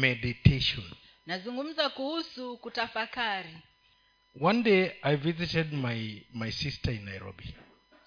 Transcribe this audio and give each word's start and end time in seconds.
meditation. 0.00 0.84
Nazungumza 1.26 1.88
kuhusu 1.88 2.56
kutafakari. 2.56 3.56
One 4.40 4.62
day 4.62 4.92
i 5.02 5.16
visited 5.16 5.72
my 5.72 6.22
my 6.34 6.50
sister 6.52 6.94
in 6.94 7.04
nairobi. 7.04 7.54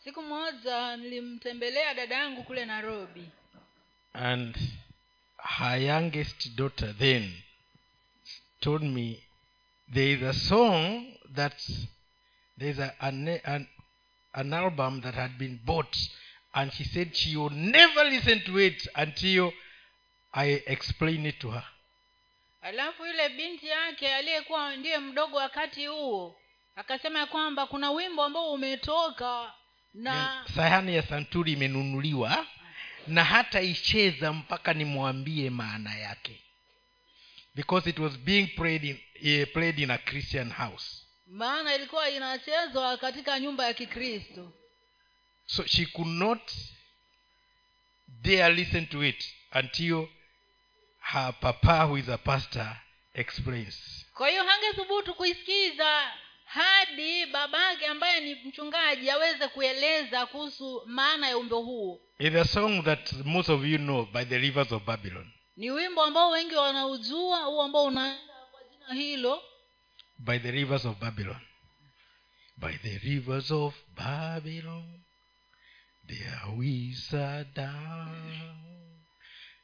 Siku 0.04 0.22
moja 0.22 0.98
nilimtembelea 0.98 1.94
dada 1.94 2.16
yangu 2.16 2.44
kule 2.44 2.66
nairobi. 2.66 3.26
And 4.14 4.58
her 5.38 5.82
youngest 5.82 6.56
daughter 6.56 6.94
then 6.94 7.34
told 8.60 8.84
me 8.84 9.24
there 9.94 10.14
is 10.14 10.22
a 10.22 10.34
song 10.34 11.06
that 11.36 11.70
there 12.58 12.70
is 12.72 12.80
a, 12.80 12.94
an, 13.00 13.28
an, 13.28 13.68
an 14.34 14.54
album 14.54 15.02
that 15.02 15.16
had 15.16 15.38
been 15.38 15.60
bought. 15.66 15.98
And 16.54 16.72
she 16.72 16.84
said 16.84 17.16
she 17.16 17.38
will 17.38 17.50
never 17.50 18.04
listen 18.04 18.42
to 18.46 18.58
it 18.58 18.88
until 18.96 19.52
i 20.34 20.64
explain 20.68 21.26
it 21.26 21.40
to 21.40 21.50
her 21.50 21.64
alafu 22.64 23.06
yule 23.06 23.30
binti 23.30 23.68
yake 23.68 24.16
aliyekuwa 24.16 24.76
ndiye 24.76 24.98
mdogo 25.00 25.38
wakati 25.38 25.86
huo 25.86 26.36
akasema 26.76 27.26
kwamba 27.26 27.66
kuna 27.68 27.92
wimbo 27.92 28.24
ambao 28.24 28.54
umetoka 28.54 29.54
na 29.94 30.46
sahani 30.56 30.96
ya 30.96 31.02
santuri 31.04 31.52
imenunuliwa 31.52 32.48
na 33.08 33.24
hata 33.24 33.62
icheza 33.62 34.34
mpaka 34.34 34.74
nimwambie 34.74 35.50
maana 35.50 35.96
yake. 35.96 36.40
Because 37.56 37.90
it 37.90 38.00
was 38.00 38.18
being 38.18 38.48
played 38.48 38.84
in, 38.84 39.00
eh, 39.24 39.48
played 39.54 39.80
in 39.80 39.92
a 39.92 39.98
christian 39.98 40.52
house. 40.52 41.06
Maana 41.28 41.76
ilikuwa 41.76 42.10
inachezwa 42.10 42.98
katika 42.98 43.40
nyumba 43.40 43.66
ya 43.66 43.74
kikristo. 43.74 44.54
So 45.46 45.66
she 45.66 45.86
could 45.86 46.08
not 46.12 46.52
dare 48.08 48.54
listen 48.54 48.88
to 48.88 49.04
it 49.06 49.26
until 49.56 50.08
her 51.12 51.34
papa 51.40 51.86
who 51.88 51.98
is 51.98 52.10
a 52.10 52.18
pastor 52.18 52.78
explains. 53.14 54.06
Kwa 54.14 54.30
hiyo 54.30 54.44
hangethubutu 54.44 55.14
kuisikiza 55.14 56.12
hadi 56.46 57.26
babake 57.26 57.88
ambaye 57.88 58.20
ni 58.22 58.36
mchungaji 58.36 59.10
aweze 59.10 59.48
kueleza 59.48 60.26
kuhusu 60.26 60.84
maana 60.86 61.30
ya 61.30 61.38
umbo 61.38 61.62
huo. 61.62 62.00
It's 62.20 62.36
a 62.36 62.46
song 62.46 62.84
that 62.84 63.14
most 63.26 63.50
of 63.50 63.66
you 63.66 63.78
know 63.78 64.06
by 64.06 64.26
the 64.26 64.38
rivers 64.38 64.72
of 64.72 64.84
babylon. 64.86 65.32
Ni 65.58 65.72
wimbo 65.72 66.04
ambao 66.04 66.30
wengi 66.30 66.56
wanaujua 66.56 67.38
huu 67.44 67.62
ambao 67.62 67.86
unaenda 67.86 68.34
kwa 68.52 68.62
jina 68.72 68.94
hilo. 69.04 69.42
By 70.18 70.40
the 70.40 70.52
rivers 70.52 70.86
of 70.86 70.98
babylon. 71.00 71.42
By 72.58 72.74
the 72.78 72.98
rivers 72.98 73.52
of 73.52 73.76
babylon 73.96 75.00
there 76.08 76.42
we 76.58 76.94
sat 76.96 77.48
down 77.56 78.63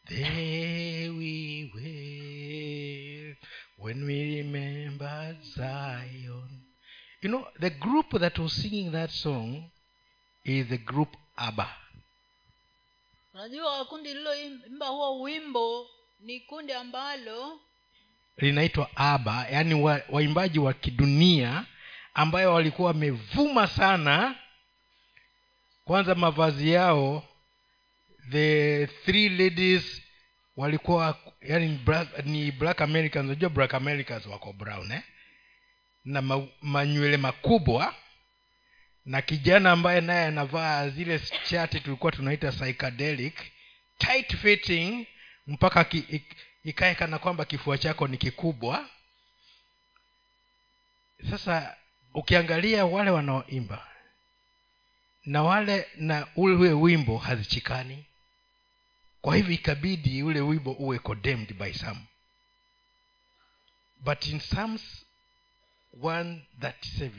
there 0.09 1.09
we 1.11 1.71
were 1.73 3.35
when 3.77 4.03
we 4.05 4.37
remembered 4.41 5.37
zion. 5.55 6.49
You 7.21 7.29
know 7.29 7.47
the 7.59 7.69
group 7.69 8.11
that 8.19 8.37
was 8.39 8.53
singing 8.53 8.91
that 8.91 9.11
song 9.11 9.71
is 10.43 10.67
the 10.67 10.77
group 10.77 11.15
abba. 11.37 11.67
Unajua 13.33 13.85
kundi 13.85 14.09
lililoimba 14.13 14.87
huo 14.87 15.21
wimbo 15.21 15.87
ni 16.19 16.39
kundi 16.39 16.73
ambalo 16.73 17.59
linaitwa 18.37 18.89
aba 18.95 19.47
yaani 19.47 19.73
wa- 19.73 20.01
waimbaji 20.09 20.59
wa 20.59 20.73
kidunia 20.73 21.65
ambayo 22.13 22.53
walikuwa 22.53 22.87
wamevuma 22.87 23.67
sana. 23.67 24.35
Kwanza 25.85 26.15
mavazi 26.15 26.71
yao 26.71 27.23
the 28.31 28.87
three 29.05 29.29
ladies 29.29 30.01
walikuwa 30.55 31.17
yani 31.41 31.67
black, 31.85 32.25
ni 32.25 32.51
black 32.51 32.81
americans. 32.81 33.25
Unajua 33.25 33.49
black 33.49 33.73
americans 33.73 34.25
wako 34.25 34.53
brown 34.53 34.91
eh? 34.91 35.01
na 36.05 36.21
ma, 36.21 36.47
manywele 36.61 37.17
makubwa. 37.17 37.95
Na 39.05 39.21
kijana 39.21 39.71
ambaye 39.71 40.01
naye 40.01 40.25
anavaa 40.25 40.89
zile 40.89 41.19
chati 41.49 41.79
tulikuwa 41.79 42.11
tunaita 42.11 42.51
psychedelic 42.51 43.35
tight 43.97 44.35
fitting 44.35 45.07
mpaka 45.47 45.83
ki, 45.83 45.97
ik, 45.97 46.23
ikae 46.63 46.95
kana 46.95 47.19
kwamba 47.19 47.45
kifua 47.45 47.77
chako 47.77 48.07
ni 48.07 48.17
kikubwa. 48.17 48.89
Sasa 51.29 51.77
ukiangalia 52.13 52.85
wale 52.85 53.11
wanaoimba 53.11 53.87
na 55.25 55.43
wale 55.43 55.87
na 55.95 56.27
ule 56.35 56.73
wimbo 56.73 57.17
hazichikani 57.17 58.05
kwa 59.21 59.35
hivyo 59.35 59.53
ikabidi 59.53 60.23
ule 60.23 60.41
wimbo 60.41 60.71
uwe 60.71 60.99
condemned 60.99 61.53
by 61.53 61.73
some. 61.73 61.99
But 63.99 64.27
in 64.27 64.39
psalms 64.39 65.05
137 65.97 67.11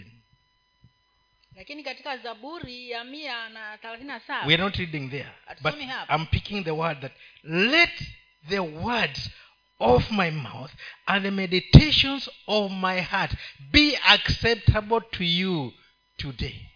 lakini 1.56 1.82
katika 1.82 2.16
zaburi 2.18 2.90
ya 2.90 3.04
mia 3.04 3.48
na 3.48 3.78
thelathini 3.78 4.08
na 4.08 4.46
we 4.46 4.54
are 4.54 4.62
not 4.62 4.76
reading 4.76 5.10
there 5.10 5.32
but 5.62 5.74
i'm 6.08 6.26
picking 6.26 6.64
the 6.64 6.70
word 6.70 7.00
that 7.00 7.12
let 7.42 8.02
the 8.48 8.58
words 8.58 9.30
of 9.78 10.10
my 10.10 10.30
mouth 10.30 10.72
and 11.06 11.24
the 11.24 11.30
meditations 11.30 12.30
of 12.46 12.72
my 12.72 13.00
heart 13.00 13.32
be 13.58 13.96
acceptable 13.96 15.00
to 15.00 15.24
you 15.24 15.72
today 16.16 16.69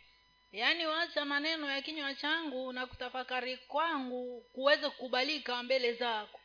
yaani 0.55 0.87
wacha 0.87 1.25
maneno 1.25 1.71
ya 1.71 1.83
kinywa 1.83 2.15
changu 2.15 2.73
na 2.73 2.87
kutafakari 2.87 3.57
kwangu 3.57 4.41
kuweze 4.53 4.89
kukubalika 4.91 5.63
mbele 5.63 5.93
zako. 5.93 6.41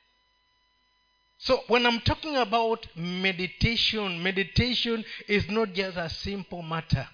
So 1.37 1.63
when 1.69 1.85
i'm 1.85 1.99
talking 1.99 2.35
about 2.35 2.85
meditation 2.95 4.19
meditation 4.21 5.05
is 5.27 5.49
not 5.49 5.69
just 5.73 5.97
a 5.97 6.09
simple 6.09 6.61
matter. 6.61 7.07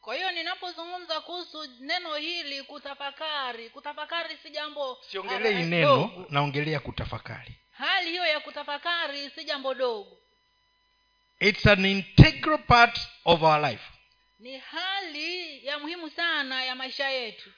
Kwa 0.00 0.14
hiyo 0.14 0.30
ninapozungumza 0.30 1.20
kuhusu 1.20 1.66
neno 1.80 2.14
hili 2.14 2.62
kutafakari 2.62 3.70
kutafakari 3.70 4.36
si 4.42 4.50
jambo 4.50 4.98
siongelei 5.10 5.54
ah, 5.54 5.62
neno 5.66 6.26
naongelea 6.30 6.80
kutafakari. 6.80 7.54
Hali 7.72 8.10
hiyo 8.10 8.26
ya 8.26 8.40
kutafakari 8.40 9.30
si 9.30 9.44
jambo 9.44 9.74
dogo. 9.74 10.18
It's 11.40 11.66
an 11.66 11.84
integral 11.84 12.58
part 12.58 13.00
of 13.24 13.42
our 13.42 13.60
life 13.70 13.95
ni 14.38 14.58
hali 14.58 15.66
ya 15.66 15.78
muhimu 15.78 16.10
sana 16.10 16.64
ya 16.64 16.74
maisha 16.74 17.08
yetu. 17.08 17.50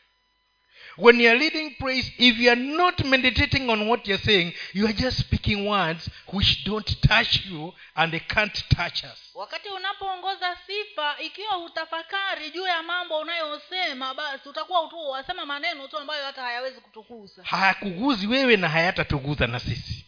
When 0.98 1.20
you 1.20 1.30
are 1.30 1.38
leading 1.38 1.70
praise 1.70 2.12
if 2.18 2.38
you 2.38 2.50
are 2.50 2.60
not 2.60 3.00
meditating 3.04 3.68
on 3.70 3.88
what 3.88 4.06
you're 4.08 4.24
saying 4.24 4.52
you 4.74 4.84
are 4.86 4.92
just 4.92 5.20
speaking 5.20 5.66
words 5.68 6.10
which 6.32 6.64
don't 6.64 7.00
touch 7.00 7.46
you 7.46 7.74
and 7.94 8.10
they 8.12 8.20
can't 8.20 8.64
touch 8.68 9.04
us. 9.04 9.30
Wakati 9.34 9.68
unapoongoza 9.68 10.56
sifa 10.66 11.16
ikiwa 11.20 11.54
hutafakari 11.54 12.50
juu 12.50 12.66
ya 12.66 12.82
mambo 12.82 13.18
unayosema 13.18 14.14
basi 14.14 14.48
utakuwa 14.48 14.88
tu 14.88 15.10
wasema 15.10 15.46
maneno 15.46 15.88
tu 15.88 15.98
ambayo 15.98 16.24
hata 16.24 16.42
hayawezi 16.42 16.80
kutukuza 16.80 17.42
hayakuguzi 17.44 18.26
wewe 18.26 18.56
na 18.56 18.68
hayatatuguza 18.68 19.46
na 19.46 19.60
sisi. 19.60 20.04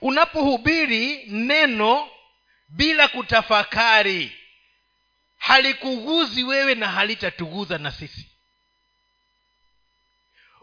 Unapohubiri 0.00 1.24
neno 1.26 2.08
bila 2.68 3.08
kutafakari 3.08 4.32
halikuguzi 5.42 6.44
wewe 6.44 6.74
na 6.74 6.88
halitatuguza 6.88 7.78
na 7.78 7.90
sisi. 7.92 8.26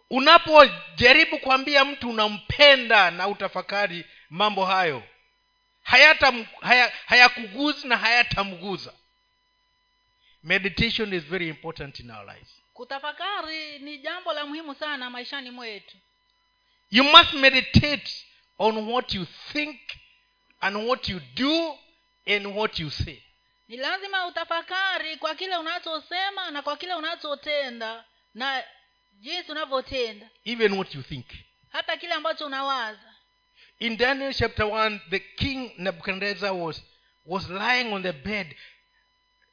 Unapojaribu 0.09 1.39
kuambia 1.39 1.85
mtu 1.85 2.09
unampenda 2.09 3.11
na 3.11 3.27
utafakari 3.27 4.05
mambo 4.29 4.65
hayo 4.65 5.03
hayata 5.81 6.45
haya, 6.61 6.91
hayakuguzi 7.05 7.87
na 7.87 7.97
hayatamguza. 7.97 8.93
Meditation 10.43 11.13
is 11.13 11.23
very 11.23 11.47
important 11.49 11.99
in 11.99 12.11
our 12.11 12.25
lives. 12.25 12.49
Kutafakari 12.73 13.79
ni 13.79 13.97
jambo 13.97 14.33
la 14.33 14.45
muhimu 14.45 14.75
sana 14.75 15.09
maishani 15.09 15.51
mwetu. 15.51 15.97
You 16.91 17.03
must 17.03 17.33
meditate 17.33 18.25
on 18.59 18.77
what 18.77 19.13
you 19.13 19.25
think 19.51 19.79
and 20.61 20.77
what 20.77 21.09
you 21.09 21.19
do 21.35 21.77
and 22.35 22.47
what 22.47 22.79
you 22.79 22.91
say 22.91 23.21
ni 23.69 23.77
lazima 23.77 24.27
utafakari 24.27 25.17
kwa 25.17 25.35
kile 25.35 25.57
unachosema 25.57 26.51
na 26.51 26.61
kwa 26.61 26.77
kile 26.77 26.93
unachotenda 26.93 28.03
na 28.33 28.63
jinsi 29.11 29.51
unavyotenda. 29.51 30.29
Even 30.45 30.73
what 30.73 30.95
you 30.95 31.03
think. 31.03 31.25
Hata 31.69 31.97
kile 31.97 32.13
ambacho 32.13 32.45
unawaza. 32.45 33.13
In 33.79 33.97
daniel 33.97 34.33
chapter 34.33 34.65
1 34.65 34.99
the 35.09 35.19
king 35.19 35.71
nebuchadnezzar 35.77 36.51
was 36.53 36.83
was 37.25 37.49
lying 37.49 37.93
on 37.93 38.03
the 38.03 38.13
bed 38.13 38.55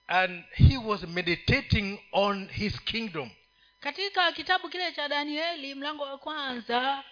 and 0.06 0.44
he 0.52 0.76
was 0.78 1.02
meditating 1.02 1.98
on 2.12 2.48
his 2.48 2.80
kingdom. 2.84 3.30
Katika 3.80 4.32
kitabu 4.32 4.68
kile 4.68 4.92
cha 4.92 5.08
danieli 5.08 5.74
mlango 5.74 6.04
wa 6.04 6.18
kwanza 6.18 7.04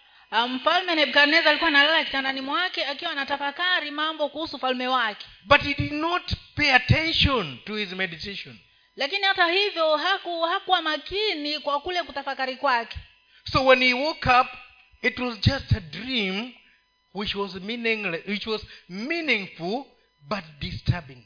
mfalme 0.42 0.94
nebukadnezar 0.94 1.48
alikuwa 1.48 1.68
analala 1.68 2.04
kitandani 2.04 2.40
mwake 2.40 2.84
akiwa 2.84 3.10
anatafakari 3.10 3.90
mambo 3.90 4.28
kuhusu 4.28 4.56
ufalme 4.56 4.88
wake. 4.88 5.26
But 5.44 5.60
he 5.62 5.74
did 5.74 5.92
not 5.92 6.32
pay 6.56 6.74
attention 6.74 7.58
to 7.64 7.74
his 7.74 7.92
meditation. 7.92 8.58
Lakini 8.96 9.22
hata 9.24 9.46
hivyo 9.46 9.96
haku 9.96 10.42
hakuwa 10.42 10.82
makini 10.82 11.58
kwa 11.58 11.80
kule 11.80 12.02
kutafakari 12.02 12.56
kwake. 12.56 12.98
So 13.52 13.64
when 13.66 13.82
he 13.82 13.94
woke 13.94 14.30
up 14.40 14.46
it 15.02 15.18
was 15.18 15.40
just 15.40 15.72
a 15.72 15.80
dream 15.80 16.52
which 17.14 17.34
was 17.34 17.54
which 18.26 18.46
was 18.46 18.66
meaningful 18.88 19.84
but 20.20 20.44
disturbing. 20.58 21.24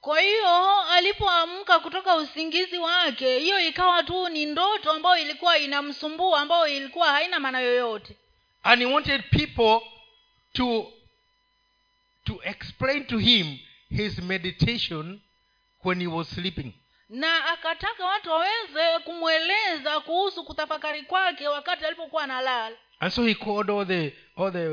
Kwa 0.00 0.20
hiyo 0.20 0.80
alipoamka 0.82 1.78
kutoka 1.78 2.16
usingizi 2.16 2.78
wake 2.78 3.38
hiyo 3.38 3.60
ikawa 3.60 4.02
tu 4.02 4.28
ni 4.28 4.46
ndoto 4.46 4.92
ambayo 4.92 5.22
ilikuwa 5.22 5.58
inamsumbua 5.58 6.40
ambayo 6.40 6.68
ilikuwa 6.68 7.12
haina 7.12 7.40
maana 7.40 7.60
yoyote 7.60 8.16
and 8.66 8.80
he 8.80 8.86
wanted 8.86 9.22
people 9.30 9.80
to 10.54 10.86
to 12.26 12.40
explain 12.44 13.06
to 13.06 13.18
him 13.18 13.58
his 13.88 14.20
meditation 14.22 15.20
when 15.82 16.00
he 16.00 16.06
was 16.06 16.28
sleeping. 16.28 16.72
Na 17.08 17.44
akataka 17.52 18.04
watu 18.04 18.30
waweze 18.30 18.98
kumweleza 19.04 20.00
kuhusu 20.00 20.44
kutafakari 20.44 21.02
kwake 21.02 21.48
wakati 21.48 21.84
alipokuwa 21.84 22.22
analala. 22.22 22.76
And 23.00 23.12
so 23.12 23.22
he 23.26 23.34
called 23.34 23.70
all 23.70 23.86
the 23.86 24.12
all 24.36 24.52
the 24.52 24.68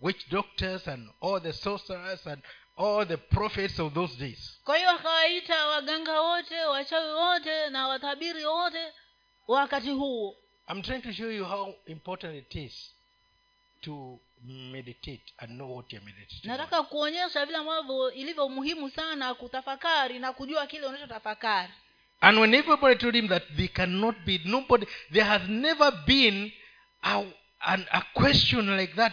witch 0.00 0.28
doctors 0.30 0.88
and 0.88 1.08
all 1.22 1.40
the 1.42 1.52
sorcerers 1.52 2.26
and 2.26 2.42
all 2.76 3.06
the 3.06 3.16
prophets 3.16 3.78
of 3.80 3.94
those 3.94 4.16
days. 4.16 4.60
Kwa 4.64 4.76
hiyo 4.76 4.90
akawaita 4.90 5.66
waganga 5.66 6.20
wote 6.20 6.64
wachawi 6.64 7.12
wote 7.12 7.70
na 7.70 7.88
watabiri 7.88 8.44
wote 8.44 8.92
wakati 9.48 9.90
huo. 9.90 10.36
I'm 10.68 10.82
trying 10.82 11.02
to 11.02 11.12
show 11.12 11.30
you 11.30 11.44
how 11.44 11.74
important 11.86 12.34
it 12.36 12.54
is 12.54 12.94
to 13.80 14.18
meditate 14.44 15.22
and 15.38 15.52
know 15.52 15.76
what 15.76 15.92
you're 15.92 16.04
meditating 16.06 16.48
nataka 16.50 16.82
kuonyesha 16.82 17.46
vile 17.46 17.58
ambavyo 17.58 18.12
ilivyo 18.12 18.48
muhimu 18.48 18.90
sana 18.90 19.34
kutafakari 19.34 20.18
na 20.18 20.32
kujua 20.32 20.66
kile 20.66 20.86
unachotafakari. 20.86 21.72
And 22.20 22.38
when 22.38 22.54
everybody 22.54 22.96
told 22.96 23.14
him 23.14 23.28
that 23.28 23.42
they 23.56 23.68
cannot 23.68 24.16
be 24.26 24.40
nobody 24.44 24.86
there 25.12 25.24
has 25.24 25.42
never 25.48 25.90
been 26.06 26.52
a, 27.02 27.22
an, 27.60 27.86
a 27.90 28.02
question 28.14 28.76
like 28.76 28.94
that 28.94 29.12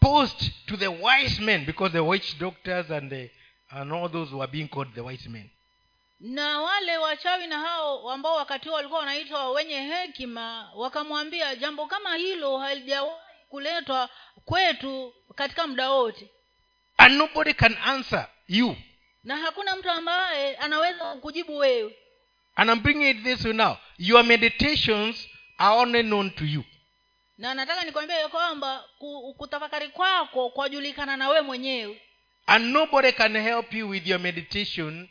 posed 0.00 0.52
to 0.66 0.76
the 0.76 0.88
wise 0.88 1.40
men 1.42 1.64
because 1.64 1.92
the 1.92 2.00
witch 2.04 2.38
doctors 2.38 2.90
and 2.90 3.10
the 3.10 3.30
and 3.70 3.92
all 3.92 4.08
those 4.08 4.30
who 4.30 4.40
are 4.42 4.50
being 4.52 4.68
called 4.68 4.94
the 4.94 5.00
wise 5.02 5.28
men. 5.28 5.50
Na 6.20 6.60
wale 6.62 6.98
wachawi 6.98 7.46
na 7.46 7.58
hao 7.58 8.10
ambao 8.10 8.36
wakati 8.36 8.68
huo 8.68 8.76
walikuwa 8.76 9.00
wanaitwa 9.00 9.50
wenye 9.50 9.80
hekima 9.80 10.70
wakamwambia 10.74 11.56
jambo 11.56 11.86
kama 11.86 12.16
hilo 12.16 12.58
halijawahi 12.58 13.25
kuletwa 13.48 14.10
kwetu 14.44 15.14
katika 15.34 15.66
muda 15.66 15.90
wote. 15.90 16.30
And 16.96 17.14
nobody 17.14 17.54
can 17.54 17.76
answer 17.84 18.28
you. 18.48 18.76
Na 19.24 19.36
hakuna 19.36 19.76
mtu 19.76 19.90
ambaye 19.90 20.56
anaweza 20.56 21.14
kujibu 21.14 21.56
wewe. 21.56 21.96
And 22.56 22.70
i'm 22.70 22.80
bringing 22.82 23.10
it 23.10 23.22
this 23.22 23.44
way 23.44 23.52
now. 23.54 23.76
Your 23.98 24.24
meditations 24.24 25.28
are 25.58 25.76
only 25.76 26.02
known 26.02 26.30
to 26.30 26.44
you. 26.44 26.64
Na 27.38 27.54
nataka 27.54 27.84
nikwambia 27.84 28.18
ya 28.18 28.28
kwamba 28.28 28.84
kutafakari 29.36 29.88
kwako 29.88 30.50
kwajulikana 30.50 31.16
na 31.16 31.28
wewe 31.28 31.40
mwenyewe. 31.40 32.02
And 32.46 32.64
nobody 32.64 33.12
can 33.12 33.36
help 33.36 33.72
you 33.74 33.88
with 33.88 34.06
your 34.06 34.20
meditation 34.20 35.08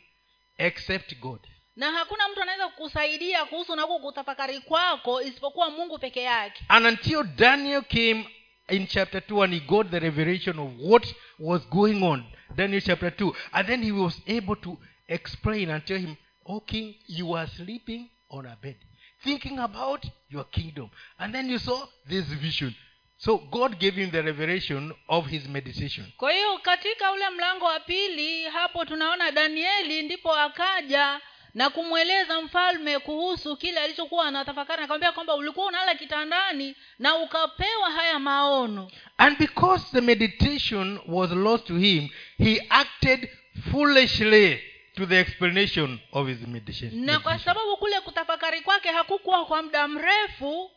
except 0.58 1.14
god 1.18 1.40
na 1.76 1.90
hakuna 1.92 2.28
mtu 2.28 2.42
anaweza 2.42 2.68
kukusaidia 2.68 3.44
kuhusu 3.44 3.76
nako 3.76 3.98
kutafakari 3.98 4.60
kwako 4.60 5.22
isipokuwa 5.22 5.70
mungu 5.70 5.98
peke 5.98 6.22
yake. 6.22 6.64
And 6.68 6.86
until 6.86 7.22
daniel 7.24 7.82
came 7.82 8.28
in 8.68 8.86
chapter 8.86 9.20
2 9.20 9.44
and 9.44 9.54
he 9.54 9.60
got 9.60 9.90
the 9.90 9.98
revelation 9.98 10.58
of 10.58 10.70
what 10.80 11.14
was 11.38 11.68
going 11.68 12.02
on 12.04 12.24
daniel 12.54 12.80
chapter 12.82 13.10
2 13.10 13.32
and 13.52 13.68
then 13.68 13.82
he 13.84 13.92
was 13.92 14.22
able 14.28 14.56
to 14.56 14.78
explain 15.08 15.70
and 15.70 15.84
tell 15.84 15.98
him 16.00 16.16
oh 16.46 16.60
king 16.60 16.94
you 17.06 17.36
are 17.36 17.50
sleeping 17.56 18.10
on 18.30 18.46
a 18.46 18.56
bed 18.62 18.76
thinking 19.24 19.58
about 19.58 20.04
your 20.30 20.44
kingdom. 20.44 20.90
And 21.18 21.34
then 21.34 21.48
you 21.50 21.58
saw 21.58 21.86
this 22.08 22.24
vision. 22.24 22.74
So 23.18 23.38
god 23.38 23.78
gave 23.80 23.94
him 23.94 24.10
the 24.10 24.22
revelation 24.22 24.92
of 25.08 25.26
his 25.26 25.48
meditation. 25.48 26.12
Kwa 26.16 26.32
hiyo 26.32 26.58
katika 26.58 27.12
ule 27.12 27.30
mlango 27.30 27.64
wa 27.64 27.80
pili 27.80 28.44
hapo 28.44 28.84
tunaona 28.84 29.30
danieli 29.32 30.02
ndipo 30.02 30.34
akaja 30.34 31.20
na 31.56 31.70
kumweleza 31.70 32.40
mfalme 32.40 32.98
kuhusu 32.98 33.56
kile 33.56 33.80
alichokuwa 33.80 34.26
anatafakari 34.26 34.82
akamwambia 34.82 35.12
kwamba 35.12 35.34
ulikuwa 35.34 35.66
unala 35.66 35.94
kitandani 35.94 36.76
na 36.98 37.14
ukapewa 37.16 37.90
haya 37.90 38.18
maono. 38.18 38.90
And 39.18 39.38
because 39.38 39.84
the 39.92 40.00
meditation 40.00 41.00
was 41.08 41.30
lost 41.30 41.66
to 41.66 41.76
him 41.76 42.08
he 42.38 42.66
acted 42.70 43.28
foolishly 43.70 44.60
to 44.96 45.06
the 45.06 45.20
explanation 45.20 45.98
of 46.12 46.28
his 46.28 46.40
meditation. 46.46 47.04
Na 47.04 47.18
kwa 47.20 47.38
sababu 47.38 47.76
kule 47.76 48.00
kutafakari 48.00 48.60
kwake 48.60 48.88
hakukuwa 48.90 49.46
kwa 49.46 49.62
muda 49.62 49.88
mrefu 49.88 50.70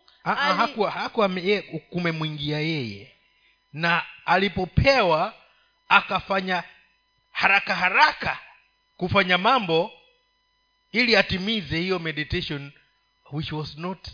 hakuwa 0.94 1.30
kumemwingia 1.90 2.60
yeye. 2.60 3.12
Na 3.74 4.04
alipopewa 4.26 5.34
akafanya 5.90 6.64
haraka 7.32 7.76
haraka 7.76 8.40
kufanya 8.98 9.38
mambo 9.38 9.92
ili 10.92 11.16
atimize 11.16 11.78
hiyo 11.80 12.00
meditation 12.00 12.72
which 13.32 13.52
was 13.52 13.78
not 13.78 14.08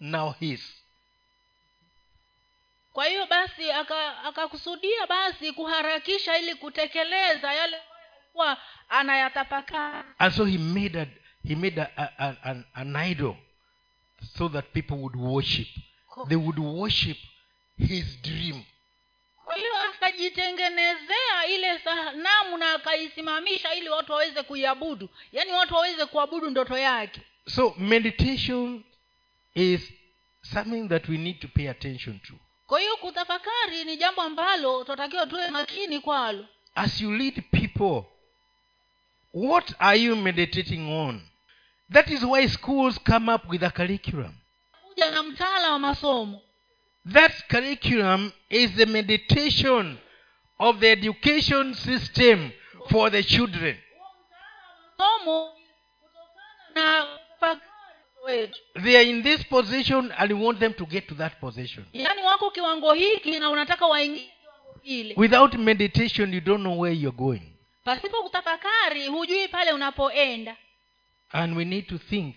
now 0.00 0.32
his. 0.32 0.84
Kwa 2.92 3.06
hiyo 3.06 3.26
basi 3.26 3.70
aka- 3.72 4.18
akakusudia 4.24 5.06
basi 5.06 5.52
kuharakisha 5.52 6.38
ili 6.38 6.54
kutekeleza 6.54 7.52
yale 7.52 7.76
kuwa 8.32 8.56
and 10.18 10.34
so 10.34 10.44
he 10.44 10.58
made 10.58 11.00
a, 11.00 11.06
he 11.48 11.54
made 11.56 11.80
a, 11.82 11.90
a, 11.96 12.08
a, 12.18 12.36
an, 12.42 12.64
an 12.74 12.96
idol 13.10 13.36
so 14.38 14.48
that 14.48 14.64
people 14.72 14.94
would 14.94 15.16
worship. 15.16 15.68
They 16.28 16.36
would 16.36 16.58
worship 16.58 17.18
his 17.78 18.22
dream. 18.22 18.64
Kwa 19.44 19.54
hiyo 19.56 19.73
akajitengenezea 20.04 21.46
ile 21.54 21.78
sanamu 21.78 22.56
na 22.58 22.72
akaisimamisha 22.74 23.74
ili 23.74 23.88
watu 23.88 24.12
waweze 24.12 24.42
kuiabudu. 24.42 25.08
Yaani 25.32 25.52
watu 25.52 25.74
waweze 25.74 26.06
kuabudu 26.06 26.50
ndoto 26.50 26.78
yake. 26.78 27.20
So 27.48 27.74
meditation 27.78 28.84
is 29.54 29.92
something 30.52 30.88
that 30.88 31.08
we 31.08 31.16
need 31.18 31.40
to 31.40 31.48
pay 31.48 31.70
attention 31.70 32.18
to. 32.20 32.32
Kwa 32.66 32.80
hiyo 32.80 32.96
kutafakari 32.96 33.84
ni 33.84 33.96
jambo 33.96 34.22
ambalo 34.22 34.84
tunatakiwa 34.84 35.26
tuwe 35.26 35.50
makini 35.50 36.00
kwalo. 36.00 36.46
As 36.74 37.00
you 37.00 37.12
lead 37.16 37.42
people 37.50 38.02
what 39.34 39.74
are 39.78 39.98
you 40.00 40.16
meditating 40.16 40.92
on? 40.92 41.20
That 41.92 42.10
is 42.10 42.22
why 42.22 42.48
schools 42.48 42.98
come 43.04 43.32
up 43.34 43.50
with 43.50 43.62
a 43.62 43.70
curriculum. 43.70 44.34
Kuja 44.88 45.10
na 45.10 45.22
mtaala 45.22 45.70
wa 45.72 45.78
masomo 45.78 46.40
that 47.06 47.32
curriculum 47.48 48.32
is 48.48 48.74
the 48.76 48.86
meditation 48.86 49.98
of 50.58 50.80
the 50.80 50.88
education 50.88 51.74
system 51.74 52.52
for 52.90 53.10
the 53.10 53.22
children. 53.22 53.76
They 58.82 58.96
are 58.96 59.02
in 59.02 59.22
this 59.22 59.42
position 59.44 60.10
and 60.16 60.30
you 60.30 60.38
want 60.38 60.60
them 60.60 60.74
to 60.74 60.86
get 60.86 61.08
to 61.08 61.14
that 61.14 61.38
position. 61.40 61.84
Yaani 61.94 62.22
without 65.16 65.58
meditation 65.58 66.32
you 66.32 66.40
don't 66.40 66.62
know 66.62 66.74
where 66.74 66.92
you're 66.92 67.12
going. 67.12 67.42
Pasipo 67.86 68.22
kutafakari 68.22 69.06
hujui 69.08 69.48
pale 69.48 69.72
unapoenda. 69.72 70.56
And 71.32 71.56
we 71.56 71.64
need 71.64 71.88
to 71.88 71.98
think 71.98 72.36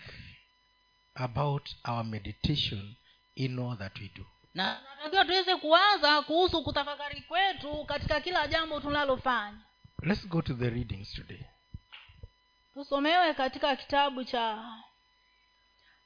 about 1.15 1.69
our 1.85 2.03
meditation 2.03 2.95
in 3.35 3.59
all 3.59 3.75
that 3.77 3.99
we 3.99 4.11
do 4.15 4.25
na 4.57 4.75
tunatakiwa 4.75 5.25
tuweze 5.25 5.55
kuwaza 5.55 6.21
kuhusu 6.21 6.63
kutafakari 6.63 7.21
kwetu 7.21 7.85
katika 7.85 8.21
kila 8.21 8.47
jambo 8.47 8.79
tunalofanya. 8.79 9.57
Let's 10.01 10.27
go 10.27 10.41
to 10.41 10.53
the 10.53 10.69
readings 10.69 11.13
today. 11.13 11.41
Tusomewe 12.73 13.33
katika 13.33 13.75
kitabu 13.75 14.23
cha 14.23 14.73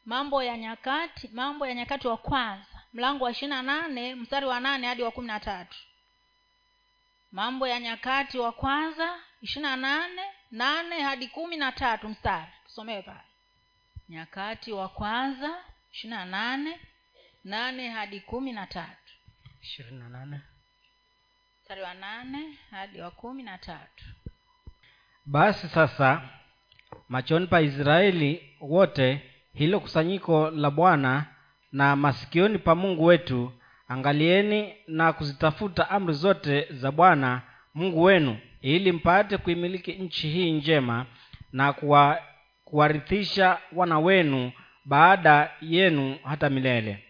mambo 0.06 0.44
ya 0.44 0.58
nyakati 0.58 1.28
mambo 1.34 1.68
ya 1.68 1.74
nyakati 1.74 2.08
wa 2.08 2.18
kwanza 2.18 2.66
mlango 2.94 3.24
wa 3.26 3.32
ishiri 3.32 3.48
na 3.50 3.62
nane 3.62 4.16
mstari 4.16 4.46
wa 4.46 4.60
nane 4.60 4.88
hadi 4.88 5.04
wa 5.04 5.12
kumi 5.12 5.28
na 5.28 5.40
tatu. 5.40 5.78
Mambo 7.32 7.68
ya 7.68 7.80
nyakati 7.80 8.38
wa 8.40 8.52
kwanza 8.52 9.20
ishirina 9.42 9.76
nane 9.76 10.22
nane 10.52 11.02
hadi 11.02 11.28
kumi 11.28 11.58
na 11.58 11.72
tatu 11.72 12.10
mstari. 12.10 12.52
Tusomewe 12.66 13.02
pale. 13.02 13.22
Nyakati 14.10 14.72
wa 14.72 14.90
kwanza 14.90 15.64
ishirina 15.94 16.26
nane 16.26 16.80
nane 17.44 17.90
hadi 17.90 18.20
kumi 18.20 18.52
na 18.52 18.68
tatu. 18.68 19.14
Ishirini 19.62 20.00
na 20.00 20.10
nane. 20.10 20.42
Mstari 21.62 21.82
wa 21.82 21.94
nane 21.94 22.58
hadi 22.72 23.02
wa 23.02 23.12
kumi 23.12 23.44
na 23.44 23.58
tatu. 23.58 24.06
Basi 25.26 25.68
sasa 25.68 26.22
machoni 27.10 27.48
pa 27.48 27.62
israeli 27.62 28.56
wote 28.62 29.22
hilo 29.54 29.80
kusanyiko 29.80 30.50
la 30.50 30.72
bwana 30.72 31.26
na 31.72 31.96
masikioni 31.96 32.58
pa 32.58 32.76
mungu 32.76 33.06
wetu 33.06 33.54
angalieni 33.88 34.74
na 34.88 35.14
kuzitafuta 35.14 35.90
amri 35.90 36.14
zote 36.14 36.68
za 36.74 36.92
bwana 36.92 37.42
mungu 37.74 38.04
wenu 38.04 38.38
ili 38.62 38.92
mpate 38.92 39.38
kuimiliki 39.38 39.94
nchi 39.94 40.30
hii 40.30 40.52
njema 40.52 41.06
na 41.52 41.74
kuwa, 41.74 42.22
kuwarithisha 42.66 43.60
wana 43.72 44.00
wenu 44.00 44.52
baada 44.86 45.52
yenu 45.62 46.18
hata 46.24 46.50
milele 46.50 47.04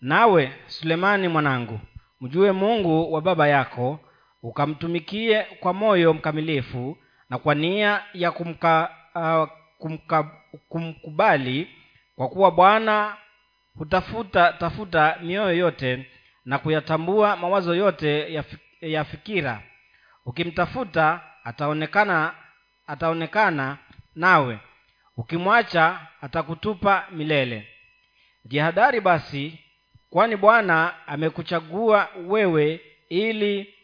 nawe 0.00 0.52
sulemani 0.66 1.28
mwanangu 1.28 1.80
mjue 2.20 2.52
mungu 2.52 3.12
wa 3.12 3.20
baba 3.22 3.48
yako 3.48 4.00
ukamtumikie 4.42 5.42
kwa 5.42 5.72
moyo 5.72 6.14
mkamilifu 6.14 6.98
na 7.30 7.38
kwa 7.38 7.54
nia 7.54 8.02
ya 8.14 8.30
kumka, 8.32 8.90
uh, 9.14 9.48
kumka, 9.78 10.22
kumkubali 10.68 11.68
kwa 12.16 12.28
kuwa 12.28 12.50
bwana 12.50 13.16
hutafuta 13.74 14.52
tafuta 14.52 15.16
mioyo 15.22 15.52
yote 15.56 16.06
na 16.44 16.58
kuyatambua 16.58 17.36
mawazo 17.36 17.74
yote 17.74 18.34
ya, 18.80 19.04
fikira. 19.04 19.62
Ukimtafuta 20.26 21.20
ataonekana 21.44 22.34
ataonekana 22.86 23.78
nawe. 24.14 24.58
Ukimwacha 25.16 26.00
atakutupa 26.20 27.04
milele. 27.10 27.68
Jihadari 28.44 29.00
basi 29.00 29.58
kwani 30.10 30.36
bwana 30.36 30.94
amekuchagua 31.06 32.08
wewe 32.26 32.80
ili 33.08 33.74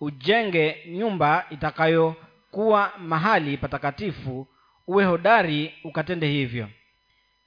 ujenge 0.00 0.76
nyumba 0.88 1.46
itakayokuwa 1.50 2.92
mahali 2.98 3.56
patakatifu 3.56 4.46
uwe 4.86 5.04
hodari 5.04 5.74
ukatende 5.84 6.26
hivyo. 6.26 6.68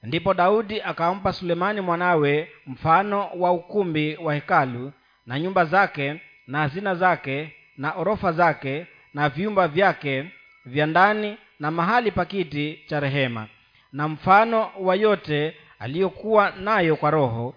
Ndipo 0.02 0.34
daudi 0.34 0.82
akampa 0.82 1.32
sulemani 1.32 1.80
mwanawe 1.80 2.48
mfano 2.66 3.30
wa 3.36 3.52
ukumbi 3.52 4.16
wa 4.16 4.34
hekalu 4.34 4.92
na 5.26 5.40
nyumba 5.40 5.64
zake 5.64 6.20
na 6.46 6.58
hazina 6.58 6.94
zake 6.94 7.52
na 7.76 7.92
orofa 7.92 8.32
zake 8.32 8.86
na 9.14 9.28
vyumba 9.28 9.68
vyake 9.68 10.24
vya 10.66 10.86
ndani 10.86 11.36
na 11.60 11.70
mahali 11.70 12.10
pa 12.10 12.24
kiti 12.24 12.80
cha 12.86 13.00
rehema 13.00 13.46
na 13.92 14.08
mfano 14.08 14.70
wa 14.80 14.94
yote 14.94 15.56
aliyokuwa 15.78 16.50
nayo 16.50 16.96
kwa 16.96 17.10
roho 17.10 17.54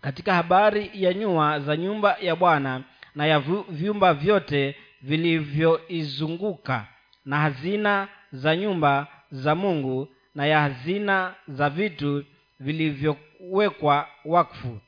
katika 0.00 0.34
habari 0.34 0.90
ya 0.94 1.14
nyua 1.14 1.60
za 1.60 1.76
nyumba 1.76 2.16
ya 2.20 2.36
bwana 2.36 2.82
na 3.14 3.26
ya 3.26 3.40
vyumba 3.68 4.14
vyote 4.14 4.76
vilivyoizunguka 5.02 6.86
na 7.24 7.36
hazina 7.38 8.08
za 8.32 8.56
nyumba 8.56 9.06
za 9.30 9.54
mungu 9.54 10.08
na 10.34 10.46
ya 10.46 10.60
hazina 10.60 11.34
za 11.48 11.70
vitu 11.70 12.24
vilivyowekwa 12.60 14.08
wakfu. 14.24 14.78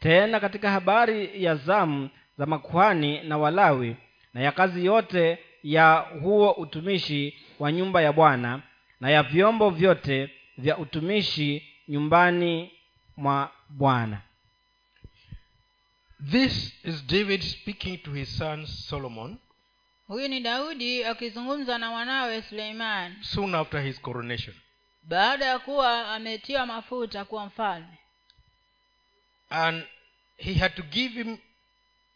Tena 0.00 0.40
katika 0.40 0.70
habari 0.70 1.44
ya 1.44 1.54
zamu 1.56 2.08
za 2.38 2.46
makuhani 2.46 3.20
na 3.22 3.38
walawi 3.38 3.96
na 4.34 4.40
ya 4.40 4.52
kazi 4.52 4.84
yote 4.86 5.38
ya 5.62 5.94
huo 6.22 6.50
utumishi 6.50 7.38
wa 7.58 7.72
nyumba 7.72 8.02
ya 8.02 8.12
bwana 8.12 8.60
na 9.00 9.10
ya 9.10 9.22
vyombo 9.22 9.70
vyote 9.70 10.30
vya 10.58 10.78
utumishi 10.78 11.62
nyumbani 11.88 12.70
mwa 13.16 13.50
bwana 13.68 14.18
This 16.30 16.72
is 16.84 17.02
David 17.06 17.42
speaking 17.42 17.98
to 18.04 18.12
his 18.12 18.28
son 18.38 18.66
Solomon. 18.66 19.38
Huyu 20.08 20.28
ni 20.28 20.40
daudi 20.40 21.04
akizungumza 21.04 21.78
na 21.78 21.90
mwanawe 21.90 22.42
suleiman. 22.42 23.16
Soon 23.22 23.54
after 23.54 23.80
his 23.82 24.00
coronation. 24.00 24.54
baada 25.02 25.44
ya 25.44 25.58
kuwa 25.58 26.14
ametiwa 26.14 26.66
mafuta 26.66 27.24
kuwa 27.24 27.46
mfalme. 27.46 27.98
And 29.50 29.84
he 30.36 30.54
had 30.54 30.74
to 30.76 30.82
give 30.82 31.22
him 31.22 31.38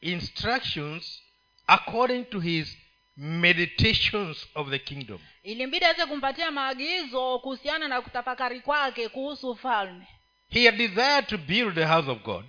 instructions 0.00 1.22
according 1.66 2.24
to 2.24 2.40
his 2.40 2.76
meditations 3.16 4.46
of 4.54 4.70
the 4.70 4.78
kingdom. 4.78 5.18
ilimbidi 5.42 5.84
aweze 5.84 6.06
kumpatia 6.06 6.50
maagizo 6.50 7.38
kuhusiana 7.38 7.88
na 7.88 8.00
kutafakari 8.02 8.60
kwake 8.60 9.08
kuhusu 9.08 9.50
ufalme. 9.50 10.06
He 10.50 10.64
had 10.66 10.76
desired 10.78 11.26
to 11.26 11.38
build 11.38 11.74
the 11.74 11.84
house 11.86 12.10
of 12.10 12.22
God, 12.22 12.44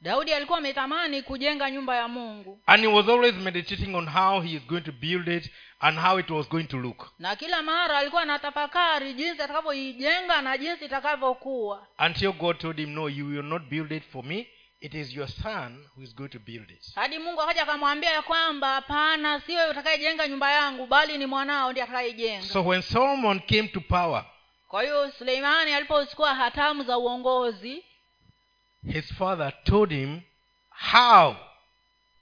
daudi 0.00 0.32
alikuwa 0.32 0.58
ametamani 0.58 1.22
kujenga 1.22 1.70
nyumba 1.70 1.96
ya 1.96 2.08
mungu 2.08 2.60
and 2.66 2.82
he 2.82 2.86
was 2.86 3.08
always 3.08 3.34
meditating 3.34 3.94
on 3.94 4.08
how 4.08 4.40
he 4.40 4.56
is 4.56 4.66
going 4.66 4.80
to 4.80 4.92
build 4.92 5.28
it 5.28 5.50
and 5.80 5.98
how 5.98 6.18
it 6.18 6.30
was 6.30 6.48
going 6.48 6.64
to 6.64 6.76
look. 6.78 7.12
na 7.18 7.36
kila 7.36 7.62
mara 7.62 7.98
alikuwa 7.98 8.22
anatafakari 8.22 9.14
jinsi 9.14 9.42
atakavyoijenga 9.42 10.42
na 10.42 10.58
jinsi 10.58 10.84
itakavyokuwa 10.84 11.86
Until 12.06 12.32
God 12.32 12.58
told 12.58 12.78
him, 12.78 12.90
No, 12.94 13.08
you 13.08 13.26
will 13.26 13.42
not 13.44 13.62
build 13.62 13.92
it 13.92 14.02
for 14.12 14.24
me. 14.24 14.46
It 14.80 14.94
is 14.94 15.14
your 15.14 15.28
son 15.28 15.84
who 15.96 16.02
is 16.02 16.14
going 16.14 16.28
to 16.28 16.38
build 16.38 16.70
it. 16.70 16.94
hadi 16.94 17.18
mungu 17.18 17.42
akaja 17.42 17.62
akamwambia 17.62 18.10
ya 18.10 18.22
kwamba 18.22 18.68
hapana 18.74 19.40
siwe 19.40 19.66
utakayejenga 19.70 20.28
nyumba 20.28 20.52
yangu 20.52 20.86
bali 20.86 21.18
ni 21.18 21.26
mwanao 21.26 21.70
ndiye 21.70 21.84
atakayejenga 21.84 22.46
So 22.46 22.64
when 22.64 22.82
Solomon 22.82 23.40
came 23.40 23.68
to 23.68 23.80
power, 23.80 24.24
kwa 24.68 24.82
hiyo 24.82 25.10
suleimani 25.10 25.72
alipochukua 25.72 26.34
hatamu 26.34 26.82
za 26.84 26.98
uongozi 26.98 27.84
his 28.88 29.12
father 29.12 29.52
told 29.64 29.90
him 29.92 30.20
how 30.70 31.36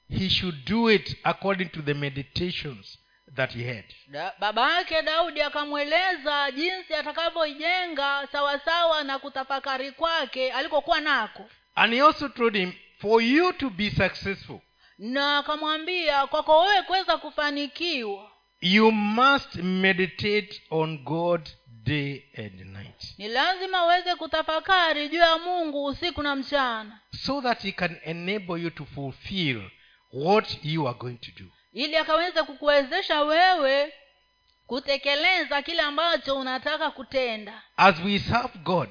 he 0.09 0.29
should 0.29 0.65
do 0.65 0.89
it 0.91 1.17
according 1.25 1.69
to 1.69 1.83
the 1.83 1.95
meditations 1.95 2.99
that 3.37 3.53
he 3.53 3.65
had. 3.65 3.85
da, 4.07 4.33
baba 4.41 4.75
yake 4.75 5.03
daudi 5.03 5.43
akamweleza 5.43 6.51
jinsi 6.53 6.95
atakavyoijenga 6.95 8.29
sawasawa 8.33 9.05
na 9.05 9.19
kutafakari 9.19 9.93
kwake 9.93 10.53
alikokuwa 10.53 11.01
nako 11.01 11.45
And 11.75 11.93
he 11.95 12.01
also 12.03 12.29
told 12.29 12.57
him, 12.57 12.73
for 13.01 13.23
you 13.23 13.53
to 13.53 13.71
be 13.71 13.91
successful, 13.91 14.61
na 14.99 15.39
akamwambia 15.39 16.27
kwako 16.27 16.61
wewe 16.61 16.83
kuweza 16.83 17.17
kufanikiwa 17.17 18.31
you 18.61 18.91
must 18.93 19.55
meditate 19.55 20.63
on 20.71 20.99
God 20.99 21.49
day 21.89 22.23
and 22.39 22.61
night 22.61 23.15
ni 23.19 23.29
lazima 23.29 23.85
uweze 23.85 24.15
kutafakari 24.15 25.09
juu 25.09 25.19
ya 25.19 25.39
mungu 25.39 25.85
usiku 25.85 26.23
na 26.23 26.37
mchana 26.37 27.01
so 27.25 27.43
that 27.43 27.63
he 27.63 27.73
can 27.73 27.97
enable 28.05 28.63
you 28.63 28.71
to 28.71 28.85
fulfill 28.85 29.63
what 30.13 30.59
you 30.65 30.89
are 30.89 30.99
going 30.99 31.17
to 31.17 31.31
do. 31.43 31.51
ili 31.73 31.97
akaweze 31.97 32.43
kukuwezesha 32.43 33.23
wewe 33.23 33.93
kutekeleza 34.67 35.63
kile 35.63 35.83
ambacho 35.83 36.37
unataka 36.37 36.91
kutenda 36.91 37.63
As 37.77 37.95
we 38.05 38.19
serve 38.19 38.59
God, 38.65 38.89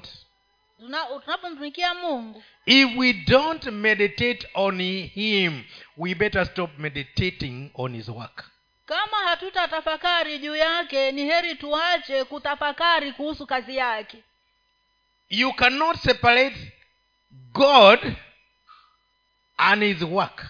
tunapomtumikia 1.24 1.94
mungu 1.94 2.42
if 2.66 2.96
we 2.96 3.12
don't 3.12 3.64
meditate 3.66 4.48
on 4.54 4.82
him, 5.14 5.64
we 5.96 6.14
better 6.14 6.46
stop 6.46 6.78
meditating 6.78 7.70
on 7.74 7.94
his 7.96 8.08
work. 8.08 8.50
Kama 8.88 9.16
hatutatafakari 9.16 10.38
juu 10.38 10.56
yake 10.56 11.12
ni 11.12 11.24
heri 11.24 11.54
tuache 11.54 12.24
kutafakari 12.24 13.12
kuhusu 13.12 13.46
kazi 13.46 13.76
yake 13.76 14.18
You 15.28 15.52
cannot 15.52 15.96
separate 15.96 16.72
God 17.52 18.00
and 19.56 19.82
his 19.82 20.02
work. 20.02 20.46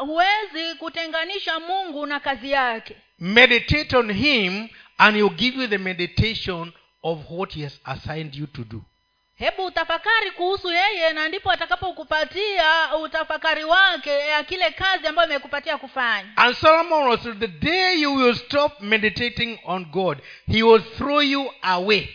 Huwezi 0.00 0.74
kutenganisha 0.78 1.60
mungu 1.60 2.06
na 2.06 2.20
kazi 2.20 2.50
yake 2.50 2.96
Meditate 3.18 3.96
on 3.96 4.12
him 4.12 4.68
and 4.98 5.16
he'll 5.16 5.34
give 5.36 5.62
you 5.62 5.68
the 5.68 5.78
meditation 5.78 6.72
of 7.02 7.18
what 7.30 7.54
he 7.54 7.62
has 7.62 7.80
assigned 7.84 8.34
you 8.34 8.46
to 8.46 8.64
do. 8.64 8.82
Hebu 9.38 9.64
utafakari 9.64 10.30
kuhusu 10.30 10.72
yeye 10.72 11.12
na 11.12 11.28
ndipo 11.28 11.50
atakapokupatia 11.50 12.96
utafakari 12.96 13.64
wake 13.64 14.10
ya 14.10 14.44
kile 14.44 14.70
kazi 14.70 15.06
ambayo 15.06 15.28
imekupatia 15.28 15.78
kufanya. 15.78 16.32
And 16.36 16.54
Solomon 16.56 17.08
was 17.08 17.20
the 17.22 17.48
day 17.48 17.94
you 18.00 18.14
will 18.14 18.34
stop 18.34 18.80
meditating 18.80 19.58
on 19.64 19.84
God, 19.84 20.18
he 20.52 20.62
will 20.62 20.82
throw 20.96 21.20
you 21.22 21.52
away. 21.62 22.08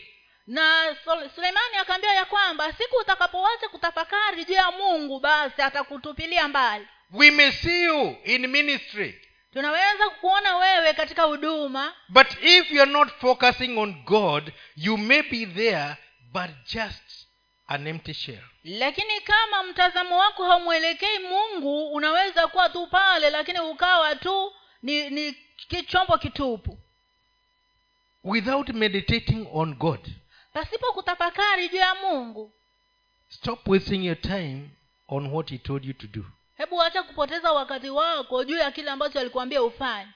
na 0.48 0.96
suleimani 1.36 1.76
akaambia 1.82 2.14
ya 2.14 2.26
kwamba 2.26 2.74
siku 2.74 2.96
utakapowacha 3.02 3.68
kutafakari 3.70 4.46
juu 4.46 4.54
ya 4.54 4.72
mungu 4.72 5.20
basi 5.20 5.62
atakutupilia 5.62 6.48
mbali. 6.48 6.88
We 7.12 7.32
may 7.32 7.52
see 7.52 7.84
you 7.84 8.16
in 8.24 8.48
ministry, 8.48 9.22
tunaweza 9.54 10.10
kukuona 10.10 10.58
wewe 10.58 10.94
katika 10.94 11.24
huduma. 11.24 11.94
but 12.10 12.28
if 12.44 12.72
you're 12.72 12.92
not 12.92 13.10
focusing 13.22 13.78
on 13.78 13.94
God, 14.06 14.52
you 14.76 14.98
may 14.98 15.22
be 15.22 15.46
there, 15.46 15.96
but 16.33 16.50
just 16.74 17.27
an 17.67 17.88
empty 17.88 18.13
shell. 18.13 18.43
lakini 18.63 19.21
kama 19.21 19.63
mtazamo 19.63 20.17
wako 20.17 20.45
haumwelekei 20.45 21.19
mungu 21.19 21.93
unaweza 21.93 22.48
kuwa 22.48 22.69
tu 22.69 22.88
pale 22.88 23.29
lakini 23.29 23.59
ukawa 23.59 24.15
tu 24.15 24.53
ni 24.81 25.09
ni 25.09 25.36
chombo 25.88 26.17
kitupu 26.17 26.77
Without 28.24 28.69
meditating 28.69 29.48
on 29.53 29.74
God, 29.75 30.09
pasipo 30.53 30.93
kutafakari 30.93 31.69
juu 31.69 31.77
ya 31.77 31.95
mungu 31.95 32.51
stop 33.29 33.67
wasting 33.67 34.05
your 34.05 34.21
time 34.21 34.69
on 35.07 35.27
what 35.27 35.50
he 35.50 35.57
told 35.57 35.86
you 35.86 35.93
to 35.93 36.07
do. 36.07 36.25
hebu 36.57 36.81
acha 36.81 37.03
kupoteza 37.03 37.51
wakati 37.51 37.89
wako 37.89 38.43
juu 38.43 38.57
ya 38.57 38.71
kile 38.71 38.91
ambacho 38.91 39.19
alikuambia 39.19 39.63
ufanye 39.63 40.12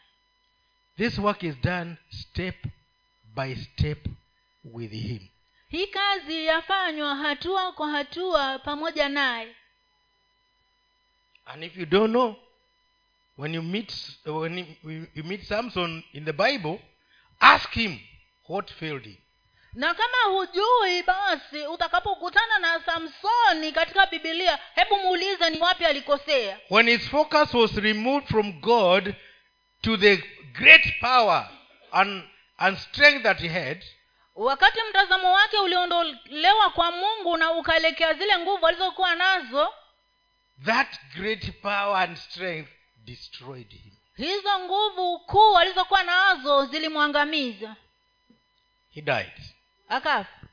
This 0.98 1.18
work 1.18 1.44
is 1.44 1.56
done 1.62 1.96
step 2.10 2.56
by 3.36 3.56
step 3.56 4.06
with 4.64 4.92
him. 4.92 5.20
Hii 5.74 5.88
kazi 5.88 6.46
yafanywa 6.46 7.16
hatua 7.16 7.72
kwa 7.72 7.90
hatua 7.90 8.60
pamoja 8.60 9.10
naye 9.10 9.56
And 11.46 11.64
if 11.64 11.78
you 11.78 11.86
don't 11.86 12.12
know, 12.12 12.36
when 13.38 13.54
you 13.56 13.62
meet 13.62 13.94
when 14.26 14.58
you, 15.16 15.24
meet 15.24 15.44
Samson 15.44 16.04
in 16.14 16.26
the 16.26 16.32
Bible, 16.34 16.80
ask 17.40 17.70
him 17.74 18.00
what 18.50 18.72
failed 18.74 19.04
him. 19.04 19.18
na 19.74 19.94
kama 19.94 20.18
hujui 20.38 21.04
basi 21.04 21.68
utakapokutana 21.68 22.60
na 22.60 22.80
samsoni 22.86 23.72
katika 23.72 24.06
bibilia 24.06 24.60
hebu 24.76 25.00
muulize 25.00 25.50
ni 25.50 25.60
wapi 25.60 25.86
alikosea 25.86 26.60
when 26.70 26.90
his 26.90 27.10
focus 27.10 27.54
was 27.54 27.76
removed 27.76 28.28
from 28.28 28.52
god 28.62 29.14
to 29.82 29.98
the 29.98 30.18
great 30.54 31.00
power 31.00 31.50
and, 31.92 32.24
and 32.58 32.78
strength 32.78 33.24
that 33.24 33.40
he 33.40 33.48
had 33.48 33.84
wakati 34.36 34.80
mtazamo 34.90 35.34
wake 35.34 35.58
uliondolewa 35.58 36.70
kwa 36.70 36.92
mungu 36.92 37.38
na 37.38 37.52
ukaelekea 37.52 38.14
zile 38.14 38.38
nguvu 38.38 38.68
alizokuwa 38.68 39.16
nazo 39.16 39.74
that 40.66 41.00
great 41.16 41.52
power 41.62 41.98
and 41.98 42.18
strength 42.18 42.70
destroyed 42.98 43.70
him. 43.70 43.94
hizo 44.16 44.60
nguvu 44.60 45.20
kuu 45.20 45.58
alizokuwa 45.58 46.04
nazo 46.04 46.66
zilimwangamiza. 46.66 47.76
He 48.90 49.02
died. 49.02 49.34
Akafa. 49.90 50.48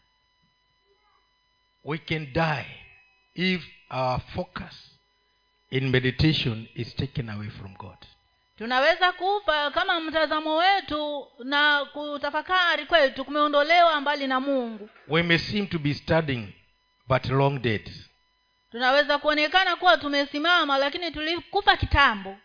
We 1.84 1.98
can 1.98 2.32
die 2.32 2.84
if 3.34 3.64
our 3.90 4.20
focus 4.20 4.98
in 5.70 5.88
meditation 5.90 6.68
is 6.74 6.96
taken 6.96 7.28
away 7.30 7.48
from 7.50 7.74
god 7.76 7.96
tunaweza 8.60 9.12
kufa 9.12 9.70
kama 9.70 10.00
mtazamo 10.00 10.56
wetu 10.56 11.26
na 11.44 11.84
kutafakari 11.84 12.86
kwetu 12.86 13.24
kumeondolewa 13.24 14.00
mbali 14.00 14.26
na 14.26 14.40
mungu. 14.40 14.90
We 15.08 15.22
may 15.22 15.38
seem 15.38 15.66
to 15.66 15.78
be 15.78 15.94
studying 15.94 16.46
but 17.08 17.26
long 17.26 17.58
dead. 17.62 17.90
Tunaweza 18.70 19.18
kuonekana 19.18 19.76
kuwa 19.76 19.96
tumesimama 19.96 20.78
lakini 20.78 21.10
tulikufa 21.10 21.76
kitambo. 21.76 22.36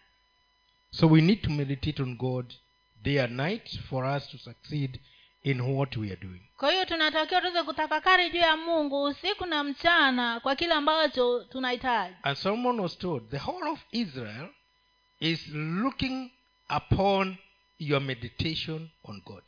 So 0.91 1.07
we 1.07 1.22
need 1.22 1.41
to 1.41 1.50
meditate 1.50 2.01
on 2.03 2.15
god 2.17 2.53
day 3.01 3.22
and 3.22 3.34
night 3.39 3.79
for 3.89 4.05
us 4.05 4.29
to 4.29 4.38
succeed 4.38 5.00
in 5.43 5.62
what 5.62 5.98
we 5.98 6.07
are 6.07 6.22
doing. 6.22 6.41
Kwa 6.57 6.72
hiyo 6.72 6.86
tunatakiwa 6.86 7.41
tuweze 7.41 7.63
kutafakari 7.63 8.29
juu 8.29 8.39
ya 8.39 8.57
mungu 8.57 9.03
usiku 9.03 9.45
na 9.45 9.63
mchana 9.63 10.39
kwa 10.39 10.55
kile 10.55 10.74
ambacho 10.74 11.43
tunahitaji. 11.43 12.15
And 12.24 12.38
solomon 12.38 12.79
was 12.79 12.98
told 12.98 13.29
the 13.29 13.38
whole 13.38 13.69
of 13.69 13.79
israel 13.91 14.48
is 15.19 15.48
looking 15.53 16.31
upon 16.69 17.38
your 17.79 18.01
meditation 18.01 18.89
on 19.03 19.22
god. 19.25 19.43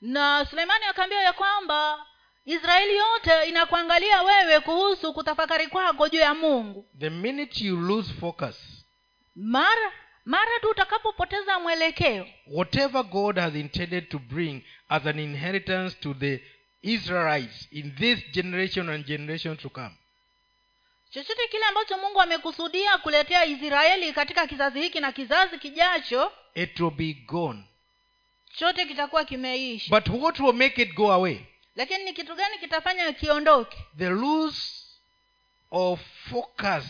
Na 0.00 0.44
suleimani 0.50 0.84
akaambiwa 0.84 1.22
ya 1.22 1.32
kwamba 1.32 2.06
israeli 2.44 2.96
yote 2.96 3.48
inakuangalia 3.48 4.22
wewe 4.22 4.60
kuhusu 4.60 5.12
kutafakari 5.14 5.66
kwako 5.66 6.08
juu 6.08 6.18
ya 6.18 6.34
mungu. 6.34 6.88
The 6.98 7.10
minute 7.10 7.64
you 7.64 7.76
lose 7.76 8.12
focus 8.14 8.84
mara 9.36 9.92
mara 10.24 10.60
tu 10.60 10.68
utakapopoteza 10.70 11.58
mwelekeo. 11.58 12.26
whatever 12.46 13.02
god 13.04 13.38
has 13.38 13.54
intended 13.54 14.08
to 14.08 14.18
bring 14.18 14.62
as 14.88 15.06
an 15.06 15.18
inheritance 15.18 15.96
to 16.00 16.14
the 16.14 16.40
israelites 16.82 17.68
in 17.70 17.94
this 17.94 18.30
generation 18.32 18.88
and 18.88 19.04
generation 19.06 19.56
to 19.56 19.68
come 19.68 19.90
chochote 21.12 21.48
kile 21.50 21.64
ambacho 21.64 21.98
mungu 21.98 22.20
amekusudia 22.20 22.98
kuletea 22.98 23.44
israeli 23.44 24.12
katika 24.12 24.46
kizazi 24.46 24.80
hiki 24.80 25.00
na 25.00 25.12
kizazi 25.12 25.58
kijacho 25.58 26.32
it 26.54 26.80
will 26.80 26.90
be 26.90 27.12
gone. 27.26 27.64
chote 28.56 28.86
kitakuwa 28.86 29.24
kimeisha. 29.24 29.90
But 30.00 30.22
what 30.22 30.40
will 30.40 30.52
make 30.54 30.82
it 30.82 30.94
go 30.94 31.12
away? 31.12 31.40
Lakini 31.76 32.04
ni 32.04 32.12
kitu 32.12 32.34
gani 32.34 32.58
kitafanya 32.58 33.12
kiondoke? 33.12 33.78
The 33.98 34.08
loss 34.08 34.86
of 35.70 36.00
focus 36.30 36.84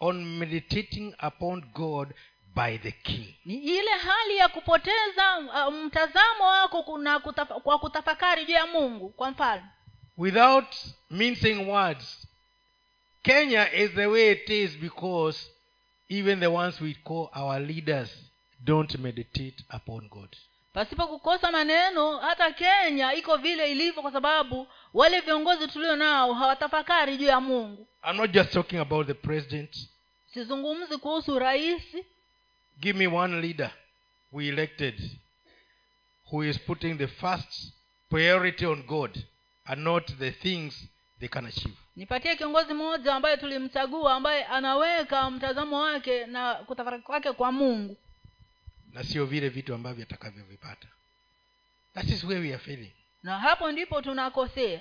on 0.00 0.24
meditating 0.38 1.14
upon 1.26 1.60
god 1.74 2.14
by 2.54 2.78
the 2.78 2.90
king. 2.92 3.34
Ni 3.44 3.54
ile 3.54 3.90
hali 3.90 4.36
ya 4.36 4.48
kupoteza 4.48 5.38
uh, 5.38 5.74
mtazamo 5.74 6.44
wako 6.46 6.82
kuna 6.82 7.18
kutafa, 7.18 7.54
kwa 7.60 7.78
kutafakari 7.78 8.44
juu 8.44 8.52
ya 8.54 8.66
mungu 8.66 9.08
kwa 9.08 9.30
mfano. 9.30 9.62
Without 10.16 10.74
mincing 11.10 11.68
words 11.68 12.26
kenya 13.26 13.68
is 13.74 13.90
the 13.94 14.06
way 14.06 14.30
it 14.32 14.48
is 14.50 14.76
because 14.76 15.50
even 16.08 16.40
the 16.40 16.46
ones 16.50 16.80
we 16.80 16.94
call 16.94 17.28
our 17.34 17.60
leaders 17.60 18.08
don't 18.64 18.98
meditate 18.98 19.64
upon 19.70 20.08
god. 20.08 20.36
Pasipo 20.72 21.06
kukosa 21.06 21.52
maneno 21.52 22.18
hata 22.18 22.52
kenya 22.52 23.14
iko 23.14 23.36
vile 23.36 23.72
ilivyo 23.72 24.02
kwa 24.02 24.12
sababu 24.12 24.66
wale 24.94 25.20
viongozi 25.20 25.68
tulio 25.68 25.96
nao 25.96 26.34
hawatafakari 26.34 27.16
juu 27.16 27.26
ya 27.26 27.40
mungu. 27.40 27.86
I'm 28.10 28.16
not 28.16 28.30
just 28.30 28.52
talking 28.52 28.78
about 28.78 29.06
the 29.06 29.14
president. 29.14 29.76
Sizungumzi 30.34 30.96
kuhusu 30.98 31.38
rais. 31.38 31.82
Give 32.80 32.98
me 32.98 33.06
one 33.06 33.40
leader 33.40 33.70
we 34.32 34.48
elected 34.48 35.10
who 36.32 36.44
is 36.44 36.58
putting 36.60 36.98
the 36.98 37.06
first 37.06 37.72
priority 38.10 38.66
on 38.66 38.82
god 38.82 39.18
and 39.64 39.82
not 39.84 40.12
the 40.18 40.30
things 40.30 40.88
they 41.20 41.28
can 41.28 41.46
achieve. 41.46 41.74
Nipatie 41.96 42.36
kiongozi 42.36 42.74
mmoja 42.74 43.14
ambaye 43.14 43.36
tulimchagua 43.36 44.14
ambaye 44.14 44.44
anaweka 44.44 45.30
mtazamo 45.30 45.80
wake 45.80 46.26
na 46.26 46.54
kutafakari 46.54 47.02
kwake 47.02 47.32
kwa 47.32 47.52
mungu. 47.52 47.96
Na 48.92 49.04
sio 49.04 49.26
vile 49.26 49.48
vitu 49.48 49.74
ambavyo 49.74 50.02
atakavyovipata. 50.04 50.88
That 51.94 52.08
is 52.08 52.24
where 52.24 52.40
we 52.40 52.48
are 52.48 52.58
failing 52.58 52.92
na 53.22 53.38
hapo 53.38 53.72
ndipo 53.72 54.02
tunakosea. 54.02 54.80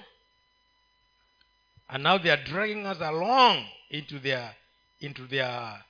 And 1.88 2.04
now 2.04 2.20
they 2.20 2.32
are 2.32 2.44
dragging 2.44 2.86
us 2.86 3.02
along 3.02 3.66
into 3.90 4.20
their 4.20 4.56
into 5.00 5.28
their 5.28 5.84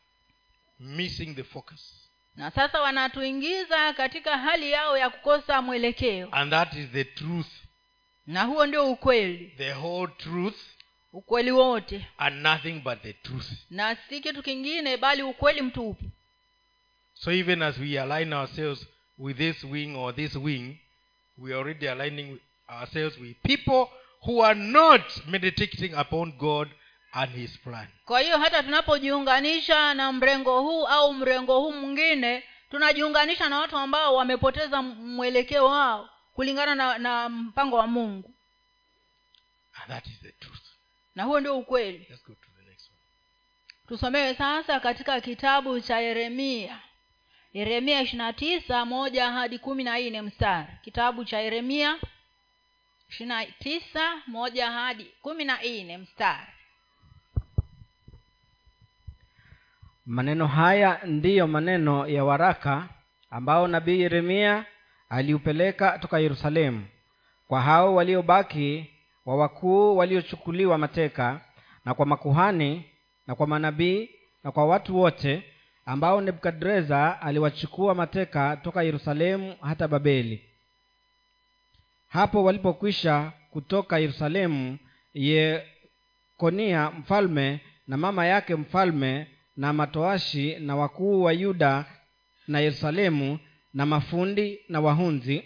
missing 0.79 1.36
the 1.36 1.43
focus. 1.43 2.10
Na 2.36 2.51
sasa 2.51 2.81
wanatuingiza 2.81 3.93
katika 3.93 4.38
hali 4.38 4.71
yao 4.71 4.97
ya 4.97 5.10
kukosa 5.10 5.62
mwelekeo. 5.62 6.29
And 6.31 6.51
that 6.51 6.73
is 6.73 6.89
the 6.89 7.03
truth 7.03 7.47
na 8.27 8.43
huo 8.43 8.65
ndio 8.65 8.91
ukweli. 8.91 9.53
The 9.57 9.71
whole 9.73 10.11
truth 10.17 10.57
ukweli 11.13 11.51
wote. 11.51 12.05
and 12.17 12.41
nothing 12.41 12.73
but 12.83 13.01
the 13.01 13.13
truth. 13.13 13.51
Na 13.69 13.95
si 14.09 14.19
kitu 14.21 14.43
kingine 14.43 14.97
bali 14.97 15.23
ukweli 15.23 15.61
mtupu. 15.61 16.03
So 17.13 17.31
even 17.31 17.61
as 17.61 17.77
we 17.77 17.99
align 17.99 18.33
ourselves 18.33 18.88
with 19.17 19.38
this 19.38 19.63
wing 19.63 19.95
or 19.95 20.15
this 20.15 20.35
wing 20.35 20.77
we 21.38 21.51
are 21.51 21.59
already 21.59 21.88
aligning 21.89 22.39
ourselves 22.69 23.17
with 23.17 23.38
people 23.43 23.88
who 24.25 24.43
are 24.43 24.59
not 24.59 25.01
meditating 25.27 25.93
upon 25.93 26.31
god 26.31 26.69
and 27.11 27.31
his 27.31 27.57
plan. 27.59 27.88
Kwa 28.05 28.19
hiyo 28.19 28.38
hata 28.38 28.63
tunapojiunganisha 28.63 29.93
na 29.93 30.11
mrengo 30.11 30.61
huu 30.61 30.85
au 30.88 31.13
mrengo 31.13 31.59
huu 31.59 31.71
mwingine 31.73 32.43
tunajiunganisha 32.71 33.49
na 33.49 33.59
watu 33.59 33.77
ambao 33.77 34.15
wamepoteza 34.15 34.81
mwelekeo 34.81 35.65
wao 35.65 36.09
kulingana 36.36 36.76
na, 36.76 36.98
na 36.98 37.30
mpango 37.30 37.76
wa 37.76 37.88
mungu. 37.88 38.34
And 39.82 39.89
that 39.91 40.08
is 40.08 40.19
the 40.21 40.32
truth. 40.32 40.62
Na 41.15 41.24
huo 41.24 41.39
ndio 41.39 41.58
ukweli. 41.58 41.98
Let's 42.10 42.24
go 42.26 42.34
to 42.34 42.50
the 42.58 42.69
next 42.69 42.89
one. 42.89 43.00
Tusomewe 43.88 44.36
sasa 44.36 44.80
katika 44.80 45.21
kitabu 45.21 45.80
cha 45.82 46.00
yeremia. 46.00 46.80
Yeremia 47.54 48.02
ishirina 48.02 48.34
tisa 48.34 48.86
moja 48.86 49.32
hadi 49.32 49.60
kumi 49.60 49.84
na 49.84 50.00
nne 50.00 50.21
mstari. 50.21 50.67
Kitabu 50.84 51.26
cha 51.26 51.39
yeremia 51.39 52.00
ishirina 53.10 53.45
tisa 53.45 54.21
moja 54.28 54.71
hadi 54.71 55.04
kumi 55.21 55.45
na 55.45 55.60
nne 55.63 55.98
mstari. 55.98 56.48
Maneno 60.06 60.48
haya 60.48 61.00
ndiyo 61.06 61.48
maneno 61.48 62.08
ya 62.08 62.24
waraka 62.24 62.89
ambao 63.30 63.67
nabii 63.67 64.02
yeremia 64.02 64.65
aliupeleka 65.15 65.99
toka 65.99 66.19
yerusalemu. 66.19 66.86
Kwa 67.47 67.62
hao 67.62 67.95
waliobaki 67.95 68.89
wa 69.25 69.36
wakuu 69.36 69.97
waliochukuliwa 69.97 70.78
mateka 70.78 71.41
na 71.86 71.93
kwa 71.93 72.06
makuhani 72.06 72.86
na 73.28 73.36
kwa 73.36 73.47
manabii 73.47 74.10
na 74.43 74.51
kwa 74.51 74.65
watu 74.65 74.97
wote 74.99 75.43
ambao 75.86 76.21
nebukadreza 76.21 77.21
aliwachukua 77.21 77.95
mateka 77.95 78.58
toka 78.58 78.84
yerusalemu 78.84 79.56
hata 79.62 79.88
babeli. 79.88 80.43
Hapo 82.08 82.43
walipokwisha 82.43 83.32
kutoka 83.51 83.99
yerusalemu 83.99 84.78
yekonia 85.13 86.91
mfalme 86.91 87.60
na 87.88 87.97
mama 87.97 88.25
yake 88.25 88.56
mfalme 88.56 89.28
na 89.58 89.73
matoashi 89.73 90.56
na 90.60 90.75
wakuu 90.75 91.23
wa 91.23 91.34
yuda 91.34 91.86
na 92.47 92.60
yerusalemu 92.60 93.39
na 93.75 93.85
mafundi 93.85 94.59
na 94.69 94.81
wahunzi. 94.81 95.43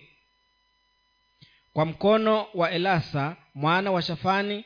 Kwa 1.74 1.86
mkono 1.86 2.46
wa 2.54 2.72
elasa 2.72 3.36
mwana 3.56 3.92
wa 3.92 4.02
shafani 4.02 4.66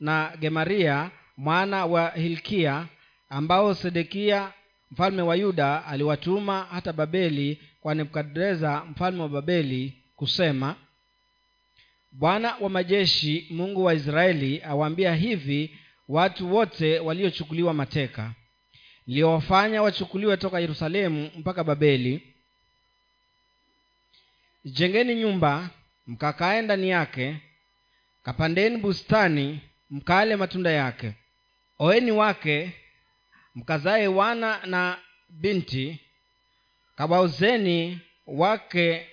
na 0.00 0.32
gemaria 0.40 1.10
mwana 1.36 1.86
wa 1.86 2.10
hilkia 2.10 2.86
ambao 3.28 3.74
sedekia 3.74 4.52
mfalme 4.90 5.22
wa 5.22 5.36
yuda 5.36 5.84
aliwatuma 5.86 6.66
hata 6.70 6.92
babeli 6.92 7.62
kwa 7.80 7.94
nebukadreza 7.94 8.84
mfalme 8.90 9.22
wa 9.22 9.28
babeli 9.28 9.96
kusema 10.16 10.76
bwana 12.12 12.56
wa 12.60 12.70
majeshi 12.70 13.46
mungu 13.50 13.84
wa 13.84 13.94
israeli 13.94 14.62
awaambia 14.62 15.14
hivi 15.14 15.78
watu 16.08 16.54
wote 16.54 16.98
waliochukuliwa 16.98 17.74
mateka. 17.74 18.32
Niliowafanya 19.06 19.82
wachukuliwe 19.82 20.36
toka 20.36 20.60
yerusalemu 20.60 21.30
mpaka 21.38 21.64
babeli 21.64 22.31
jengeni 24.64 25.14
nyumba 25.14 25.70
mkakae 26.06 26.62
ndani 26.62 26.88
yake 26.88 27.36
kapandeni 28.22 28.76
bustani 28.76 29.60
mkale 29.90 30.36
matunda 30.36 30.70
yake. 30.70 31.14
Oeni 31.78 32.10
wake 32.12 32.72
mkazae 33.54 34.08
wana 34.08 34.66
na 34.66 34.98
binti 35.28 36.00
kawaozeni 36.96 38.00
wake 38.26 39.06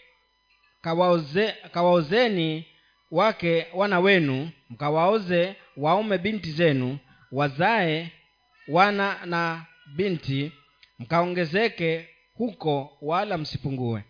kawaoze, 0.81 1.51
kawaozeni 1.71 2.65
wake 3.11 3.67
wana 3.73 3.99
wenu 3.99 4.49
mkawaoze 4.69 5.55
waume 5.77 6.17
binti 6.17 6.51
zenu 6.51 6.97
wazae 7.31 8.11
wana 8.67 9.25
na 9.25 9.65
binti 9.95 10.51
mkaongezeke 10.99 12.09
huko 12.33 12.97
wala 13.01 13.37
msipungue 13.37 14.03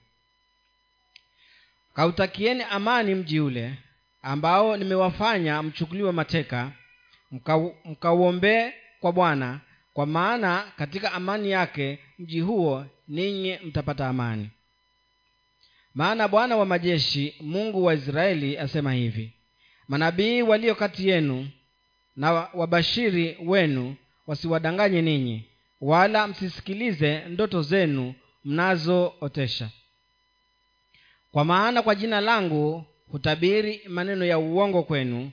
kautakieni 1.93 2.63
amani 2.63 3.15
mji 3.15 3.39
ule 3.39 3.73
ambao 4.21 4.77
nimewafanya 4.77 5.63
mchukuliwe 5.63 6.11
mateka 6.11 6.71
mkau- 7.31 7.73
mkauombee 7.85 8.71
kwa 8.99 9.11
bwana 9.11 9.59
kwa 9.93 10.05
maana 10.05 10.71
katika 10.77 11.11
amani 11.13 11.51
yake 11.51 11.99
mji 12.19 12.39
huo 12.39 12.85
ninyi 13.07 13.57
mtapata 13.63 14.07
amani. 14.07 14.49
Maana 15.93 16.27
bwana 16.27 16.57
wa 16.57 16.65
majeshi 16.65 17.35
mungu 17.41 17.83
wa 17.85 17.93
israeli 17.93 18.57
asema 18.57 18.93
hivi 18.93 19.33
manabii 19.87 20.41
walio 20.41 20.75
kati 20.75 21.09
yenu 21.09 21.49
na 22.15 22.31
wabashiri 22.31 23.37
wenu 23.45 23.95
wasiwadanganye 24.27 25.01
ninyi 25.01 25.45
wala 25.81 26.27
msisikilize 26.27 27.19
ndoto 27.19 27.61
zenu 27.61 28.13
mnazootesha 28.45 29.69
kwa 31.31 31.45
maana 31.45 31.81
kwa 31.81 31.95
jina 31.95 32.21
langu 32.21 32.85
hutabiri 33.11 33.81
maneno 33.87 34.25
ya 34.25 34.39
uongo 34.39 34.83
kwenu 34.83 35.31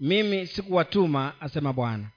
mimi 0.00 0.46
sikuwatuma 0.46 1.34
asema 1.40 1.72
bwana. 1.72 2.08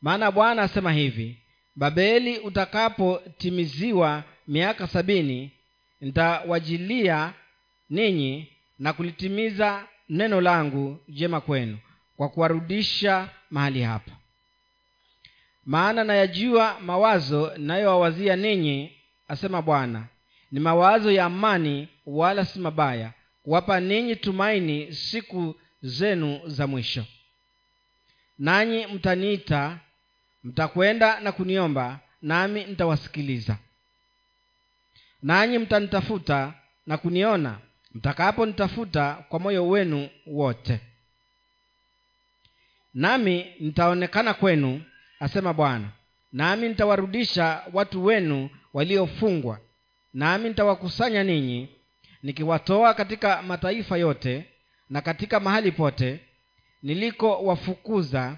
Maana 0.00 0.30
bwana 0.30 0.62
asema 0.62 0.92
hivi 0.92 1.38
babeli 1.76 2.38
utakapotimiziwa 2.38 4.24
miaka 4.48 4.86
sabini 4.86 5.50
nitawajilia 6.00 7.32
ninyi 7.90 8.52
na 8.78 8.92
kulitimiza 8.92 9.86
neno 10.08 10.40
langu 10.40 10.98
jema 11.08 11.40
kwenu 11.40 11.78
kwa 12.16 12.28
kuwarudisha 12.28 13.28
mahali 13.50 13.82
hapa. 13.82 14.12
Maana 15.64 16.04
nayajua 16.04 16.80
mawazo 16.80 17.52
nayowawazia 17.58 18.36
ninyi 18.36 18.92
asema 19.28 19.62
bwana 19.62 20.06
ni 20.52 20.60
mawazo 20.60 21.10
ya 21.12 21.24
amani 21.24 21.88
wala 22.06 22.44
si 22.44 22.58
mabaya. 22.58 23.12
Kuwapa 23.42 23.80
ninyi 23.80 24.16
tumaini 24.16 24.92
siku 24.94 25.54
zenu 25.82 26.40
za 26.46 26.66
mwisho. 26.66 27.04
Nanyi 28.38 28.86
mtaniita 28.86 29.78
mtakwenda 30.44 31.20
na 31.20 31.32
kuniomba 31.32 32.00
nami 32.22 32.64
nitawasikiliza. 32.64 33.56
Nanyi 35.22 35.58
mtanitafuta 35.58 36.54
na 36.86 36.96
kuniona 36.98 37.58
mtakaponitafuta 37.94 39.14
kwa 39.28 39.38
moyo 39.38 39.68
wenu 39.68 40.08
wote. 40.26 40.80
Nami 42.94 43.46
nitaonekana 43.60 44.34
kwenu 44.34 44.82
asema 45.20 45.52
bwana. 45.52 45.88
Nami 46.32 46.68
nitawarudisha 46.68 47.62
watu 47.72 48.04
wenu 48.04 48.50
waliofungwa 48.74 49.60
nami 50.14 50.48
nitawakusanya 50.48 51.24
ninyi 51.24 51.68
nikiwatoa 52.22 52.94
katika 52.94 53.42
mataifa 53.42 53.96
yote 53.96 54.44
na 54.90 55.00
katika 55.00 55.40
mahali 55.40 55.72
pote 55.72 56.20
nilikowafukuza 56.82 58.36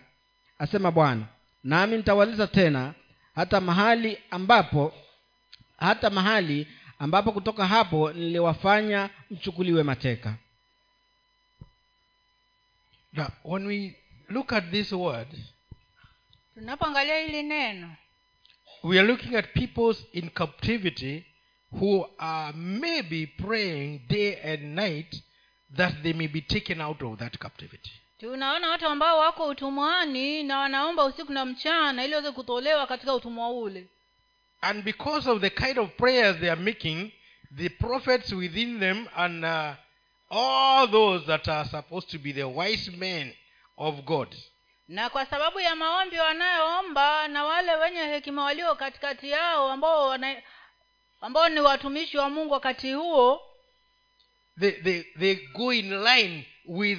asema 0.58 0.90
bwana. 0.90 1.26
Nami 1.64 1.96
nitawaleta 1.96 2.46
tena 2.46 2.94
hata 3.34 3.60
mahali 3.60 4.18
ambapo 4.30 4.94
hata 5.76 6.10
mahali 6.10 6.68
ambapo 6.98 7.32
kutoka 7.32 7.66
hapo 7.66 8.12
niliwafanya 8.12 9.10
mchukuliwe 9.30 9.82
mateka. 9.82 10.34
Now, 13.12 13.28
when 13.44 13.66
we 13.66 13.96
look 14.28 14.52
at 14.52 14.70
this 14.70 14.92
word, 14.92 15.28
tunapoangalia 16.54 17.18
hili 17.18 17.42
neno 17.42 17.96
we 18.82 18.98
are 18.98 19.08
looking 19.08 19.36
at 19.36 19.52
peoples 19.52 20.06
in 20.12 20.30
captivity 20.30 21.24
who 21.80 22.06
are 22.18 22.52
maybe 22.56 23.26
praying 23.26 23.98
day 24.08 24.34
and 24.52 24.62
night 24.74 25.22
that 25.76 25.94
they 26.02 26.12
may 26.12 26.28
be 26.28 26.40
taken 26.40 26.80
out 26.80 27.02
of 27.02 27.18
that 27.18 27.38
captivity. 27.38 27.90
tunaona 28.18 28.68
watu 28.70 28.86
ambao 28.86 29.18
wako 29.18 29.46
utumwani 29.46 30.42
na 30.42 30.58
wanaomba 30.58 31.04
usiku 31.04 31.32
na 31.32 31.44
mchana 31.44 32.04
ili 32.04 32.14
waweze 32.14 32.32
kutolewa 32.32 32.86
katika 32.86 33.14
utumwa 33.14 33.50
ule 33.50 33.86
And 34.60 34.84
because 34.84 35.30
of 35.30 35.40
the 35.40 35.50
kind 35.50 35.78
of 35.78 35.90
prayers 35.96 36.36
they 36.40 36.50
are 36.50 36.60
making, 36.60 37.10
the 37.56 37.68
prophets 37.68 38.32
within 38.32 38.80
them 38.80 39.06
and 39.16 39.44
uh, 39.44 39.74
all 40.30 40.90
those 40.90 41.26
that 41.26 41.48
are 41.48 41.68
supposed 41.68 42.10
to 42.10 42.18
be 42.18 42.32
the 42.32 42.44
wise 42.44 42.90
men 42.90 43.32
of 43.76 43.94
God, 44.04 44.36
na 44.88 45.10
kwa 45.10 45.26
sababu 45.26 45.60
ya 45.60 45.76
maombi 45.76 46.18
wanayoomba 46.18 47.28
na 47.28 47.44
wale 47.44 47.74
wenye 47.76 48.00
hekima 48.00 48.44
walio 48.44 48.74
katikati 48.74 49.30
yao 49.30 49.70
ambao 49.72 50.08
wana, 50.08 50.42
ambao 51.22 51.48
ni 51.48 51.60
watumishi 51.60 52.18
wa 52.18 52.30
mungu 52.30 52.52
wakati 52.52 52.92
huo 52.92 53.40
they, 54.60 54.70
they, 54.70 55.02
they 55.02 55.34
go 55.34 55.72
in 55.72 56.02
line 56.04 56.46
with 56.66 56.98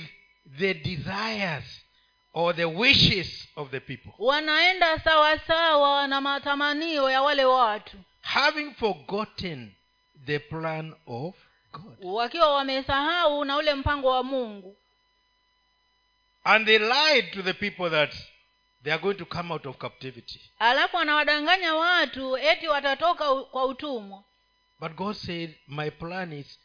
the 0.57 0.73
desires 0.73 1.81
or 2.33 2.55
the 2.55 2.65
wishes 2.65 3.47
of 3.55 3.69
the 3.71 3.79
people. 3.79 4.11
wanaenda 4.19 4.99
sawa 4.99 5.39
sawa 5.39 6.07
na 6.07 6.21
matamanio 6.21 7.09
ya 7.11 7.21
wale 7.21 7.45
watu 7.45 7.97
having 8.21 8.73
forgotten 8.73 9.71
the 10.25 10.39
plan 10.39 10.93
of 11.07 11.35
God. 11.71 11.97
wakiwa 12.01 12.53
wamesahau 12.53 13.45
na 13.45 13.57
ule 13.57 13.73
mpango 13.75 14.07
wa 14.09 14.23
mungu 14.23 14.77
And 16.45 16.65
they 16.65 16.77
lied 16.79 17.31
to 17.33 17.41
the 17.41 17.53
people 17.53 17.89
that 17.89 18.13
they 18.83 18.93
are 18.93 19.01
going 19.01 19.15
to 19.15 19.25
come 19.25 19.53
out 19.53 19.65
of 19.65 19.77
captivity. 19.77 20.41
alafu 20.59 20.97
anawadanganya 20.97 21.75
watu 21.75 22.37
eti 22.37 22.67
watatoka 22.67 23.35
kwa 23.35 23.65
utumwa 23.65 24.23
But 24.79 24.91
God 24.95 25.15
said, 25.15 25.55
My 25.67 25.89
plan 25.91 26.33
is 26.33 26.59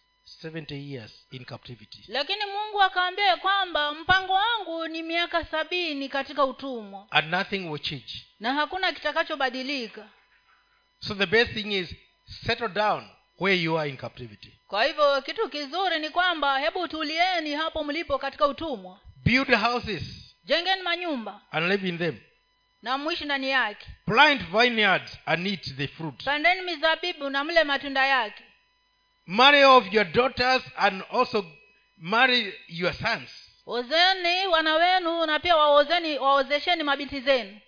70 0.45 0.75
years 0.93 1.27
in 1.31 1.45
captivity. 1.45 2.05
lakini 2.09 2.41
mungu 2.47 2.83
akaambia 2.83 3.37
kwamba 3.37 3.95
mpango 3.95 4.33
wangu 4.33 4.87
ni 4.89 5.03
miaka 5.03 5.45
sabini 5.45 6.09
katika 6.09 6.45
utumwa 6.45 7.07
And 7.11 7.31
nothing 7.31 7.59
will 7.71 7.81
change. 7.83 8.27
na 8.41 8.55
hakuna 8.55 8.93
kitakachobadilika 8.93 10.09
So 11.01 11.15
the 11.15 11.27
best 11.27 11.53
thing 11.53 11.73
is 11.79 11.95
settle 12.47 12.69
down 12.69 13.09
where 13.41 13.63
you 13.63 13.79
are 13.79 13.91
in 13.91 13.97
captivity. 13.97 14.53
kwa 14.69 14.85
hivyo 14.85 15.23
kitu 15.23 15.49
kizuri 15.49 15.99
ni 15.99 16.11
kwamba 16.11 16.59
hebu 16.59 16.89
tulieni 16.89 17.53
hapo 17.55 17.85
mlipo 17.85 18.19
katika 18.19 18.47
utumwa 18.47 19.01
Build 19.25 19.55
houses 19.55 20.28
jengeni 20.49 20.83
manyumba 20.83 21.41
and 21.53 21.69
live 21.69 21.89
in 21.89 21.99
them. 21.99 22.21
na 22.83 22.99
mwishi 22.99 23.25
ndani 23.25 23.51
yake 23.51 23.87
Plant 24.07 24.43
vineyards 24.43 25.19
and 25.27 25.47
eat 25.47 25.77
the 25.77 25.89
fruit. 25.89 26.25
pandeni 26.25 26.63
mizabibu 26.63 27.31
na 27.31 27.45
mle 27.45 27.65
matunda 27.65 28.07
yake 28.07 28.45
Marry 29.27 29.65
off 29.65 29.93
your 29.93 30.05
daughters 30.05 30.63
and 30.77 31.03
also 31.11 31.45
marry 31.99 32.55
your 32.69 32.95
sons. 32.95 33.31
ozeni 33.67 34.47
wana 34.47 34.75
wenu 34.75 35.27
na 35.27 35.39
pia 35.39 35.57
waozeni 35.57 36.19
waozesheni 36.19 36.83
mabinti 36.83 37.21
zenu 37.21 37.61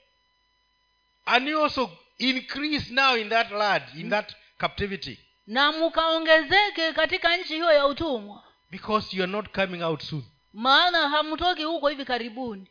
And 1.26 1.48
you 1.48 1.62
also 1.64 1.90
increase 2.18 2.90
now 2.94 3.14
in 3.16 3.28
that 3.28 3.50
land, 3.50 3.84
in 3.96 4.10
that 4.10 4.34
captivity. 4.58 5.18
na 5.46 5.72
mkaongezeke 5.72 6.92
katika 6.92 7.36
nchi 7.36 7.54
hiyo 7.54 7.72
ya 7.72 7.86
utumwa 7.86 8.44
Because 8.70 9.16
you 9.16 9.22
are 9.22 9.32
not 9.32 9.48
coming 9.54 9.82
out 9.82 10.02
soon. 10.02 10.22
Maana 10.52 11.08
hamtoki 11.08 11.62
huko 11.62 11.88
hivi 11.88 12.04
karibuni 12.04 12.66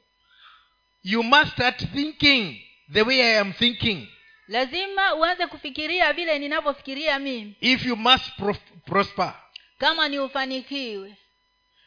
You 1.04 1.24
must 1.24 1.52
start 1.52 1.86
thinking 1.94 2.62
the 2.94 3.02
way 3.02 3.22
I 3.22 3.40
am 3.40 3.54
thinking. 3.54 4.08
lazima 4.48 5.16
uanze 5.16 5.48
kufikiria 5.48 6.14
vile 6.14 6.40
ninavyofikiria 6.40 7.20
mimi 7.20 7.56
If 7.62 7.86
you 7.86 7.96
must 7.96 8.26
prof- 8.40 8.82
prosper. 8.86 9.34
kama 9.78 10.08
ni 10.08 10.20
ufanikiwe 10.20 11.16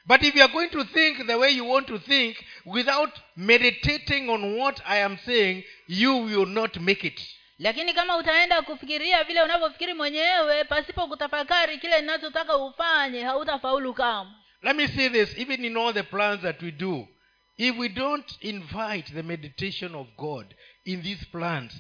But 0.05 0.23
if 0.23 0.35
you 0.37 0.43
are 0.43 0.53
going 0.53 0.69
to 0.69 0.85
think 0.85 1.27
the 1.27 1.35
way 1.35 1.57
you 1.57 1.71
want 1.71 1.87
to 1.87 1.99
think 1.99 2.37
without 2.67 3.11
meditating 3.37 4.29
on 4.31 4.59
what 4.59 4.81
I 4.87 5.03
am 5.05 5.19
saying, 5.19 5.65
you 5.89 6.17
will 6.25 6.47
not 6.47 6.77
make 6.77 7.07
it. 7.07 7.21
lakini 7.59 7.93
kama 7.95 8.17
utaenda 8.17 8.63
kufikiria 8.63 9.25
vile 9.25 9.43
unavyofikiri 9.43 9.95
mwenyewe 9.95 10.65
pasipo 10.65 11.07
kutafakari 11.07 11.79
kile 11.79 12.01
ninachotaka 12.01 12.57
ufanye 12.57 13.23
hautafaulu 13.25 13.95
kamwe 13.95 14.33
Let 14.63 14.77
me 14.77 14.89
say 14.89 15.09
this 15.09 15.39
even 15.39 15.65
in 15.65 15.77
all 15.77 15.93
the 15.93 16.03
plans 16.03 16.43
that 16.43 16.63
we 16.63 16.71
do, 16.71 17.09
if 17.57 17.77
we 17.79 17.89
don't 17.89 18.37
invite 18.41 19.13
the 19.15 19.23
meditation 19.23 19.95
of 19.95 20.07
God 20.17 20.55
in 20.85 21.03
these 21.03 21.25
plans, 21.33 21.73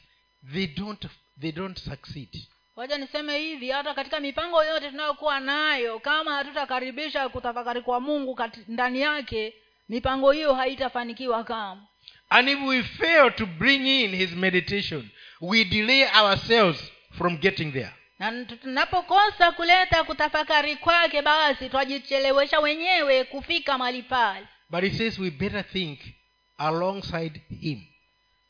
they 0.52 0.66
don't 0.66 1.06
they 1.40 1.52
don't 1.52 1.78
succeed. 1.78 2.48
wacha 2.76 2.98
niseme 2.98 3.38
hivi 3.38 3.70
hata 3.70 3.94
katika 3.94 4.20
mipango 4.20 4.64
yote 4.64 4.90
tunayokuwa 4.90 5.40
nayo 5.40 5.98
kama 5.98 6.34
hatutakaribisha 6.34 7.28
kutafakari 7.28 7.80
kwa 7.82 8.00
mungu 8.00 8.38
ndani 8.68 9.00
yake 9.00 9.54
mipango 9.88 10.30
hiyo 10.32 10.54
haitafanikiwa 10.54 11.44
kama 11.44 11.86
And 12.28 12.48
if 12.48 12.58
we 12.62 12.82
fail 12.82 13.30
to 13.32 13.46
bring 13.46 13.86
in 13.86 14.10
his 14.16 14.30
meditation, 14.32 15.10
we 15.40 15.64
delay 15.64 16.04
ourselves 16.14 16.92
from 17.18 17.36
getting 17.36 17.72
there. 17.72 17.92
Na 18.30 18.44
tunapokosa 18.44 19.52
kuleta 19.52 20.04
kutafakari 20.04 20.76
kwake 20.76 21.22
basi 21.22 21.68
twajichelewesha 21.68 22.60
wenyewe 22.60 23.24
kufika 23.24 23.78
mahali 23.78 24.02
pale 24.02 24.46
But 24.70 24.84
he 24.84 24.90
says 24.90 25.18
we 25.18 25.30
better 25.30 25.64
think 25.68 26.00
alongside 26.58 27.40
him. 27.60 27.80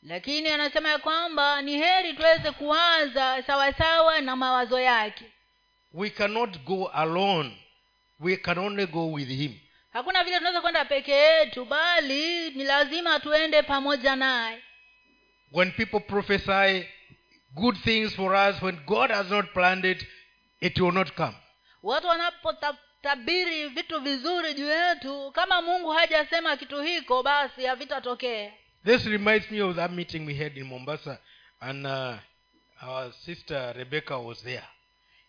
lakini 0.03 0.49
anasema 0.49 0.89
ya 0.89 0.97
kwamba 0.97 1.61
ni 1.61 1.77
heri 1.77 2.13
tuweze 2.13 2.51
kuwaza 2.51 3.43
sawasawa 3.47 4.21
na 4.21 4.35
mawazo 4.35 4.79
yake 4.79 5.25
We 5.93 6.09
cannot 6.09 6.57
go 6.63 6.87
alone. 6.87 7.57
We 8.19 8.37
can 8.37 8.57
only 8.57 8.85
go 8.87 9.11
with 9.11 9.29
him. 9.29 9.53
hakuna 9.93 10.23
vile 10.23 10.37
tunaweza 10.37 10.61
kwenda 10.61 10.85
peke 10.85 11.11
yetu 11.11 11.65
bali 11.65 12.49
ni 12.51 12.63
lazima 12.63 13.19
tuende 13.19 13.61
pamoja 13.61 14.15
naye 14.15 14.61
When 15.51 15.71
people 15.71 15.99
prophesy 15.99 16.85
good 17.55 17.77
things 17.83 18.15
for 18.15 18.35
us, 18.35 18.61
when 18.61 18.79
God 18.85 19.11
has 19.11 19.29
not 19.29 19.53
planned 19.53 19.85
it, 19.85 20.05
it 20.61 20.79
will 20.79 20.91
not 20.93 21.11
come. 21.15 21.35
watu 21.83 22.07
wanapotabiri 22.07 23.67
vitu 23.67 23.99
vizuri 24.01 24.53
juu 24.53 24.67
yetu 24.69 25.31
kama 25.31 25.61
mungu 25.61 25.89
hajasema 25.91 26.57
kitu 26.57 26.81
hiko 26.81 27.23
basi 27.23 27.65
havitatokea 27.65 28.51
This 28.85 29.05
reminds 29.05 29.51
me 29.51 29.61
of 29.61 29.75
that 29.75 29.91
meeting 29.91 30.25
we 30.27 30.33
had 30.33 30.57
in 30.59 30.63
Mombasa, 30.65 31.17
and 31.61 31.85
uh, 31.87 32.15
our 32.87 33.13
sister 33.13 33.73
Rebecca 33.75 34.17
was 34.17 34.43
there. 34.43 34.67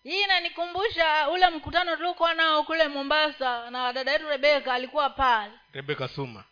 hii 0.02 0.22
inanikumbusha 0.22 1.28
ule 1.30 1.50
mkutano 1.50 1.96
tuliokuwa 1.96 2.34
nao 2.34 2.62
kule 2.64 2.88
mombasa 2.88 3.70
na 3.70 3.92
dada 3.92 4.12
yetu 4.12 4.28
rebeka 4.28 4.74
alikuwa 4.74 5.10
pale 5.10 5.52
rebeka 5.72 6.08
Suma. 6.08 6.44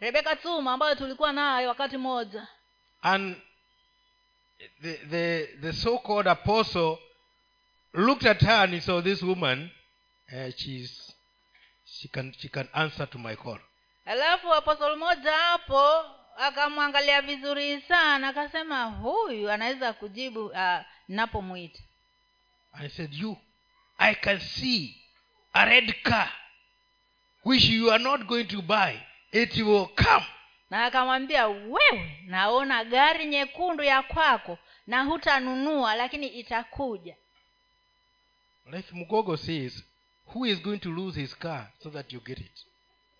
rebeka 0.00 0.36
suma 0.42 0.72
ambayo 0.72 0.94
tulikuwa 0.94 1.32
naye 1.32 1.66
wakati 1.66 1.96
mmoja 1.96 2.46
And 3.02 3.36
the, 4.82 4.98
the, 5.10 5.48
the 5.60 5.72
so-called 5.72 6.26
apostle 6.26 6.98
looked 7.94 8.26
at 8.26 8.40
her 8.42 8.64
and 8.64 8.74
he 8.74 8.80
saw 8.80 9.00
this 9.02 9.22
woman, 9.22 9.70
uh, 10.36 10.50
she's, 10.56 11.12
she, 11.84 12.08
can, 12.08 12.32
she 12.38 12.48
can 12.48 12.68
answer 12.74 13.06
to 13.06 13.18
my 13.18 13.36
call. 13.36 13.58
alafu 14.06 14.54
apostol 14.54 14.96
mmoja 14.96 15.32
hapo 15.32 16.04
akamwangalia 16.38 17.22
vizuri 17.22 17.80
sana 17.80 18.28
akasema 18.28 18.84
huyu 18.84 19.50
anaweza 19.50 19.92
kujibu 19.92 20.46
uh, 20.46 20.78
napomwita 21.08 21.78
I 22.74 22.88
said, 22.88 23.12
You, 23.14 23.36
I 23.98 24.14
can 24.14 24.40
see 24.40 24.96
a 25.52 25.64
red 25.66 25.94
car 26.02 26.28
which 27.44 27.64
you 27.64 27.90
are 27.90 28.02
not 28.02 28.26
going 28.26 28.44
to 28.44 28.62
buy. 28.62 28.94
It 29.32 29.56
will 29.56 29.86
come. 29.94 30.24
Na 30.72 30.84
akamwambia 30.84 31.48
wewe 31.48 32.18
naona 32.26 32.84
gari 32.84 33.26
nyekundu 33.26 33.82
ya 33.84 34.02
kwako 34.02 34.58
na 34.86 35.02
hutanunua 35.02 35.94
lakini 35.96 36.26
itakuja. 36.26 37.16
Like 38.72 38.88
mgogo 38.92 39.36
says, 39.36 39.84
who 40.26 40.46
is 40.46 40.62
going 40.62 40.78
to 40.78 40.90
lose 40.90 41.20
his 41.20 41.38
car 41.38 41.70
so 41.82 41.90
that 41.90 42.12
you 42.12 42.20
get 42.20 42.38
it? 42.38 42.66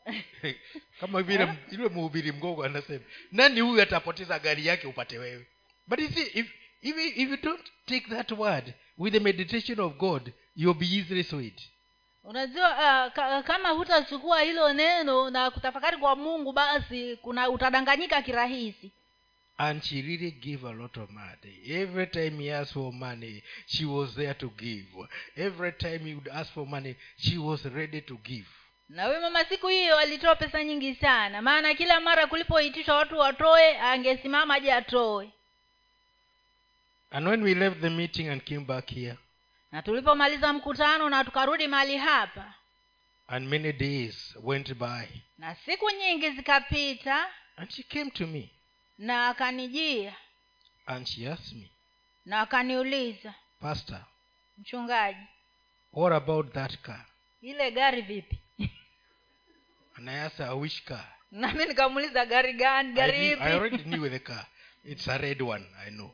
kama 1.01 1.23
vile 1.23 1.55
yule 1.71 1.89
mhubiri 1.89 2.33
mgogo 2.33 2.65
anasema 2.65 3.05
nani 3.33 3.61
huyu 3.61 3.83
atapoteza 3.83 4.39
gari 4.39 4.67
yake 4.67 4.87
upate 4.87 5.19
wewe? 5.19 5.47
But 5.87 6.01
you 6.01 6.09
see 6.09 6.23
if, 6.23 6.47
if, 6.83 6.97
if 7.17 7.31
you 7.31 7.37
don't 7.37 7.73
take 7.87 8.07
that 8.11 8.31
word 8.33 8.75
with 8.99 9.13
the 9.13 9.21
meditation 9.21 9.81
of 9.81 9.97
god 9.97 10.33
you'll 10.57 10.79
be 10.81 10.87
easily 10.87 11.25
swayed 11.25 11.63
unajua 12.25 12.71
uh, 12.71 13.13
ka, 13.13 13.43
kama 13.43 13.69
hutachukua 13.71 14.43
hilo 14.43 14.73
neno 14.73 15.31
na 15.31 15.51
kutafakari 15.51 15.97
kwa 15.97 16.17
mungu 16.17 16.53
basi 16.53 17.17
kuna 17.17 17.51
utadanganyika 17.51 18.23
kirahisi. 18.23 18.91
And 19.59 19.83
she 19.83 20.03
really 20.03 20.31
gave 20.31 20.65
a 20.69 20.73
lot 20.73 21.01
of 21.01 21.11
money. 21.11 21.61
Every 21.69 22.07
time 22.07 22.31
he 22.43 22.55
asked 22.55 22.73
for 22.75 22.93
money 22.93 23.43
she 23.67 23.85
was 23.85 24.15
there 24.15 24.35
to 24.35 24.49
give. 24.59 24.87
Every 25.37 25.73
time 25.73 25.99
he 25.99 26.15
would 26.15 26.29
ask 26.29 26.53
for 26.53 26.67
money 26.67 26.97
she 27.19 27.39
was 27.39 27.65
ready 27.65 28.01
to 28.01 28.17
give. 28.25 28.47
Na 28.89 29.05
huyu 29.07 29.21
mama 29.21 29.45
siku 29.45 29.69
hiyo 29.69 29.99
alitoa 29.99 30.35
pesa 30.37 30.65
nyingi 30.65 30.95
sana. 30.95 31.43
Maana 31.43 31.75
kila 31.75 32.01
mara 32.01 32.27
kulipoitishwa 32.27 32.97
watu 32.97 33.19
watoe 33.19 33.79
angesimama 33.79 34.55
aje 34.55 34.73
atoe. 34.73 35.31
And 37.11 37.29
when 37.29 37.43
we 37.43 37.55
left 37.55 37.81
the 37.81 37.91
meeting 37.91 38.29
and 38.29 38.43
came 38.45 38.65
back 38.65 38.91
here 38.91 39.17
na 39.73 39.83
tulipomaliza 39.83 40.53
mkutano 40.53 41.11
na 41.11 41.25
tukarudi 41.25 41.69
mahali 41.69 41.97
hapa 41.97 42.55
and 43.27 43.49
many 43.49 43.73
days 43.73 44.37
went 44.43 44.75
by. 44.75 45.07
na 45.39 45.55
siku 45.55 45.91
nyingi 45.91 46.31
zikapita 46.31 47.27
and 47.57 47.71
she 47.71 47.83
came 47.83 48.11
to 48.11 48.27
me. 48.27 48.51
na 48.99 49.29
akanijia. 49.29 50.15
And 50.87 51.07
she 51.07 51.29
asked 51.29 51.53
me 51.59 51.71
na 52.25 52.41
akaniuliza 52.41 53.35
pastor 53.61 54.05
mchungaji 54.59 55.27
what 55.93 56.13
about 56.13 56.53
that 56.53 56.77
car? 56.79 57.07
ile 57.41 57.71
gari 57.71 58.03
vipi? 58.03 58.39
And 59.97 60.11
i 60.11 60.15
asked 60.15 60.47
her 60.47 60.55
which 60.57 60.85
car? 60.85 61.07
Nami 61.31 61.65
nikamuuliza 61.67 62.27
gari 62.27 62.53
gani 62.53 62.93
gari 62.93 63.33
ipi 63.33 63.43
I 63.43 63.53
already 63.53 63.85
knew 63.85 64.09
the 64.17 64.19
car. 64.19 64.47
It's 64.85 65.09
a 65.09 65.19
red 65.19 65.43
one 65.43 65.67
i 65.87 65.91
know. 65.91 66.11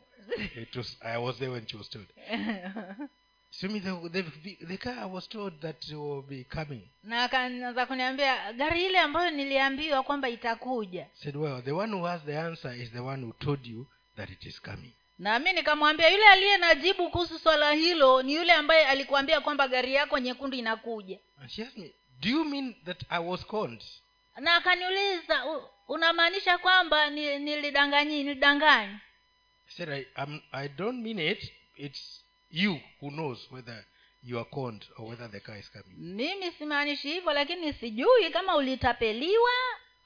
It 0.54 0.76
was 0.76 0.96
i 1.02 1.18
was 1.18 1.38
there 1.38 1.50
when 1.50 1.66
she 1.66 1.76
was 1.76 1.88
told 1.88 2.06
so 3.50 3.68
the, 3.68 4.22
the, 4.22 4.56
the 4.66 4.76
car 4.76 5.06
was 5.08 5.28
told 5.28 5.60
that 5.60 5.88
will 5.90 6.22
be 6.22 6.44
coming. 6.44 6.82
Na 7.02 7.24
akaanza 7.24 7.86
kuniambia 7.86 8.52
gari 8.52 8.84
ile 8.86 8.98
ambayo 8.98 9.30
niliambiwa 9.30 10.02
kwamba 10.02 10.28
itakuja. 10.28 11.06
Said 11.14 11.36
well 11.36 11.62
the 11.62 11.72
one 11.72 11.92
who 11.96 12.04
has 12.04 12.22
the 12.24 12.38
answer 12.38 12.74
is 12.82 12.90
the 12.92 13.00
one 13.00 13.22
who 13.26 13.32
told 13.32 13.66
you 13.66 13.86
that 14.16 14.30
it 14.30 14.46
is 14.46 14.60
coming. 14.62 14.92
Na 15.18 15.38
mi 15.38 15.52
nikamwambia 15.52 16.08
yule 16.08 16.28
aliye 16.28 16.56
na 16.56 16.74
jibu 16.74 17.10
kuhusu 17.10 17.38
swala 17.38 17.72
hilo 17.72 18.22
ni 18.22 18.34
yule 18.34 18.52
ambaye 18.52 18.86
alikuambia 18.86 19.40
kwamba 19.40 19.68
gari 19.68 19.94
yako 19.94 20.18
nyekundu 20.18 20.56
inakuja. 20.56 21.18
And 21.40 21.50
she 21.50 21.62
asked 21.62 21.78
me 21.78 21.90
do 22.20 22.28
you 22.28 22.44
mean 22.44 22.74
that 22.84 23.02
i 23.10 23.24
was 23.24 23.46
conned? 23.46 23.82
Na 24.40 24.54
akaniuliza 24.56 25.46
"U- 25.46 25.62
unamaanisha 25.88 26.58
kwamba 26.58 27.10
ni- 27.10 27.38
nilidanganyi? 27.38 28.22
Nilidanganywa 28.24 29.00
i 29.68 29.70
said 29.76 29.88
I, 29.90 30.06
I'm, 30.24 30.40
i 30.52 30.68
don't 30.68 31.02
mean 31.02 31.18
it. 31.18 31.52
It's 31.76 32.24
you 32.50 32.80
who 33.00 33.10
knows 33.10 33.50
whether 33.50 33.84
you 34.22 34.38
are 34.38 34.48
conned 34.50 34.84
or 34.96 35.08
whether 35.08 35.30
the 35.30 35.40
car 35.40 35.58
is 35.58 35.70
coming. 35.70 35.96
Mimi 35.98 36.52
simaanishi 36.52 37.12
hivyo 37.12 37.32
lakini 37.32 37.72
sijui 37.72 38.30
kama 38.32 38.56
ulitapeliwa 38.56 39.50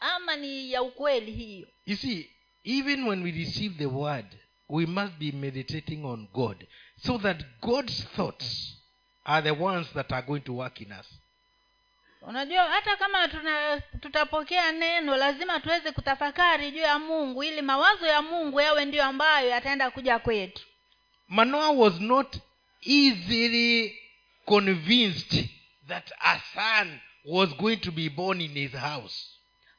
ama 0.00 0.36
ni 0.36 0.72
ya 0.72 0.82
ukweli 0.82 1.32
hiyo. 1.32 1.68
You 1.86 1.96
see, 1.96 2.30
even 2.64 3.08
when 3.08 3.22
we 3.22 3.30
receive 3.30 3.74
the 3.78 3.86
word, 3.86 4.26
we 4.68 4.86
must 4.86 5.12
be 5.18 5.32
meditating 5.32 6.04
on 6.04 6.28
God 6.32 6.66
so 7.06 7.18
that 7.18 7.36
God's 7.60 8.04
thoughts 8.16 8.76
are 9.24 9.42
the 9.42 9.62
ones 9.64 9.86
that 9.94 10.12
are 10.12 10.26
going 10.26 10.40
to 10.40 10.52
work 10.56 10.80
in 10.80 10.92
us. 10.92 11.06
unajua 12.22 12.68
hata 12.68 12.96
kama 12.96 13.28
tuna 13.28 13.80
tutapokea 14.00 14.72
neno 14.72 15.16
lazima 15.16 15.60
tuweze 15.60 15.92
kutafakari 15.92 16.70
juu 16.70 16.78
ya 16.80 16.98
mungu 16.98 17.44
ili 17.44 17.62
mawazo 17.62 18.06
ya 18.06 18.22
mungu 18.22 18.60
yawe 18.60 18.84
ndiyo 18.84 19.04
ambayo 19.04 19.48
yataenda 19.48 19.90
kuja 19.90 20.18
kwetu 20.18 20.62
Manoah 21.36 21.72
was 21.72 21.98
not 22.00 22.36
easily 22.82 23.94
convinced 24.46 25.34
that 25.88 26.10
a 26.24 26.36
son 26.54 27.00
was 27.24 27.48
going 27.54 27.78
to 27.80 27.90
be 27.90 28.08
born 28.10 28.40
in 28.40 28.50
his 28.50 28.72
house. 28.72 29.28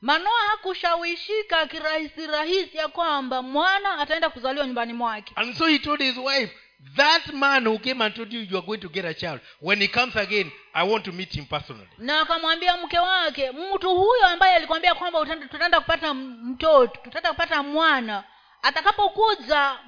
manoa 0.01 0.47
hakushawishika 0.51 1.65
kirahisi 1.67 2.27
rahisi 2.27 2.77
ya 2.77 2.87
kwamba 2.87 3.41
mwana 3.41 3.97
ataenda 3.99 4.29
kuzaliwa 4.29 4.65
nyumbani 4.67 4.93
mwake 4.93 5.33
And 5.35 5.55
so 5.55 5.65
he 5.67 5.79
told 5.79 5.99
his 6.01 6.17
wife, 6.17 6.51
That 6.95 7.33
man 7.33 7.65
who 7.67 7.79
came 7.79 8.01
and 8.03 8.13
told 8.15 8.33
you 8.33 8.41
you 8.41 8.57
are 8.57 8.65
going 8.65 8.79
to 8.81 8.89
get 8.89 9.05
a 9.05 9.13
child, 9.13 9.39
when 9.61 9.79
he 9.81 9.87
comes 9.87 10.15
again, 10.17 10.51
I 10.73 10.83
want 10.83 11.05
to 11.05 11.11
meet 11.11 11.33
him 11.35 11.45
personally. 11.45 11.87
na 11.97 12.21
akamwambia 12.21 12.77
mke 12.77 12.99
wake 12.99 13.51
mtu 13.51 13.89
huyo 13.95 14.27
ambaye 14.27 14.55
alikwambia 14.55 14.95
kwamba 14.95 15.25
tutaenda 15.25 15.79
kupata 15.81 16.13
mtoto 16.13 16.87
tutaenda 17.03 17.29
kupata 17.29 17.63
mwana 17.63 18.23
atakapokuja 18.63 19.79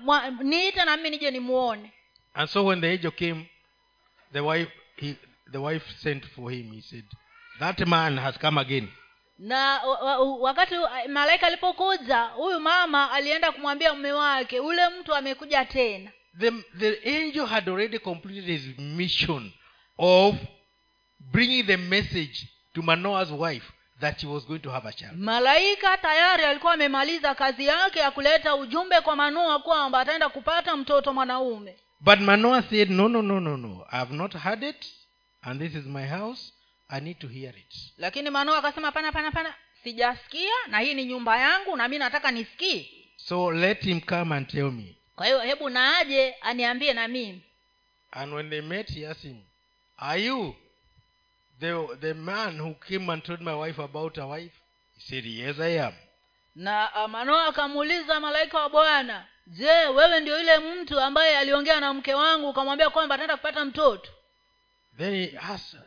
niite 0.43 0.85
na 0.85 0.97
mimi 0.97 1.09
nije 1.09 1.31
nimuone 1.31 1.91
And 2.33 2.49
so 2.49 2.65
when 2.65 2.81
the 2.81 2.88
angel 2.91 3.11
came, 3.11 3.45
the 4.33 4.39
wife 4.41 4.71
he, 4.97 5.15
the 5.51 5.57
wife 5.57 5.85
sent 5.99 6.25
for 6.25 6.51
him. 6.51 6.71
He 6.73 6.81
said, 6.81 7.05
That 7.59 7.79
man 7.88 8.17
has 8.17 8.38
come 8.38 8.57
again. 8.61 8.88
na 9.39 9.81
wa- 9.85 9.99
wa- 10.01 10.38
wakati 10.38 10.75
malaika 11.09 11.47
alipokuja 11.47 12.23
huyu 12.23 12.59
mama 12.59 13.11
alienda 13.11 13.51
kumwambia 13.51 13.93
mume 13.93 14.11
wake 14.11 14.59
ule 14.59 14.89
mtu 14.89 15.15
amekuja 15.15 15.65
tena 15.65 16.11
The, 16.39 16.51
the 16.79 17.17
angel 17.19 17.45
had 17.45 17.69
already 17.71 17.99
completed 17.99 18.45
his 18.45 18.77
mission 18.79 19.51
of 19.97 20.35
bringing 21.19 21.63
the 21.63 21.77
message 21.77 22.47
to 22.73 22.81
Manoah's 22.81 23.31
wife 23.31 23.65
that 23.99 24.21
he 24.21 24.27
was 24.27 24.45
going 24.45 24.60
to 24.60 24.69
have 24.71 24.86
a 24.89 24.91
child. 24.93 25.17
malaika 25.17 25.97
tayari 25.97 26.43
alikuwa 26.43 26.73
amemaliza 26.73 27.36
kazi 27.36 27.65
yake 27.65 27.99
ya 27.99 28.12
kuleta 28.12 28.55
ujumbe 28.55 29.01
kwa 29.01 29.15
manoa 29.15 29.60
kwamba 29.60 29.99
ataenda 29.99 30.29
kupata 30.29 30.77
mtoto 30.77 31.13
mwanaume. 31.13 31.75
But 31.99 32.19
manoa 32.19 32.62
said 32.62 32.89
no 32.91 33.08
no 33.08 33.21
no 33.21 33.39
no 33.39 33.58
no. 33.58 33.86
I 33.91 33.97
have 33.97 34.13
not 34.15 34.34
heard 34.36 34.63
it 34.63 34.86
and 35.41 35.62
this 35.62 35.75
is 35.75 35.86
my 35.86 36.08
house. 36.08 36.51
I 36.89 36.99
need 37.01 37.19
to 37.19 37.27
hear 37.27 37.49
it. 37.58 37.75
Lakini 37.97 38.29
manoa 38.29 38.58
akasema 38.58 38.91
pana 38.91 39.12
pana 39.12 39.31
pana. 39.31 39.53
Sijasikia 39.84 40.53
na 40.67 40.79
hii 40.79 40.93
ni 40.93 41.05
nyumba 41.05 41.38
yangu 41.39 41.75
na 41.77 41.88
mi 41.88 41.97
nataka 41.97 42.31
nisikie. 42.31 42.89
So 43.17 43.51
let 43.51 43.84
him 43.84 44.01
come 44.01 44.36
and 44.36 44.47
tell 44.47 44.71
me. 44.71 44.95
Kwa 45.15 45.25
hiyo 45.25 45.39
hebu 45.39 45.69
naaje 45.69 46.36
aniambie 46.41 46.93
na 46.93 47.08
mimi. 47.08 47.41
And 48.12 48.34
when 48.34 48.49
they 48.49 48.62
met 48.62 48.89
he 48.93 49.08
asked 49.08 49.23
him 49.31 49.41
are 49.97 50.21
you 50.23 50.55
the, 51.59 51.87
the 52.01 52.13
man 52.13 52.57
who 52.59 52.73
came 52.87 53.09
and 53.11 53.23
told 53.23 53.41
my 53.41 53.53
wife 53.53 53.79
about 53.81 54.15
her 54.15 54.25
wife 54.27 54.53
he 54.95 55.01
said 55.01 55.25
yes 55.25 55.59
i 55.59 55.79
am. 55.79 55.93
Na 56.55 56.93
ah, 56.95 57.07
manoa 57.07 57.45
akamuuliza 57.47 58.19
malaika 58.19 58.59
wa 58.59 58.69
bwana 58.69 59.25
je 59.47 59.87
wewe 59.87 60.19
ndio 60.19 60.37
yule 60.39 60.57
mtu 60.59 60.99
ambaye 60.99 61.37
aliongea 61.37 61.79
na 61.79 61.93
mke 61.93 62.13
wangu 62.13 62.49
ukamwambia 62.49 62.89
kwamba 62.89 63.15
ataenda 63.15 63.37
kupata 63.37 63.65
mtoto? 63.65 64.11
Then 64.97 65.13
he 65.13 65.37
asked 65.37 65.79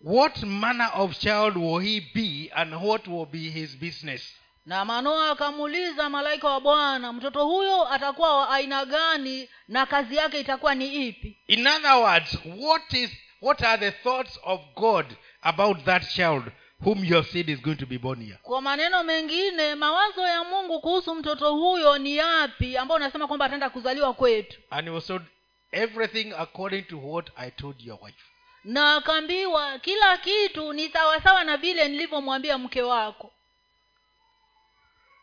what 0.00 0.42
manner 0.42 0.90
of 0.94 1.18
child 1.18 1.56
will 1.56 1.80
he 1.80 2.00
be 2.14 2.50
and 2.54 2.74
what 2.74 3.06
will 3.06 3.26
be 3.26 3.38
his 3.38 3.76
business? 3.76 4.34
Na 4.66 4.84
manoa 4.84 5.30
akamuuliza 5.30 6.08
malaika 6.08 6.48
wa 6.48 6.60
bwana 6.60 7.12
mtoto 7.12 7.44
huyo 7.44 7.92
atakuwa 7.92 8.36
wa 8.36 8.50
aina 8.50 8.84
gani 8.84 9.48
na 9.68 9.86
kazi 9.86 10.16
yake 10.16 10.40
itakuwa 10.40 10.74
ni 10.74 11.08
ipi? 11.08 11.38
In 11.46 11.66
other 11.66 11.94
words 11.94 12.38
what 12.58 12.92
is 12.92 13.10
what 13.42 13.62
are 13.62 13.78
the 13.78 13.90
thoughts 14.02 14.38
of 14.42 14.60
god 14.76 15.06
about 15.42 15.84
that 15.84 16.08
child 16.08 16.44
whom 16.84 17.04
your 17.04 17.24
seed 17.24 17.48
is 17.48 17.60
going 17.60 17.76
to 17.76 17.86
be 17.86 17.98
born 17.98 18.22
here? 18.22 18.38
Kwa 18.42 18.60
maneno 18.62 19.02
mengine 19.04 19.74
mawazo 19.74 20.20
ya 20.26 20.44
mungu 20.44 20.80
kuhusu 20.80 21.14
mtoto 21.14 21.52
huyo 21.54 21.98
ni 21.98 22.16
yapi 22.16 22.76
ambao 22.76 22.96
unasema 22.96 23.26
kwamba 23.26 23.44
ataenda 23.46 23.70
kuzaliwa 23.70 24.14
kwetu? 24.14 24.60
And 24.70 24.84
he 24.88 24.94
was 24.94 25.06
told 25.06 25.22
everything 25.72 26.32
according 26.38 26.82
to 26.82 26.98
what 26.98 27.30
i 27.36 27.50
told 27.50 27.80
your 27.80 27.98
wife. 28.02 28.18
Na 28.64 28.96
akaambiwa 28.96 29.78
kila 29.78 30.18
kitu 30.18 30.72
ni 30.72 30.88
sawasawa 30.88 31.44
na 31.44 31.56
vile 31.56 31.88
nilivyomwambia 31.88 32.58
mke 32.58 32.82
wako. 32.82 33.32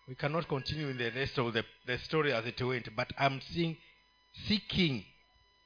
We 0.07 0.15
cannot 0.15 0.47
continue 0.47 0.91
in 0.91 0.97
the 0.97 1.09
rest 1.09 1.37
of 1.37 1.53
the, 1.53 1.63
the 1.85 1.97
story 1.97 2.33
as 2.33 2.45
it 2.45 2.61
went 2.61 2.89
but 2.91 3.07
i'm 3.19 3.41
seeing 3.41 3.75
seeking 4.47 5.03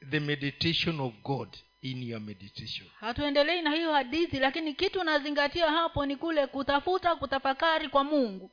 the 0.09 0.19
meditation 0.19 0.99
of 0.99 1.13
god 1.23 1.57
in 1.81 2.03
your 2.03 2.19
meditation. 2.21 2.87
Hatuendelei 2.99 3.61
na 3.61 3.71
hiyo 3.71 3.93
hadithi 3.93 4.39
lakini 4.39 4.73
kitu 4.73 4.99
unazingatia 4.99 5.71
hapo 5.71 6.05
ni 6.05 6.15
kule 6.15 6.47
kutafuta 6.47 7.15
kutafakari 7.15 7.89
kwa 7.89 8.03
mungu. 8.03 8.51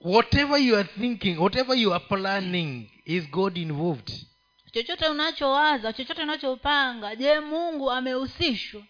Whatever 0.00 0.58
you 0.58 0.76
are 0.76 0.88
thinking 0.98 1.38
whatever 1.38 1.76
you 1.78 1.94
are 1.94 2.04
planning 2.04 2.90
is 3.04 3.30
god 3.30 3.56
involved. 3.56 4.12
Chochote 4.72 5.08
unachowaza 5.08 5.92
chochote 5.92 6.22
unachopanga 6.22 7.16
je 7.16 7.40
mungu 7.40 7.90
amehusishwa? 7.90 8.82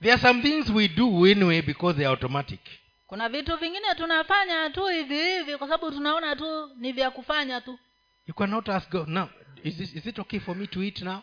There 0.00 0.12
are 0.12 0.22
some 0.22 0.42
things 0.42 0.70
we 0.70 0.88
do 0.88 1.24
anyway 1.24 1.62
because 1.62 1.96
they 1.96 2.06
are 2.06 2.12
automatic. 2.14 2.60
Kuna 3.06 3.28
vitu 3.28 3.56
vingine 3.56 3.94
tunafanya 3.96 4.70
tu 4.70 4.86
hivi 4.86 5.14
hivi 5.18 5.56
kwa 5.58 5.68
sababu 5.68 5.90
tunaona 5.90 6.36
tu 6.36 6.70
ni 6.76 6.92
vya 6.92 7.10
kufanya 7.10 7.60
tu. 7.60 7.78
You 8.26 8.34
cannot 8.34 8.68
ask 8.68 8.90
god. 8.90 9.08
Now 9.08 9.28
is, 9.64 9.76
this, 9.76 9.94
is 9.94 10.06
it 10.06 10.18
okay 10.18 10.38
for 10.40 10.54
me 10.56 10.66
to 10.66 10.82
eat 10.82 11.02
now? 11.02 11.22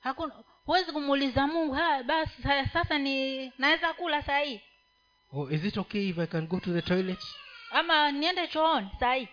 Hakuna 0.00 0.34
huwezi 0.64 0.92
kumuuliza 0.92 1.46
mungu 1.46 1.74
haya 1.74 2.02
basi 2.02 2.42
sasa 2.72 2.98
ni 2.98 3.52
naweza 3.58 3.92
kula 3.92 4.22
saa 4.22 4.38
hii? 4.38 4.60
Or 5.32 5.52
is 5.52 5.64
it 5.64 5.76
okay 5.76 6.08
if 6.08 6.18
i 6.18 6.26
can 6.26 6.46
go 6.46 6.60
to 6.60 6.72
the 6.72 6.82
toilet? 6.82 7.18
Ama 7.70 8.12
niende 8.12 8.46
chooni 8.46 8.88
saa 9.00 9.14
hii? 9.14 9.28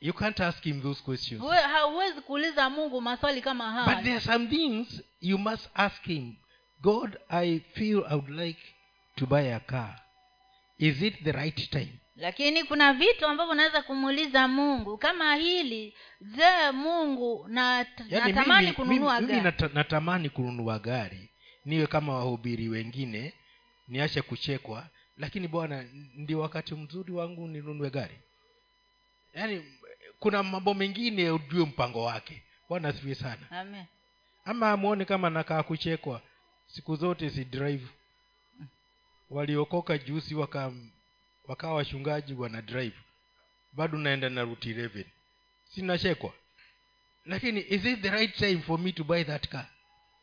You 0.00 0.12
can't 0.12 0.40
ask 0.40 0.62
him 0.64 0.82
those 0.82 1.02
questions. 1.02 1.42
Hauwezi 1.72 2.20
kuuliza 2.20 2.70
mungu 2.70 3.00
maswali 3.00 3.42
kama 3.42 3.84
but 3.86 4.04
there 4.04 4.16
are 4.16 4.20
some 4.20 4.46
things 4.46 5.02
you 5.20 5.38
must 5.38 5.70
ask 5.74 6.02
him. 6.02 6.36
God 6.80 7.18
i 7.28 7.60
feel 7.60 8.04
i 8.08 8.14
would 8.14 8.30
like 8.30 8.60
to 9.16 9.26
buy 9.26 9.54
a 9.54 9.60
car. 9.60 10.00
Is 10.78 11.02
it 11.02 11.24
the 11.24 11.32
right 11.32 11.70
time 11.70 12.00
lakini 12.16 12.64
kuna 12.64 12.92
vitu 12.92 13.26
ambavyo 13.26 13.52
unaweza 13.52 13.82
kumuuliza 13.82 14.48
mungu. 14.48 14.98
Kama 14.98 15.34
hili 15.34 15.94
je 16.20 16.70
mungu 16.72 17.46
na 17.48 17.86
yani 18.08 18.32
natamani 18.32 18.60
mimi, 18.66 18.72
kununua 18.76 19.14
mimi, 19.20 19.26
mimi 19.32 19.42
gari? 19.42 19.42
nata, 19.44 19.70
natamani 19.74 20.30
kununua 20.30 20.78
gari 20.78 21.28
niwe 21.64 21.86
kama 21.86 22.14
wahubiri 22.14 22.68
wengine 22.68 23.32
niache 23.88 24.22
kuchekwa 24.22 24.86
lakini 25.18 25.48
bwana 25.48 25.84
ndio 26.14 26.40
wakati 26.40 26.74
mzuri 26.74 27.12
wangu 27.12 27.48
ninunue 27.48 27.90
gari. 27.90 28.18
Yaani 29.34 29.64
kuna 30.18 30.42
mambo 30.42 30.74
mengine 30.74 31.30
ujue 31.30 31.66
mpango 31.66 32.04
wake. 32.04 32.42
Bwana 32.68 32.88
asifiwe 32.88 33.14
sana. 33.14 33.50
Amen. 33.50 33.84
ama 34.44 34.70
amwone 34.70 35.04
kama 35.04 35.30
nakaa 35.30 35.62
kuchekwa 35.62 36.20
siku 36.66 36.96
zote 36.96 37.30
si 37.30 37.44
drive. 37.44 37.86
Waliokoka 39.30 39.98
juusi 39.98 40.34
waka 40.34 40.72
wakawa 41.48 41.74
wachungaji 41.74 42.34
wana 42.34 42.62
drive. 42.62 42.96
Bado 43.72 43.98
naenda 43.98 44.28
na 44.30 44.42
route 44.42 44.72
11 44.72 45.04
sinachekwa 45.74 46.32
lakini 47.26 47.60
is 47.60 47.84
it 47.84 48.00
the 48.00 48.10
right 48.10 48.36
time 48.36 48.58
for 48.60 48.78
me 48.78 48.92
to 48.92 49.04
buy 49.04 49.24
that 49.24 49.48
car? 49.48 49.66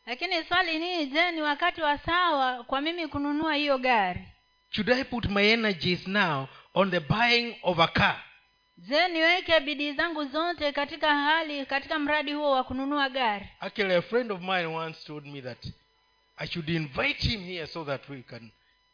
Lakini 0.06 0.44
swali 0.44 0.78
nii 0.78 1.06
je 1.06 1.30
ni 1.32 1.42
wakati 1.42 1.80
wa 1.82 1.98
sawa 1.98 2.64
kwa 2.64 2.80
mimi 2.80 3.08
kununua 3.08 3.54
hiyo 3.54 3.78
gari? 3.78 4.28
Should 4.70 4.90
i 4.90 5.04
put 5.04 5.24
my 5.26 5.52
energies 5.52 6.06
now 6.06 6.46
on 6.74 6.90
the 6.90 7.00
buying 7.00 7.56
of 7.62 7.78
a 7.78 7.86
car? 7.88 8.22
Je 8.78 9.08
niweke 9.08 9.60
bidii 9.60 9.92
zangu 9.92 10.24
zote 10.24 10.72
katika 10.72 11.14
hali 11.14 11.66
katika 11.66 11.98
mradi 11.98 12.32
huo 12.32 12.50
wa 12.50 12.64
kununua 12.64 13.08
gari? 13.08 13.48
Actually 13.60 13.94
a 13.94 14.02
friend 14.02 14.32
of 14.32 14.40
mine 14.40 14.66
once 14.66 15.06
told 15.06 15.26
me 15.26 15.42
that 15.42 15.66
i 16.36 16.46
should 16.46 16.68
invite 16.68 17.28
him 17.28 17.44
here 17.44 17.66
so 17.66 17.84
that 17.84 18.08
we 18.08 18.22
can 18.22 18.50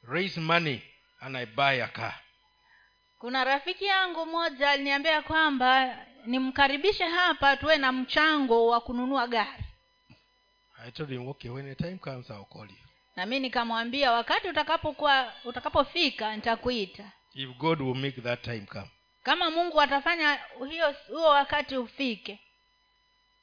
raise 0.09 0.41
money 0.41 0.83
and 1.21 1.37
i 1.37 1.47
buy 1.47 1.83
a 1.83 1.89
car. 1.89 2.15
Kuna 3.19 3.45
rafiki 3.45 3.85
yangu 3.85 4.27
mmoja 4.27 4.71
aliniambia 4.71 5.23
kwamba 5.23 5.97
nimkaribishe 6.27 7.05
hapa 7.05 7.57
tuwe 7.57 7.77
na 7.77 7.93
mchango 7.93 8.67
wa 8.67 8.81
kununua 8.81 9.27
gari. 9.29 9.65
I 10.87 10.91
told 10.91 11.11
him 11.11 11.29
okay 11.29 11.51
when 11.51 11.67
the 11.67 11.75
time 11.75 11.99
comes 11.99 12.31
i'll 12.31 12.45
call 12.45 12.69
you. 12.71 12.77
Na 13.17 13.27
mi 13.27 13.41
nikamwambia 13.41 14.13
wakati 14.13 14.49
utakapokuwa 14.49 15.33
utakapofika 15.45 16.37
nitakuita. 16.37 17.13
If 17.35 17.49
god 17.59 17.81
will 17.81 17.95
make 17.95 18.21
that 18.21 18.43
time 18.43 18.61
come. 18.61 18.91
Kama 19.23 19.51
mungu 19.51 19.81
atafanya 19.81 20.39
hiyo 20.71 20.95
huo 21.09 21.29
wakati 21.29 21.77
ufike. 21.77 22.41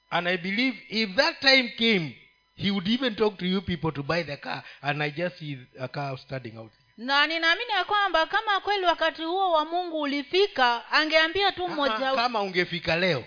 And 0.09 0.27
i 0.27 0.37
believe 0.37 0.77
if 0.89 1.15
that 1.15 1.39
time 1.39 1.69
came 1.69 2.17
he 2.55 2.71
would 2.71 2.87
even 2.87 3.15
talk 3.15 3.37
to 3.37 3.45
you 3.45 3.61
people 3.61 3.91
to 3.91 4.03
buy 4.03 4.23
the 4.23 4.37
car 4.37 4.63
and 4.81 5.01
i 5.03 5.11
just 5.11 5.37
see 5.39 5.57
a 5.79 5.87
car 5.87 6.17
standing 6.17 6.57
out 6.57 6.71
na 6.97 7.27
ninaamini 7.27 7.71
ya 7.71 7.85
kwamba 7.85 8.25
kama 8.25 8.59
kweli 8.59 8.85
wakati 8.85 9.23
huo 9.23 9.51
wa 9.51 9.65
mungu 9.65 10.01
ulifika 10.01 10.91
angeambia 10.91 11.51
tu 11.51 11.67
mmoja 11.67 12.15
kama 12.15 12.41
ungefika 12.41 12.95
leo 12.95 13.25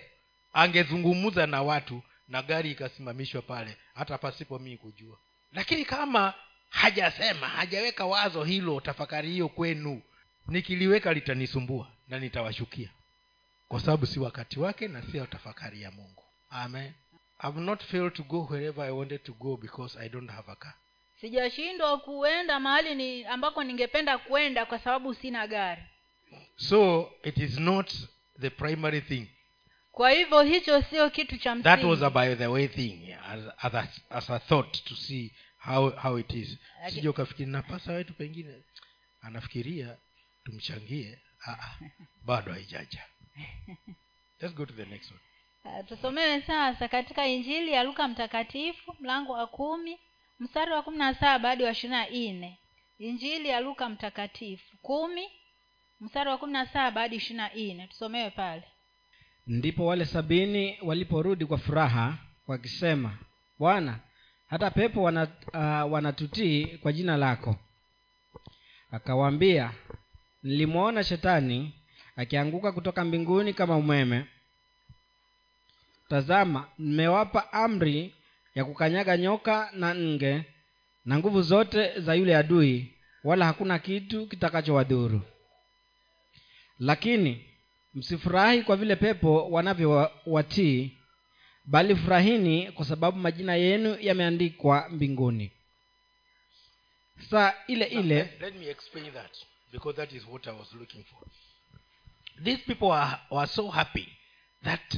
angezungumza 0.53 1.47
na 1.47 1.63
watu 1.63 2.03
na 2.29 2.43
gari 2.43 2.71
ikasimamishwa 2.71 3.43
pale 3.43 3.77
hata 3.95 4.19
pasipo 4.19 4.59
mii 4.59 4.77
kujua. 4.77 5.19
Lakini 5.53 5.85
kama 5.85 6.35
hajasema 6.71 7.49
hajaweka 7.49 8.07
wazo 8.07 8.45
hilo 8.45 8.81
tafakari 8.81 9.29
hiyo 9.31 9.49
kwenu. 9.49 10.03
Nikiliweka 10.47 11.13
litanisumbua 11.13 11.89
na 12.09 12.19
nitawashukia. 12.19 12.89
Kwa 13.69 13.81
sababu 13.81 14.07
si 14.07 14.21
wakati 14.21 14.61
wake 14.61 14.89
na 14.89 15.03
sio 15.03 15.27
tafakari 15.27 15.83
ya 15.83 15.91
mungu. 15.91 16.25
Amen. 16.51 16.93
I've 17.45 17.61
not 17.61 17.85
failed 17.85 18.13
to 18.15 18.23
go 18.23 18.47
wherever 18.51 18.85
i 18.85 18.91
wanted 18.91 19.23
to 19.23 19.33
go 19.33 19.57
because 19.57 19.99
i 19.99 20.09
don't 20.09 20.31
have 20.31 20.53
a 20.53 20.57
car 20.57 20.75
sijashindwa 21.21 21.99
kuenda 21.99 22.61
mahali 22.61 22.95
ni 22.95 23.25
ambako 23.25 23.65
ningependa 23.65 24.19
kwenda 24.19 24.67
kwa 24.67 24.79
sababu 24.79 25.15
sina 25.15 25.47
gari. 25.47 25.83
So 26.57 27.11
it 27.23 27.39
is 27.39 27.59
not 27.59 27.93
the 28.41 28.51
primary 28.51 29.01
thing. 29.01 29.27
Kwa 29.93 30.11
hivyo 30.11 30.43
hicho 30.43 30.83
sio 30.83 31.11
kitu 31.11 31.39
cha 31.39 31.57
that 31.57 31.85
was 31.85 32.03
a 32.03 32.11
by 32.11 32.35
the 32.35 32.47
way 32.47 32.69
thing 32.69 33.13
as, 33.13 33.41
as, 33.59 33.75
a, 33.75 33.89
as 34.11 34.31
a 34.31 34.39
thought 34.39 34.85
to 34.85 34.95
see 34.95 35.33
how 35.57 35.91
how 35.91 36.19
it 36.19 36.33
is. 36.33 36.59
Sija 36.89 37.11
ukafikiri 37.11 37.51
napasa 37.51 37.93
wetu 37.93 38.15
pengine. 38.15 38.63
Anafikiria 39.21 39.97
tumchangie. 40.45 41.19
Ah, 41.47 41.53
ah, 41.53 41.79
bado 42.25 42.53
haijaja. 42.53 43.05
Let's 44.41 44.55
go 44.55 44.67
to 44.67 44.73
the 44.73 44.87
next 44.87 45.11
one. 45.11 45.21
Ah, 45.65 45.83
tusomewe 45.83 46.43
sasa 46.43 46.89
katika 46.89 47.27
injili 47.27 47.73
ya 47.73 47.83
luka 47.85 48.09
mtakatifu 48.09 48.97
mlango 49.01 49.33
wa 49.33 49.47
kumi 49.47 49.99
mstari 50.41 50.73
wa 50.73 50.83
kumi 50.83 50.97
na 50.99 51.15
saba 51.15 51.49
hadi 51.49 51.65
wa 51.65 51.71
ishirini 51.71 52.33
nne. 52.33 52.59
Injili 52.99 53.49
ya 53.49 53.61
luka 53.61 53.89
mtakatifu. 53.89 54.77
Kumi. 54.83 55.29
Mstari 56.01 56.31
wa 56.31 56.39
kumi 56.39 56.53
na 56.53 56.67
saba 56.67 57.01
hadi 57.01 57.17
ishirini 57.17 57.75
nne. 57.75 57.87
Tusomewe 57.87 58.31
pale. 58.31 58.63
Ndipo 59.47 59.87
wale 59.87 60.05
sabini 60.05 60.79
waliporudi 60.83 61.47
kwa 61.47 61.59
furaha 61.59 62.19
wakisema 62.47 63.19
bwana 63.59 63.99
hata 64.47 64.71
pepo 64.71 65.03
wana, 65.03 65.23
uh, 65.55 65.93
wanatutii 65.93 66.67
kwa 66.67 66.93
jina 66.93 67.17
lako. 67.17 67.57
Akawaambia 68.91 69.73
nilimwona 70.43 71.05
shetani 71.05 71.75
akianguka 72.17 72.73
kutoka 72.73 73.05
mbinguni 73.05 73.55
kama 73.55 73.77
umeme. 73.77 74.27
Tazama 76.09 76.69
mmewapa 76.79 77.53
amri 77.53 78.15
ya 78.59 78.65
kukanyaga 78.65 79.17
nyoka 79.17 79.71
na 79.73 79.95
nge 79.95 80.43
na 81.05 81.19
nguvu 81.19 81.43
zote 81.43 82.01
za 82.01 82.15
yule 82.15 82.37
adui 82.37 82.95
wala 83.25 83.45
hakuna 83.47 83.79
kitu 83.79 84.27
kitakachowadhuru 84.27 85.21
lakini 86.79 87.45
msifurahi 87.95 88.63
kwa 88.63 88.77
vile 88.77 88.97
pepo 88.97 89.51
wanavyowatii 89.51 90.99
bali 91.65 91.97
furahini 91.97 92.73
kwa 92.73 92.85
sababu 92.85 93.19
majina 93.19 93.55
yenu 93.55 93.97
yameandikwa 94.01 94.89
mbinguni 94.89 95.53
saa 97.31 97.55
ile 97.67 97.85
ile 97.85 98.15
let, 98.15 98.41
let 98.41 98.55
me 98.55 98.67
explain 98.69 99.13
that 99.13 99.33
because 99.73 99.97
that 99.97 100.13
is 100.13 100.25
what 100.27 100.47
I 100.47 100.51
was 100.59 100.73
looking 100.73 101.05
for. 101.05 101.29
These 102.45 102.63
people 102.67 102.93
are, 102.93 103.19
are 103.31 103.47
so 103.47 103.69
happy 103.69 104.09
that 104.65 104.97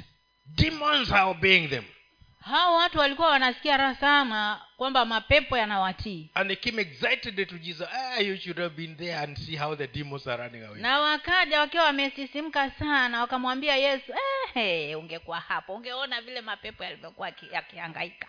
demons 0.56 1.12
are 1.12 1.30
obeying 1.30 1.68
them. 1.68 1.84
Hao 2.40 2.74
watu 2.74 2.98
walikuwa 2.98 3.28
wanasikia 3.28 3.76
raha 3.76 3.94
sana 3.94 4.60
kwamba 4.76 5.04
mapepo 5.04 5.58
yanawatii 5.58 6.30
And 6.34 6.46
they 6.48 6.56
came 6.56 6.82
excited 6.82 7.48
to 7.48 7.58
Jesus. 7.58 7.88
Ah, 7.92 8.20
you 8.20 8.36
should 8.36 8.58
have 8.58 8.74
been 8.76 8.96
there 8.96 9.14
and 9.16 9.36
see 9.38 9.56
how 9.56 9.76
the 9.76 9.86
demons 9.86 10.26
are 10.26 10.42
running 10.44 10.64
away. 10.64 10.80
na 10.80 11.00
wakaja 11.00 11.60
wakiwa 11.60 11.84
wamesisimka 11.84 12.70
sana 12.70 13.20
wakamwambia 13.20 13.76
yesu 13.76 14.12
ehe 14.54 14.94
ungekuwa 14.94 15.40
hapo 15.40 15.74
ungeona 15.74 16.20
vile 16.22 16.40
mapepo 16.40 16.84
yalivyokuwa 16.84 17.28
yaki- 17.28 17.52
yakihangaika 17.54 18.28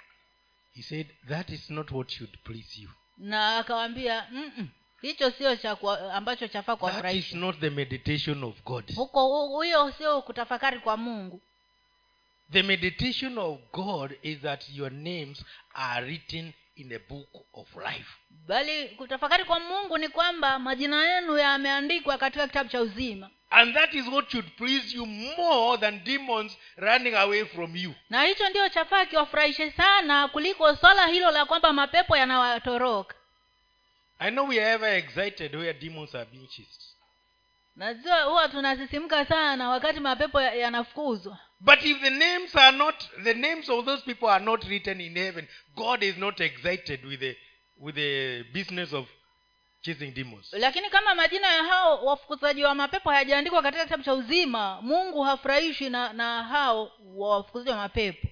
He 0.74 0.82
said, 0.82 1.07
That 1.28 1.49
is 1.49 1.70
not 1.70 1.91
what 1.91 2.09
should 2.09 2.38
please 2.43 2.82
you. 2.82 2.89
na 3.18 3.57
akawambia 3.57 4.28
hicho 5.01 5.32
sio 5.32 5.55
cha 5.55 5.78
ambacho 6.14 6.47
chafaa 6.47 6.76
That 6.76 7.14
is 7.16 7.34
not 7.34 7.59
the 7.59 7.70
meditation 7.70 8.43
of 8.43 8.64
God. 8.64 8.95
huko 8.95 9.47
huyo 9.47 9.91
sio 9.91 10.22
kutafakari 10.22 10.80
kwa 10.80 10.97
mungu 10.97 11.41
The 12.52 12.64
meditation 12.64 13.38
of 13.38 13.60
God 13.72 14.18
is 14.24 14.39
that 14.41 14.70
your 14.70 14.91
names 14.91 15.43
are 15.74 16.02
written 16.06 16.54
in 16.76 16.89
the 16.89 16.99
book 16.99 17.30
of 17.54 17.76
life. 17.76 18.08
bali 18.47 18.88
kutafakari 18.89 19.43
kwa 19.45 19.60
mungu 19.60 19.97
ni 19.97 20.10
kwamba 20.10 20.60
majina 20.60 21.04
yenu 21.06 21.38
yameandikwa 21.38 22.18
katika 22.18 22.47
kitabu 22.47 22.70
cha 22.70 22.82
uzima 22.82 23.30
And 23.49 23.74
that 23.74 23.93
is 23.93 24.08
what 24.08 24.30
should 24.30 24.45
please 24.58 24.95
you 24.97 25.06
more 25.06 25.78
than 25.78 26.04
demons 26.04 26.58
running 26.78 27.16
away 27.16 27.45
from 27.45 27.76
you. 27.76 27.93
na 28.10 28.24
hicho 28.24 28.49
ndio 28.49 28.70
chafaa 28.70 29.06
kiwafurahishe 29.06 29.72
sana 29.72 30.28
kuliko 30.28 30.76
swala 30.76 31.08
hilo 31.08 31.32
la 31.32 31.45
kwamba 31.45 31.74
mapepo 31.74 32.18
yanawatoroka 32.18 33.16
I 34.20 34.32
know 34.32 34.47
we 34.47 34.60
are 34.62 34.72
ever 34.74 34.89
excited 34.97 35.56
where 35.56 35.74
demons 35.74 36.16
are 36.16 36.26
being 36.32 36.47
chased. 36.47 36.82
najua 37.76 38.22
huwa 38.24 38.49
tunasisimka 38.49 39.26
sana 39.26 39.70
wakati 39.70 39.99
mapepo 39.99 40.41
ya- 40.41 40.54
yanafukuzwa 40.54 41.39
But 41.64 41.86
if 41.86 42.01
the 42.01 42.09
names 42.09 42.55
are 42.55 42.72
not, 42.78 43.09
the 43.24 43.34
names 43.34 43.70
of 43.70 43.86
those 43.86 44.01
people 44.03 44.28
are 44.30 44.43
not 44.43 44.64
written 44.64 44.99
in 45.01 45.16
heaven, 45.16 45.47
God 45.76 46.03
is 46.03 46.18
not 46.18 46.39
excited 46.41 47.05
with 47.05 47.20
the, 47.20 47.36
with 47.78 47.95
the 47.95 48.43
business 48.53 48.93
of 48.93 49.07
chasing 49.84 50.12
demons. 50.14 50.53
lakini 50.53 50.89
kama 50.89 51.16
majina 51.16 51.47
ya 51.47 51.64
hao 51.64 52.05
wafukuzaji 52.05 52.64
wa 52.64 52.76
mapepo 52.76 53.09
hayajaandikwa 53.09 53.62
katika 53.62 53.84
kitabu 53.84 54.03
cha 54.03 54.14
uzima 54.14 54.82
mungu 54.82 55.22
hafurahishi 55.24 55.89
na, 55.89 56.14
na 56.14 56.43
hao 56.43 56.91
wafukuzaji 57.16 57.70
wa 57.70 57.78
mapepo 57.78 58.28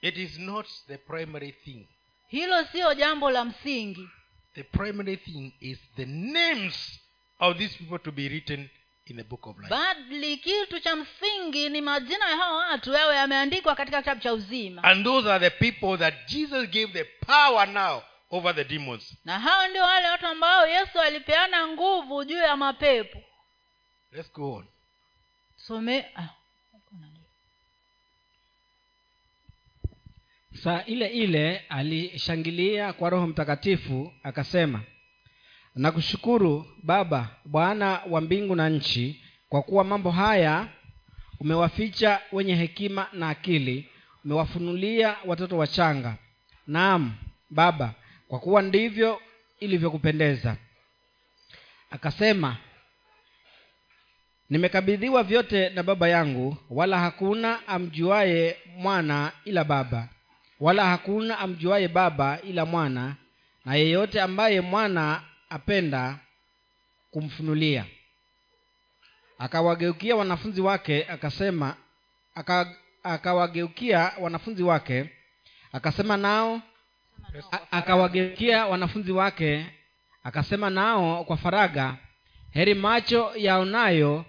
It 0.00 0.16
is 0.16 0.38
not 0.38 0.66
the 0.88 0.98
primary 0.98 1.52
thing. 1.52 1.88
hilo 2.28 2.64
sio 2.64 2.94
jambo 2.94 3.30
la 3.30 3.44
msingi 3.44 4.08
The 4.54 4.62
primary 4.62 5.16
thing 5.16 5.52
is 5.60 5.78
the 5.96 6.04
names 6.06 7.00
of 7.38 7.56
these 7.58 7.78
people 7.78 7.98
to 7.98 8.12
be 8.12 8.28
written 8.28 8.68
in 9.06 9.16
the 9.16 9.22
book 9.24 9.46
of 9.46 9.58
life. 9.58 9.70
bali 9.70 10.36
kitu 10.36 10.80
cha 10.80 10.96
msingi 10.96 11.68
ni 11.68 11.80
majina 11.80 12.30
ya 12.30 12.36
hawa 12.36 12.56
watu 12.58 12.92
yawe 12.92 13.16
yameandikwa 13.16 13.74
katika 13.74 13.98
kitabu 14.02 14.20
cha 14.20 14.32
uzima 14.32 14.84
And 14.84 15.04
those 15.04 15.32
are 15.32 15.50
the 15.50 15.70
people 15.70 15.98
that 15.98 16.14
Jesus 16.28 16.70
gave 16.70 16.86
the 16.92 17.04
power 17.04 17.68
now 17.68 18.02
over 18.30 18.54
the 18.54 18.64
demons. 18.64 19.16
na 19.24 19.38
hao 19.40 19.68
ndio 19.68 19.82
wale 19.82 20.08
watu 20.08 20.26
ambao 20.26 20.66
yesu 20.66 21.00
alipeana 21.00 21.68
nguvu 21.68 22.24
juu 22.24 22.36
ya 22.38 22.56
mapepo 22.56 23.18
Let's 24.12 24.32
go 24.32 24.52
on. 24.54 24.66
some 25.56 26.04
ah. 26.16 26.28
saa 30.62 30.82
ile 30.86 31.06
ile 31.08 31.58
alishangilia 31.68 32.92
kwa 32.92 33.10
roho 33.10 33.26
mtakatifu 33.26 34.12
akasema 34.22 34.82
nakushukuru 35.74 36.66
baba 36.82 37.28
bwana 37.44 38.00
wa 38.10 38.20
mbingu 38.20 38.56
na 38.56 38.68
nchi 38.68 39.22
kwa 39.48 39.62
kuwa 39.62 39.84
mambo 39.84 40.10
haya 40.10 40.68
umewaficha 41.40 42.20
wenye 42.32 42.54
hekima 42.54 43.06
na 43.12 43.28
akili 43.28 43.88
umewafunulia 44.24 45.16
watoto 45.24 45.58
wachanga. 45.58 46.14
Naam 46.66 47.12
baba 47.50 47.94
kwa 48.28 48.38
kuwa 48.38 48.62
ndivyo 48.62 49.20
ilivyokupendeza. 49.60 50.56
Akasema 51.90 52.56
nimekabidhiwa 54.50 55.22
vyote 55.22 55.68
na 55.70 55.82
baba 55.82 56.08
yangu 56.08 56.56
wala 56.70 56.98
hakuna 57.00 57.68
amjuaye 57.68 58.56
mwana 58.76 59.32
ila 59.44 59.64
baba. 59.64 60.08
Wala 60.60 60.84
hakuna 60.84 61.38
amjuaye 61.38 61.88
baba 61.88 62.40
ila 62.42 62.66
mwana 62.66 63.16
na 63.64 63.74
yeyote 63.74 64.20
ambaye 64.20 64.60
mwana 64.60 65.22
apenda 65.52 66.18
kumfunulia. 67.10 67.84
Akawageukia 69.38 70.16
wanafunzi 70.16 70.60
wake 70.60 71.04
akasema 71.08 71.76
aka, 72.34 72.74
akawageukia 73.02 74.12
wanafunzi 74.20 74.62
wake 74.62 75.10
akasema 75.72 76.16
nao 76.16 76.60
akawageukia 77.70 78.66
wanafunzi 78.66 79.12
wake 79.12 79.66
akasema 80.24 80.70
nao 80.70 81.24
kwa 81.24 81.36
faraga 81.36 81.96
heri 82.50 82.74
macho 82.74 83.32
yaonayo 83.36 84.24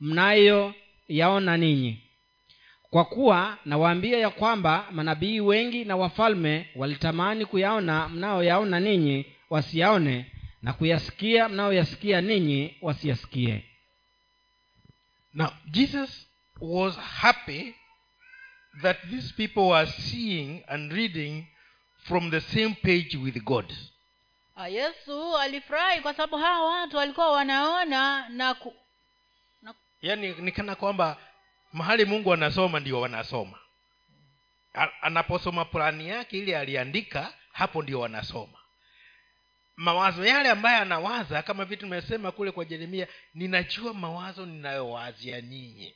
mnayo 0.00 0.74
yaona 1.08 1.56
ninyi. 1.56 2.00
Kwa 2.90 3.04
kuwa 3.04 3.58
nawaambia 3.64 4.18
ya 4.18 4.30
kwamba 4.30 4.84
manabii 4.90 5.40
wengi 5.40 5.84
na 5.84 5.96
wafalme 5.96 6.68
walitamani 6.76 7.46
kuyaona 7.46 8.08
mnayoyaona 8.08 8.80
ninyi 8.80 9.26
wasiyaone 9.54 10.32
na 10.62 10.72
kuyasikia 10.72 11.48
mnayoyasikia 11.48 12.20
ninyi 12.20 12.78
wasiyasikie. 12.82 13.64
Now, 15.34 15.48
Jesus 15.70 16.26
was 16.60 16.96
happy 16.98 17.74
that 18.82 18.96
these 19.10 19.32
people 19.36 19.60
were 19.60 19.86
seeing 19.86 20.62
and 20.68 20.92
reading 20.92 21.44
from 21.98 22.30
the 22.30 22.40
same 22.40 22.74
page 22.82 23.16
with 23.24 23.44
God. 23.44 23.72
Ah, 24.56 24.68
yesu 24.68 25.38
alifurahi 25.38 26.00
kwa 26.00 26.14
sababu 26.14 26.36
hawa 26.36 26.80
watu 26.80 26.96
walikuwa 26.96 27.32
wanaona 27.32 28.28
na 28.28 28.54
ku, 28.54 28.74
yaani 30.02 30.32
nikana 30.34 30.74
kwamba 30.74 31.16
mahali 31.72 32.04
mungu 32.04 32.32
anasoma 32.32 32.80
ndio 32.80 33.00
wanasoma. 33.00 33.58
Anaposoma 35.02 35.64
plani 35.64 36.08
yake 36.08 36.38
ili 36.38 36.54
aliandika 36.54 37.32
hapo 37.52 37.82
ndio 37.82 38.00
wanasoma 38.00 38.58
mawazo 39.76 40.24
yale 40.26 40.50
ambayo 40.50 40.82
anawaza 40.82 41.42
kama 41.42 41.64
vitu 41.64 41.80
tumesema 41.80 42.32
kule 42.32 42.50
kwa 42.50 42.64
jeremia 42.64 43.06
ninajua 43.34 43.94
mawazo 43.94 44.46
ninayowazia 44.46 45.40
ninyi. 45.40 45.94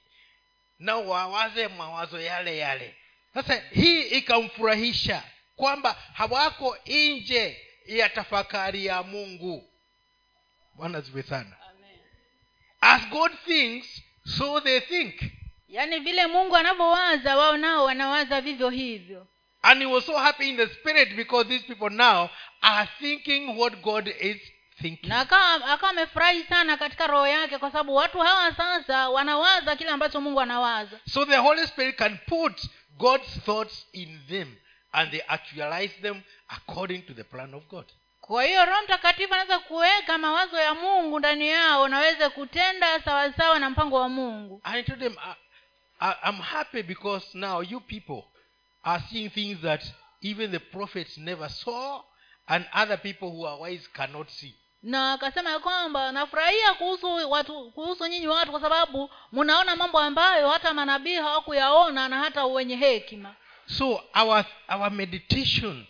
Nao 0.79 1.09
wawaze 1.09 1.69
mawazo 1.69 2.21
yale 2.21 2.57
yale. 2.59 2.97
Sasa 3.35 3.55
hii 3.71 4.03
ikamfurahisha 4.03 5.23
kwamba 5.57 5.93
hawako 6.15 6.77
nje 6.87 7.61
ya 7.87 8.09
tafakari 8.09 8.87
ya 8.87 9.03
mungu. 9.03 9.71
Bwana 10.75 11.01
ziwe 11.01 11.23
sana. 11.23 11.57
As 12.81 13.09
god 13.09 13.33
thinks 13.45 14.03
so 14.39 14.61
they 14.61 14.81
think. 14.81 15.15
Yaani 15.69 15.99
vile 15.99 16.27
mungu 16.27 16.57
anavyowaza 16.57 17.37
wao 17.37 17.57
nao 17.57 17.85
wanawaza 17.85 18.41
vivyo 18.41 18.71
hivyo 18.71 19.27
and 19.69 19.81
he 19.83 19.87
was 19.87 20.05
so 20.07 20.17
happy 20.19 20.49
in 20.49 20.57
the 20.57 20.67
spirit 20.67 21.15
because 21.17 21.49
these 21.49 21.65
people 21.67 21.91
now 21.91 22.31
are 22.63 22.89
thinking 23.01 23.57
what 23.59 23.83
god 23.83 24.09
is 24.21 24.37
thinking. 24.81 25.09
Na 25.11 25.21
akawa 25.21 25.65
akawa 25.73 25.91
amefurahi 25.91 26.43
sana 26.43 26.77
katika 26.77 27.07
roho 27.07 27.27
yake 27.27 27.59
kwa 27.59 27.71
sababu 27.71 27.95
watu 27.95 28.19
hawa 28.19 28.55
sasa 28.55 29.09
wanawaza 29.11 29.77
kile 29.77 29.91
ambacho 29.91 30.21
mungu 30.21 30.41
anawaza. 30.41 31.01
So 31.09 31.25
the 31.27 31.37
holy 31.37 31.67
spirit 31.67 31.97
can 31.97 32.19
put 32.27 32.63
god's 32.99 33.41
thoughts 33.45 33.87
in 33.93 34.21
them 34.29 34.57
and 34.93 35.11
they 35.11 35.21
actualize 35.29 35.95
them 36.03 36.23
according 36.49 37.03
to 37.03 37.15
the 37.15 37.25
plan 37.25 37.55
of 37.55 37.67
god. 37.69 37.85
Kwa 38.21 38.45
hiyo 38.45 38.65
roho 38.67 38.83
mtakatifu 38.83 39.35
anaweza 39.35 39.59
kuweka 39.59 40.19
mawazo 40.19 40.57
ya 40.61 40.75
mungu 40.75 41.19
ndani 41.19 41.49
yao 41.49 41.89
naweze 41.89 42.29
kutenda 42.29 43.01
sawasawa 43.01 43.59
na 43.59 43.71
mpango 43.71 43.97
wa 44.01 44.09
mungu. 44.09 44.61
I 44.65 44.83
told 44.83 45.01
them 45.01 45.17
I, 45.19 45.35
I, 46.01 46.15
i'm 46.31 46.41
happy 46.41 46.83
because 46.83 47.27
now 47.39 47.63
you 47.63 47.81
people 47.81 48.23
are 48.85 49.03
seeing 49.11 49.31
things 49.31 49.61
that 49.63 49.83
even 50.23 50.51
the 50.51 50.59
prophets 50.59 51.19
never 51.19 51.49
saw 51.51 52.03
and 52.47 52.65
other 52.75 52.97
people 53.03 53.31
who 53.31 53.47
are 53.47 53.61
wise 53.61 53.89
cannot 53.93 54.29
see. 54.31 54.55
Na 54.83 55.13
akasema 55.13 55.51
ya 55.51 55.59
kwamba 55.59 56.13
nafurahia 56.13 56.75
kuhusu 56.75 57.31
watu 57.31 57.71
kuhusu 57.71 58.07
nyinyi 58.07 58.27
watu 58.29 58.51
kwa 58.51 58.61
sababu 58.61 59.11
mnaona 59.33 59.77
mambo 59.77 59.99
ambayo 59.99 60.49
hata 60.51 60.75
manabii 60.75 61.15
hawakuyaona 61.15 62.09
na 62.09 62.19
hata 62.19 62.47
wenye 62.47 62.77
hekima. 62.77 63.35
So 63.67 64.03
our 64.15 64.45
our 64.69 64.91
meditation 64.91 65.87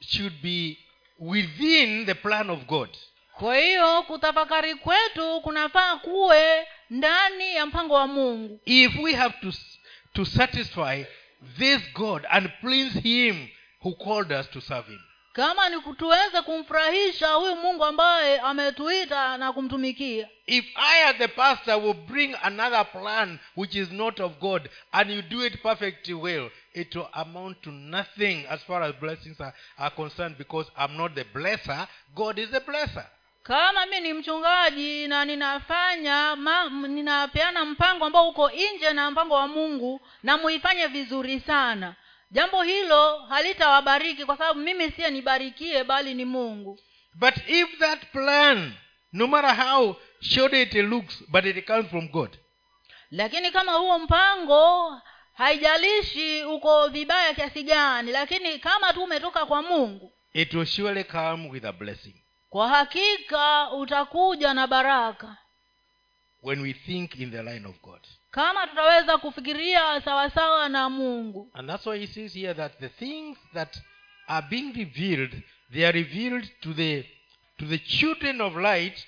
should 0.00 0.32
be 0.42 0.78
within 1.18 2.06
the 2.06 2.14
plan 2.14 2.50
of 2.50 2.64
God. 2.66 2.90
kwa 3.38 3.56
hiyo 3.56 4.02
kutafakari 4.02 4.74
kwetu 4.74 5.40
kunafaa 5.40 5.96
kuwe 5.96 6.66
ndani 6.90 7.54
ya 7.54 7.66
mpango 7.66 7.94
wa 7.94 8.06
mungu. 8.06 8.60
If 8.64 8.98
we 8.98 9.12
have 9.14 9.34
to 9.42 9.52
to 10.12 10.24
satisfy 10.24 11.04
this 11.58 11.82
God 11.94 12.26
and 12.30 12.50
please 12.60 12.92
him 13.00 13.48
who 13.82 13.94
called 13.94 14.32
us 14.32 14.50
to 14.50 14.60
serve 14.60 14.86
him. 14.86 15.00
kama 15.32 15.68
ni 15.68 15.76
tuweze 15.98 16.42
kumfurahisha 16.42 17.28
huyu 17.32 17.56
mungu 17.56 17.84
ambaye 17.84 18.40
ametuita 18.40 19.38
na 19.38 19.52
kumtumikia 19.52 20.28
If 20.46 20.64
I 20.76 21.02
as 21.04 21.16
the 21.18 21.28
pastor 21.28 21.76
will 21.76 21.94
bring 21.94 22.34
another 22.42 22.84
plan 22.92 23.38
which 23.56 23.74
is 23.74 23.90
not 23.90 24.20
of 24.20 24.38
God 24.40 24.68
and 24.92 25.10
you 25.10 25.22
do 25.22 25.44
it 25.46 25.62
perfectly 25.62 26.14
well, 26.14 26.50
it 26.74 26.94
will 26.94 27.08
amount 27.12 27.62
to 27.62 27.70
nothing 27.70 28.46
as 28.48 28.62
far 28.64 28.82
as 28.82 28.94
blessings 29.00 29.40
are, 29.40 29.52
are 29.78 29.90
concerned 29.94 30.38
because 30.38 30.70
I'm 30.76 30.96
not 30.96 31.14
the 31.14 31.24
blesser, 31.24 31.88
God 32.14 32.38
is 32.38 32.50
the 32.50 32.60
blesser. 32.60 33.06
Kama 33.46 33.86
mi 33.86 34.00
ni 34.00 34.12
mchungaji 34.12 35.08
na 35.08 35.24
ninafanya 35.24 36.36
ma, 36.36 36.68
ninapeana 36.68 37.64
mpango 37.64 38.04
ambao 38.04 38.28
uko 38.28 38.50
nje 38.50 38.90
na 38.92 39.10
mpango 39.10 39.34
wa 39.34 39.48
mungu 39.48 40.00
na 40.22 40.36
muifanye 40.36 40.86
vizuri 40.86 41.40
sana. 41.40 41.94
Jambo 42.30 42.62
hilo 42.62 43.18
halitawabariki 43.18 44.24
kwa 44.24 44.36
sababu 44.38 44.60
mimi 44.60 44.90
siye 44.90 45.10
nibarikie 45.10 45.84
bali 45.84 46.14
ni 46.14 46.24
mungu. 46.24 46.78
But 47.14 47.34
if 47.48 47.78
that 47.78 48.00
plan, 48.12 48.72
no 49.12 49.26
matter 49.26 49.54
how 49.66 49.96
short 50.20 50.52
it 50.52 50.74
looks, 50.74 51.22
but 51.28 51.44
it 51.44 51.66
comes 51.66 51.86
from 51.90 52.08
God, 52.08 52.38
lakini 53.10 53.50
kama 53.50 53.72
huo 53.72 53.98
mpango 53.98 55.00
haijalishi 55.34 56.44
uko 56.44 56.88
vibaya 56.88 57.34
kiasi 57.34 57.62
gani 57.62 58.12
lakini 58.12 58.58
kama 58.58 58.92
tu 58.92 59.02
umetoka 59.04 59.46
kwa 59.46 59.62
mungu 59.62 60.12
it 60.32 60.54
will 60.54 60.66
surely 60.66 61.04
come 61.04 61.48
with 61.50 61.64
a 61.64 61.72
blessing 61.72 62.14
kwa 62.56 62.68
hakika 62.68 63.70
utakuja 63.72 64.54
na 64.54 64.66
baraka 64.66 65.36
when 66.42 66.60
we 66.60 66.72
think 66.72 67.14
in 67.16 67.30
the 67.30 67.42
line 67.42 67.68
of 67.68 67.80
God. 67.82 68.00
kama 68.30 68.66
tutaweza 68.66 69.18
kufikiria 69.18 70.00
sawasawa 70.00 70.68
na 70.68 70.90
mungu 70.90 71.50
And 71.54 71.68
that's 71.70 71.86
why 71.86 71.98
he 71.98 72.06
says 72.06 72.34
here 72.34 72.54
that 72.54 72.78
the 72.80 72.88
things 72.88 73.38
that 73.54 73.76
are 74.28 74.46
being 74.50 74.72
revealed, 74.72 75.42
they 75.72 75.86
are 75.86 75.92
revealed 75.98 76.48
to 76.60 76.74
the 76.74 77.02
to 77.58 77.66
the 77.66 77.78
children 77.78 78.40
of 78.40 78.56
light 78.56 79.06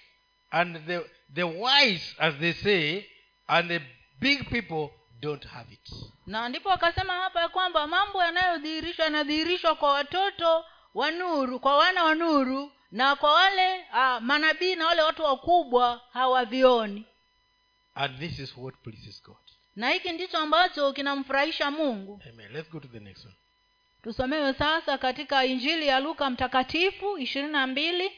and 0.51 0.87
the 0.87 1.05
the 1.35 1.43
wise, 1.43 2.15
as 2.19 2.35
they 2.41 2.53
say, 2.53 3.07
and 3.49 3.69
the 3.71 3.81
big 4.21 4.49
people 4.51 4.91
don't 5.21 5.45
have 5.45 5.73
it. 5.73 5.91
na 6.27 6.49
ndipo 6.49 6.73
akasema 6.73 7.13
hapa 7.13 7.41
ya 7.41 7.49
kwamba 7.49 7.87
mambo 7.87 8.23
yanayodhihirishwa 8.23 9.05
yanadhihirishwa 9.05 9.75
kwa 9.75 9.93
watoto 9.93 10.65
wa 10.95 11.11
nuru 11.11 11.61
kwa 11.61 11.77
wana 11.77 12.05
wa 12.05 12.15
nuru 12.15 12.73
na 12.93 13.17
kwa 13.17 13.35
wale 13.35 13.79
uh, 13.93 14.23
manabii 14.23 14.75
na 14.77 14.87
wale 14.87 15.03
watu 15.03 15.23
wakubwa 15.23 16.01
hawavioni 16.13 17.05
And 17.95 18.19
this 18.19 18.39
is 18.39 18.57
what 18.57 18.75
pleases 18.83 19.23
God. 19.23 19.37
na 19.77 19.91
hiki 19.91 20.13
ndicho 20.13 20.39
ambacho 20.39 20.93
kinamfurahisha 20.93 21.71
mungu 21.71 22.23
Amen. 22.29 22.53
Let's 22.53 22.71
go 22.71 22.81
to 22.81 22.89
the 22.89 23.01
next 23.01 23.25
one. 23.25 23.35
tusomewe 24.03 24.55
sasa 24.55 24.99
katika 24.99 25.45
injili 25.45 25.87
ya 25.87 26.01
luka 26.01 26.31
mtakatifu 26.31 27.19
ishirini 27.19 27.53
na 27.53 27.67
mbili 27.67 28.11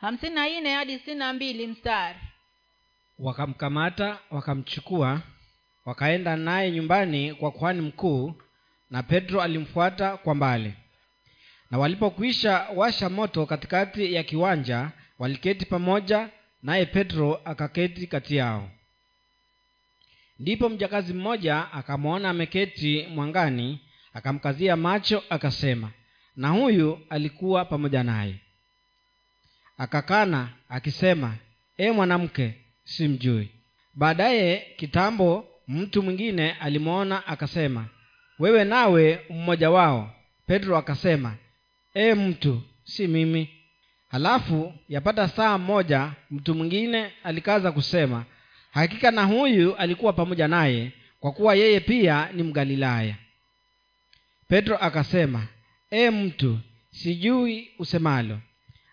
hamsini 0.00 0.34
na 0.34 0.48
nne 0.48 0.74
hadi 0.74 0.98
sitini 0.98 1.16
na 1.18 1.32
mbili 1.32 1.66
mstari 1.66 2.18
wakamkamata 3.18 4.18
wakamchukua 4.30 5.20
wakaenda 5.84 6.36
naye 6.36 6.70
nyumbani 6.70 7.34
kwa 7.34 7.50
kwani 7.50 7.80
mkuu 7.80 8.34
na 8.90 9.02
petro 9.02 9.42
alimfuata 9.42 10.16
kwa 10.16 10.34
mbali 10.34 10.74
na 11.72 11.78
walipokwisha 11.78 12.66
washa 12.74 13.08
moto 13.10 13.46
katikati 13.46 14.14
ya 14.14 14.22
kiwanja 14.22 14.90
waliketi 15.18 15.66
pamoja 15.66 16.28
naye 16.62 16.86
petro 16.86 17.40
akaketi 17.44 18.06
kati 18.06 18.36
yao. 18.36 18.70
Ndipo 20.38 20.68
mjakazi 20.68 21.12
mmoja 21.14 21.72
akamwona 21.72 22.30
ameketi 22.30 23.06
mwangani 23.06 23.80
akamkazia 24.14 24.76
macho 24.76 25.22
akasema 25.30 25.90
na 26.36 26.48
huyu 26.48 27.00
alikuwa 27.10 27.64
pamoja 27.64 28.02
naye. 28.02 28.34
Akakana 29.78 30.48
akisema 30.68 31.36
e 31.76 31.90
mwanamke 31.90 32.54
simjui. 32.84 33.48
Baadaye 33.94 34.66
kitambo 34.76 35.48
mtu 35.68 36.02
mwingine 36.02 36.52
alimwona 36.52 37.26
akasema 37.26 37.86
wewe 38.38 38.64
nawe 38.64 39.20
mmoja 39.30 39.70
wao. 39.70 40.14
Petro 40.46 40.76
akasema 40.78 41.36
e 41.94 42.14
mtu 42.14 42.62
si 42.84 43.06
mimi. 43.08 43.50
Halafu 44.08 44.74
yapata 44.88 45.28
saa 45.28 45.58
moja 45.58 46.12
mtu 46.30 46.54
mwingine 46.54 47.12
alikaza 47.24 47.72
kusema 47.72 48.24
hakika 48.70 49.10
na 49.10 49.24
huyu 49.24 49.76
alikuwa 49.76 50.12
pamoja 50.12 50.48
naye 50.48 50.92
kwa 51.20 51.32
kuwa 51.32 51.54
yeye 51.54 51.80
pia 51.80 52.28
ni 52.32 52.42
mgalilaya. 52.42 53.16
Petro 54.48 54.76
akasema 54.76 55.46
e 55.90 56.10
mtu 56.10 56.58
sijui 56.90 57.70
usemalo. 57.78 58.40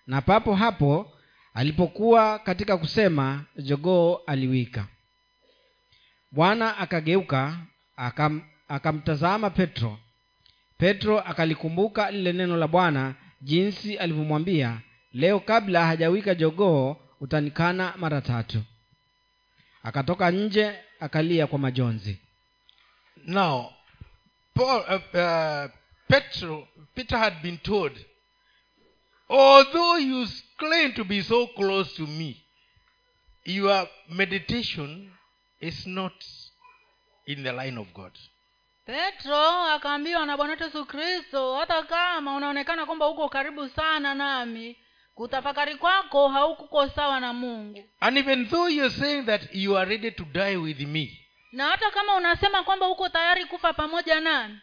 Na 0.08 0.22
papo 0.22 0.56
hapo 0.56 1.12
alipokuwa 1.54 2.40
katika 2.40 2.78
kusema 2.78 3.46
jogoo 3.58 4.16
aliwika. 4.28 4.88
Bwana 6.32 6.78
akageuka 6.78 7.58
akam, 7.98 8.42
akamtazama 8.68 9.50
petro 9.50 9.98
petro 10.80 11.20
akalikumbuka 11.20 12.12
lile 12.12 12.34
neno 12.34 12.58
la 12.58 12.68
bwana 12.68 13.16
jinsi 13.42 13.98
alivyomwambia 13.98 14.82
leo 15.14 15.40
kabla 15.40 15.86
hajawika 15.86 16.36
jogoo 16.36 16.96
utanikana 17.22 17.94
mara 17.98 18.22
tatu 18.22 18.62
akatoka 19.84 20.32
nje 20.32 20.74
akalia 21.00 21.48
kwa 21.48 21.60
majonzi 21.60 22.20
Now, 23.26 23.70
Paul, 24.54 24.80
uh, 24.90 25.02
uh, 25.14 25.68
Petro, 26.08 26.68
Peter 26.96 27.18
had 27.18 27.34
been 27.44 27.58
told, 27.58 27.92
although 29.30 29.98
you 29.98 30.26
claim 30.58 30.94
to 30.94 31.04
be 31.04 31.22
so 31.22 31.48
close 31.48 31.94
to 31.98 32.08
me, 32.08 32.38
your 33.44 33.88
meditation 34.10 35.12
is 35.60 35.86
not 35.86 36.14
in 37.28 37.44
the 37.44 37.52
line 37.52 37.78
of 37.78 37.88
God. 37.94 38.12
Petro 38.90 39.66
akaambiwa 39.66 40.26
na 40.26 40.38
bwana 40.38 40.52
wetu 40.52 40.64
yesu 40.64 40.86
kristo 40.86 41.56
hata 41.56 41.84
kama 41.84 42.36
unaonekana 42.36 42.86
kwamba 42.86 43.08
uko 43.08 43.30
karibu 43.30 43.70
sana 43.70 44.16
nami 44.16 44.78
kutafakari 45.16 45.76
kwako 45.76 46.28
haukuko 46.30 46.90
sawa 46.90 47.20
na 47.20 47.34
mungu 47.34 47.84
And 48.00 48.18
even 48.18 48.48
though 48.50 48.70
you're 48.72 48.96
saying 48.96 49.24
that 49.26 49.42
you 49.56 49.78
are 49.78 49.90
ready 49.90 50.12
to 50.12 50.24
die 50.24 50.58
with 50.58 50.80
me, 50.80 51.20
na 51.52 51.68
hata 51.70 51.92
kama 51.92 52.16
unasema 52.16 52.64
kwamba 52.64 52.88
uko 52.88 53.10
tayari 53.10 53.46
kufa 53.46 53.74
pamoja 53.74 54.20
nami 54.20 54.60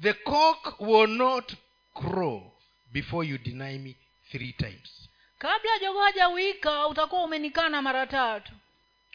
the 0.00 0.12
cock 0.12 0.80
will 0.80 1.08
not 1.10 1.52
crow 1.94 2.52
before 2.92 3.28
you 3.28 3.38
deny 3.38 3.78
me 3.78 3.96
three 4.30 4.52
times. 4.52 5.08
kabla 5.38 5.78
jogo 5.80 6.02
hajawika 6.02 6.88
utakuwa 6.88 7.24
umenikana 7.24 7.82
mara 7.82 8.06
tatu 8.06 8.52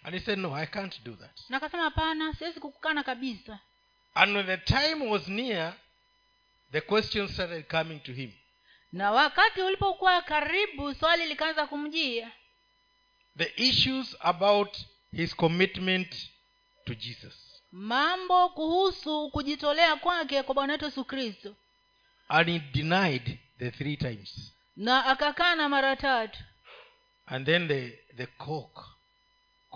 And 0.08 0.16
he 0.16 0.22
said, 0.22 0.38
No, 0.40 0.54
I 0.54 0.66
can't 0.66 1.04
do 1.04 1.16
that. 1.16 1.40
na 1.50 1.58
akasema 1.58 1.84
hapana 1.84 2.34
siwezi 2.34 2.60
kukukana 2.60 3.04
kabisa 3.04 3.60
And 4.16 4.36
when 4.36 4.46
the 4.46 4.58
time 4.58 5.10
was 5.10 5.28
near, 5.28 5.74
the 6.72 6.82
question 6.82 7.28
started 7.28 7.68
coming 7.68 8.00
to 8.00 8.14
him. 8.14 8.32
na 8.94 9.12
wakati 9.12 9.62
ulipokuwa 9.62 10.22
karibu 10.22 10.94
swali 10.94 11.26
likaanza 11.26 11.68
kumjia 11.68 12.32
The 13.38 13.54
issues 13.56 14.16
about 14.20 14.78
his 15.12 15.36
commitment 15.36 16.16
to 16.86 16.96
Jesus. 16.96 17.62
mambo 17.72 18.50
kuhusu 18.50 19.30
kujitolea 19.32 19.96
kwake 19.96 20.44
kwa 20.44 20.56
bwana 20.56 20.74
wetu 20.74 20.86
yesu 20.86 21.06
kristo 21.06 21.56
And 22.30 22.50
he 22.50 22.60
denied 22.60 23.40
the 23.60 23.72
three 23.72 23.98
times. 23.98 24.54
na 24.76 25.06
akakana 25.06 25.70
mara 25.70 25.96
tatu 25.96 26.40
And 27.26 27.46
then 27.46 27.68
the, 27.68 28.00
the 28.18 28.26
cock 28.26 28.97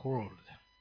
crowed. 0.02 0.38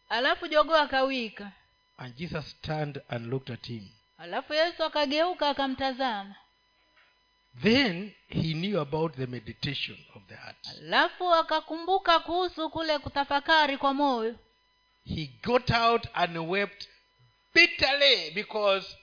alafu 0.09 0.49
jogoo 0.49 0.77
akawika 0.77 1.53
And 1.99 2.15
Jesus 2.17 2.57
turned 2.63 3.01
and 3.09 3.27
looked 3.27 3.51
at 3.51 3.67
him. 3.67 3.89
alafu 4.19 4.55
yesu 4.55 4.85
akageuka 4.85 5.49
akamtazama 5.49 6.35
Then 7.63 8.13
he 8.29 8.55
knew 8.55 8.81
about 8.81 9.17
the 9.17 9.27
meditation 9.27 9.97
of 10.15 10.23
the 10.29 10.35
heart. 10.37 10.69
alafu 10.79 11.35
akakumbuka 11.35 12.19
kuhusu 12.21 12.71
kule 12.71 12.99
kutafakari 12.99 13.79
kwa 13.79 13.95
moyo 13.95 14.35
He 15.07 15.31
got 15.43 15.71
out 15.71 16.07
and 16.15 16.37
wept 16.39 16.89
bitterly 17.55 18.31
because 18.35 18.97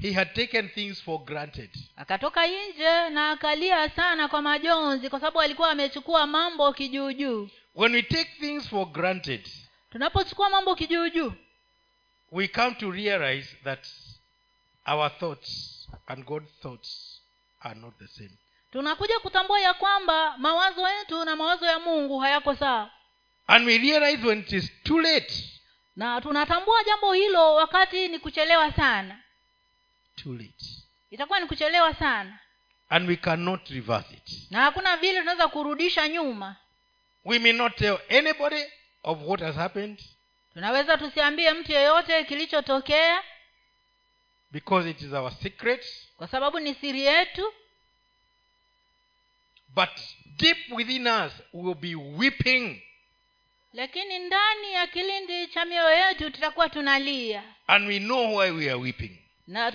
he 0.00 0.12
had 0.12 0.32
taken 0.34 0.68
things 0.68 1.02
for 1.02 1.18
granted 1.24 1.70
akatoka 1.96 2.46
nje 2.46 3.08
na 3.10 3.30
akalia 3.30 3.90
sana 3.90 4.28
kwa 4.28 4.42
majonzi 4.42 5.10
kwa 5.10 5.20
sababu 5.20 5.40
alikuwa 5.40 5.70
amechukua 5.70 6.26
mambo 6.26 6.72
kijuujuu 6.72 7.48
when 7.78 7.92
we 7.92 8.02
take 8.02 8.30
things 8.40 8.68
for 8.68 8.86
granted 8.92 9.48
tunapochukua 9.90 10.50
mambo 10.50 10.74
kijuujuu 10.74 11.32
we 12.32 12.48
come 12.48 12.74
to 12.74 12.90
realize 12.90 13.56
that 13.64 13.86
our 14.86 15.18
thoughts 15.18 15.74
and 16.06 16.24
god's 16.24 16.50
thoughts 16.62 17.20
are 17.60 17.80
not 17.80 17.98
the 17.98 18.08
same. 18.08 18.30
tunakuja 18.72 19.18
kutambua 19.20 19.60
ya 19.60 19.74
kwamba 19.74 20.38
mawazo 20.38 20.88
yetu 20.88 21.24
na 21.24 21.36
mawazo 21.36 21.66
ya 21.66 21.78
mungu 21.78 22.18
hayako 22.18 22.54
sawa. 22.54 22.90
And 23.46 23.66
we 23.66 23.78
realize 23.78 24.26
when 24.26 24.38
it 24.38 24.52
is 24.52 24.70
too 24.82 25.00
late 25.00 25.44
na 25.96 26.20
tunatambua 26.20 26.84
jambo 26.84 27.12
hilo 27.12 27.54
wakati 27.54 28.08
ni 28.08 28.18
kuchelewa 28.18 28.72
sana. 28.72 29.20
too 30.16 30.32
late. 30.32 30.66
Itakuwa 31.10 31.40
ni 31.40 31.46
kuchelewa 31.46 31.94
sana. 31.94 32.38
And 32.88 33.08
we 33.08 33.16
cannot 33.16 33.68
reverse 33.70 34.14
it. 34.14 34.50
Na 34.50 34.60
hakuna 34.62 34.96
vile 34.96 35.18
tunaweza 35.20 35.48
kurudisha 35.48 36.08
nyuma 36.08 36.56
we 37.24 37.38
may 37.38 37.52
not 37.52 37.76
tell 37.76 37.98
anybody 38.08 38.64
of 39.02 39.18
what 39.22 39.40
has 39.40 39.56
happened 39.56 40.00
tunaweza 40.54 40.98
tusiambie 40.98 41.52
mtu 41.52 41.72
yeyote 41.72 42.24
kilichotokea 42.24 43.22
because 44.50 44.90
it 44.90 45.02
is 45.02 45.12
our 45.12 45.32
secret 45.32 45.86
kwa 46.16 46.28
sababu 46.28 46.60
ni 46.60 46.74
siri 46.74 47.00
yetu. 47.00 47.52
but 49.68 49.90
deep 50.36 50.56
within 50.70 51.06
us 51.06 51.32
we 51.52 51.62
will 51.62 51.74
be 51.74 51.94
weeping. 51.94 52.82
Lakini 53.72 54.18
ndani 54.18 54.72
ya 54.72 54.86
kilindi 54.86 55.46
cha 55.46 55.64
mioyo 55.64 56.08
yetu 56.08 56.30
tutakuwa 56.30 56.68
tunalia. 56.68 57.42
And 57.66 57.88
we 57.88 57.98
know 57.98 58.36
why 58.36 58.50
we 58.50 58.64
are 58.70 58.80
weeping. 58.80 59.18
Na 59.46 59.72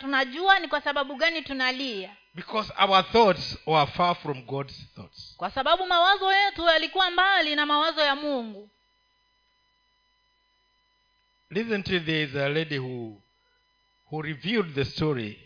tunajua 0.00 0.58
ni 0.58 0.68
kwa 0.68 0.80
sababu 0.80 1.16
gani 1.16 1.42
tunalia 1.42 2.16
because 2.38 2.70
our 2.76 3.02
thoughts 3.02 3.56
were 3.66 3.86
far 3.86 4.14
from 4.14 4.42
god's 4.46 4.86
thoughts. 4.94 5.34
Kwa 5.36 5.50
sababu 5.50 5.86
mawazo 5.86 6.32
yetu 6.32 6.62
yalikuwa 6.62 7.10
mbali 7.10 7.54
na 7.56 7.66
mawazo 7.66 8.00
ya 8.00 8.14
mungu. 8.16 8.70
Recently 11.50 12.00
there 12.00 12.22
is 12.22 12.34
a 12.36 12.48
lady 12.48 12.78
who 12.78 13.22
who 14.10 14.22
revealed 14.22 14.74
the 14.74 14.84
story 14.84 15.38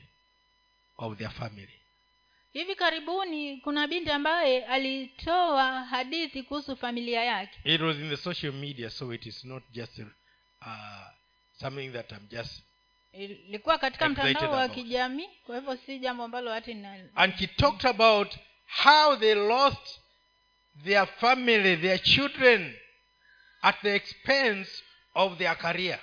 of 0.98 1.18
their 1.18 1.30
family. 1.30 1.78
Hivi 2.52 2.74
karibuni 2.74 3.56
kuna 3.56 3.86
binti 3.88 4.10
ambaye 4.10 4.64
alitoa 4.66 5.84
hadithi 5.84 6.42
kuhusu 6.42 6.76
familia 6.76 7.24
yake. 7.24 7.58
It 7.64 7.80
was 7.80 7.96
in 7.96 8.08
the 8.10 8.16
social 8.16 8.52
media 8.52 8.90
so 8.90 9.14
it 9.14 9.26
is 9.26 9.44
not 9.44 9.62
just 9.72 9.98
uh, 9.98 11.06
something 11.52 11.88
that 11.92 12.12
i'm 12.12 12.28
just 12.28 12.62
ilikuwa 13.12 13.78
katika 13.78 14.08
mtandao 14.08 14.50
wa 14.52 14.68
kijamii 14.68 15.28
kwa 15.46 15.56
hivyo 15.56 15.76
si 15.76 15.98
jambo 15.98 16.24
ambalo 16.24 16.52
hati 16.52 16.74
na 16.74 16.96
and 17.14 17.38
she 17.38 17.46
talked 17.46 17.86
about 17.86 18.34
how 18.84 19.16
they 19.16 19.34
lost 19.34 20.00
their 20.84 21.06
family 21.06 21.76
their 21.76 22.02
children 22.02 22.74
at 23.62 23.80
the 23.82 23.94
expense 23.94 24.82
of 25.14 25.38
their 25.38 25.56
career. 25.58 25.98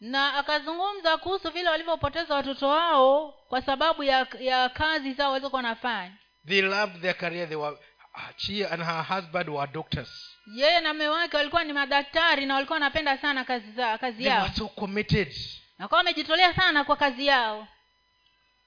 Na 0.00 0.34
akazungumza 0.34 1.16
kuhusu 1.16 1.50
vile 1.50 1.68
walivyopoteza 1.70 2.34
watoto 2.34 2.68
wao 2.68 3.32
kwa 3.48 3.62
sababu 3.62 4.02
ya 4.02 4.26
ya 4.40 4.68
kazi 4.68 5.12
zao 5.12 5.32
walizokuwa 5.32 5.62
wanafanya. 5.62 6.16
They 6.48 6.62
loved 6.62 7.00
their 7.02 7.16
career. 7.16 7.48
They 7.48 7.56
were 7.56 7.76
she 8.36 8.66
and 8.66 8.82
her 8.82 9.04
husband 9.04 9.48
were 9.48 9.72
doctors. 9.72 10.36
Yeye 10.54 10.80
na 10.80 10.94
mme 10.94 11.08
wake 11.08 11.36
walikuwa 11.36 11.64
ni 11.64 11.72
madaktari 11.72 12.46
na 12.46 12.54
walikuwa 12.54 12.74
wanapenda 12.76 13.18
sana 13.18 13.44
kazi 13.44 13.72
za 13.72 13.98
kazi 13.98 14.22
they 14.22 14.32
were 14.32 14.52
so 14.58 14.68
committed 14.68 15.34
na 15.78 15.84
wakawa 15.84 15.98
wamejitolea 15.98 16.54
sana 16.54 16.84
kwa 16.84 16.96
kazi 16.96 17.26
yao. 17.26 17.68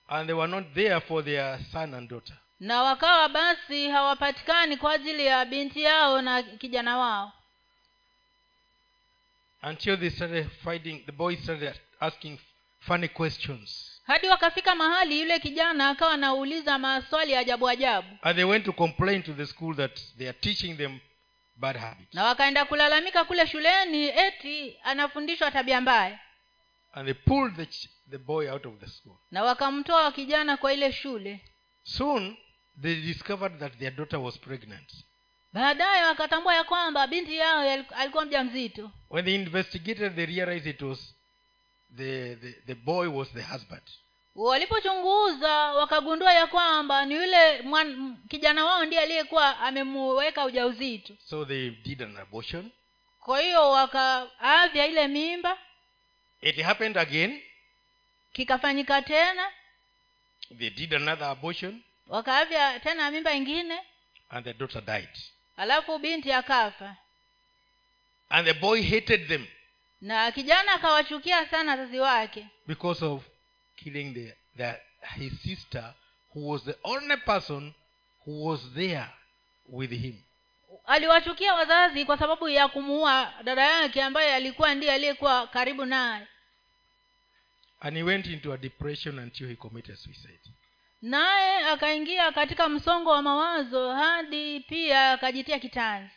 And 0.07 0.27
they 0.27 0.33
were 0.35 0.51
not 0.51 0.73
there 0.73 0.99
for 0.99 1.25
their 1.25 1.59
son 1.71 1.93
and 1.93 2.09
daughter. 2.09 2.37
Na 2.59 2.83
wakawa 2.83 3.29
basi 3.29 3.89
hawapatikani 3.89 4.77
kwa 4.77 4.91
ajili 4.93 5.25
ya 5.25 5.45
binti 5.45 5.83
yao 5.83 6.21
na 6.21 6.43
kijana 6.43 6.97
wao. 6.97 7.31
Until 9.63 9.97
they 9.99 10.09
started 10.09 10.49
fighting 10.63 11.05
the 11.05 11.11
boys 11.11 11.43
started 11.43 11.79
asking 11.99 12.37
funny 12.79 13.07
questions. 13.07 14.01
Hadi 14.07 14.27
wakafika 14.27 14.75
mahali 14.75 15.19
yule 15.19 15.39
kijana 15.39 15.89
akawa 15.89 16.13
anauliza 16.13 16.77
maswali 16.77 17.31
ya 17.31 17.39
ajabu 17.39 17.69
ajabu. 17.69 18.07
And 18.21 18.35
they 18.35 18.43
went 18.45 18.65
to 18.65 18.73
complain 18.73 19.23
to 19.23 19.33
the 19.33 19.45
school 19.45 19.75
that 19.75 19.99
they 20.17 20.27
are 20.29 20.37
teaching 20.41 20.77
them 20.77 20.99
bad 21.55 21.77
habits. 21.77 22.13
Na 22.13 22.23
wakaenda 22.23 22.65
kulalamika 22.65 23.23
kule 23.23 23.47
shuleni 23.47 24.07
eti 24.07 24.77
anafundishwa 24.83 25.51
tabia 25.51 25.81
mbaya 25.81 26.19
and 26.93 27.05
they 27.05 27.13
pulled 27.13 27.55
the, 27.55 27.67
the 28.09 28.17
boy 28.17 28.51
out 28.51 28.65
of 28.65 28.79
the 28.79 28.87
school. 28.87 29.17
Na 29.31 29.43
wakamtoa 29.43 30.11
kijana 30.11 30.57
kwa 30.57 30.73
ile 30.73 30.91
shule. 30.91 31.39
Soon 31.83 32.37
they 32.81 32.95
discovered 32.95 33.59
that 33.59 33.77
their 33.79 33.91
daughter 33.91 34.19
was 34.19 34.37
pregnant. 34.39 34.93
Baadaye 35.53 36.03
wakatambua 36.05 36.55
ya 36.55 36.63
kwamba 36.63 37.07
binti 37.07 37.35
yao 37.37 37.85
alikuwa 37.95 38.25
mja 38.25 38.43
mzito 38.43 38.91
when 39.09 39.25
they 39.25 39.35
investigated 39.35 40.15
they 40.15 40.25
realized 40.25 40.67
it 40.67 40.81
was 40.81 41.15
the, 41.97 42.35
the, 42.35 42.51
the 42.51 42.75
boy 42.75 43.07
was 43.07 43.29
the 43.33 43.41
husband. 43.41 43.81
Walipochunguza 44.35 45.53
wakagundua 45.73 46.33
ya 46.33 46.47
kwamba 46.47 47.05
ni 47.05 47.15
yule 47.15 47.63
kijana 48.27 48.65
wao 48.65 48.85
ndiye 48.85 49.01
aliyekuwa 49.01 49.59
amemuweka 49.59 50.45
ujauzito. 50.45 51.13
So 51.25 51.45
they 51.45 51.69
did 51.69 52.01
an 52.01 52.17
abortion. 52.17 52.71
Kwa 53.19 53.41
hiyo 53.41 53.71
wakaavya 53.71 54.87
ile 54.87 55.07
mimba 55.07 55.57
it 56.41 56.55
happened 56.55 56.97
again. 56.97 57.41
Kikafanyika 58.33 59.01
tena. 59.01 59.43
They 60.57 60.69
did 60.69 60.93
another 60.93 61.25
abortion. 61.25 61.83
Wakaavya 62.07 62.79
tena 62.79 63.11
mimba 63.11 63.33
ingine. 63.33 63.77
And 64.31 64.45
the 64.45 64.53
daughter 64.53 64.81
died. 64.81 65.09
Alafu 65.57 65.99
binti 65.99 66.31
akafa. 66.31 66.97
And 68.29 68.47
the 68.47 68.53
boy 68.53 68.81
hated 68.81 69.27
them. 69.27 69.47
Na 70.01 70.31
kijana 70.31 70.73
akawachukia 70.73 71.49
sana 71.49 71.71
wazazi 71.71 71.99
wake. 71.99 72.45
Because 72.67 73.05
of 73.05 73.23
killing 73.75 74.13
the, 74.13 74.33
the, 74.57 74.79
his 75.15 75.33
sister 75.41 75.93
who 76.33 76.47
was 76.47 76.63
the 76.63 76.75
only 76.83 77.17
person 77.17 77.73
who 78.25 78.45
was 78.45 78.61
there 78.75 79.09
with 79.67 79.91
him 79.91 80.15
aliwachukia 80.85 81.53
wazazi 81.53 82.05
kwa 82.05 82.17
sababu 82.17 82.49
ya 82.49 82.67
kumuua 82.67 83.33
dada 83.43 83.63
yake 83.63 84.03
ambaye 84.03 84.35
alikuwa 84.35 84.75
ndiye 84.75 84.91
aliyekuwa 84.93 85.47
karibu 85.47 85.85
naye. 85.85 86.27
And 87.81 87.97
he 87.97 88.03
went 88.03 88.25
into 88.27 88.53
a 88.53 88.57
depression 88.57 89.19
until 89.19 89.47
he 89.47 89.55
committed 89.55 89.95
suicide. 89.95 90.39
Naye 91.01 91.65
akaingia 91.65 92.31
katika 92.31 92.69
msongo 92.69 93.09
wa 93.09 93.21
mawazo 93.21 93.91
hadi 93.93 94.59
pia 94.59 95.11
akajitia 95.11 95.59
kitanzi. 95.59 96.13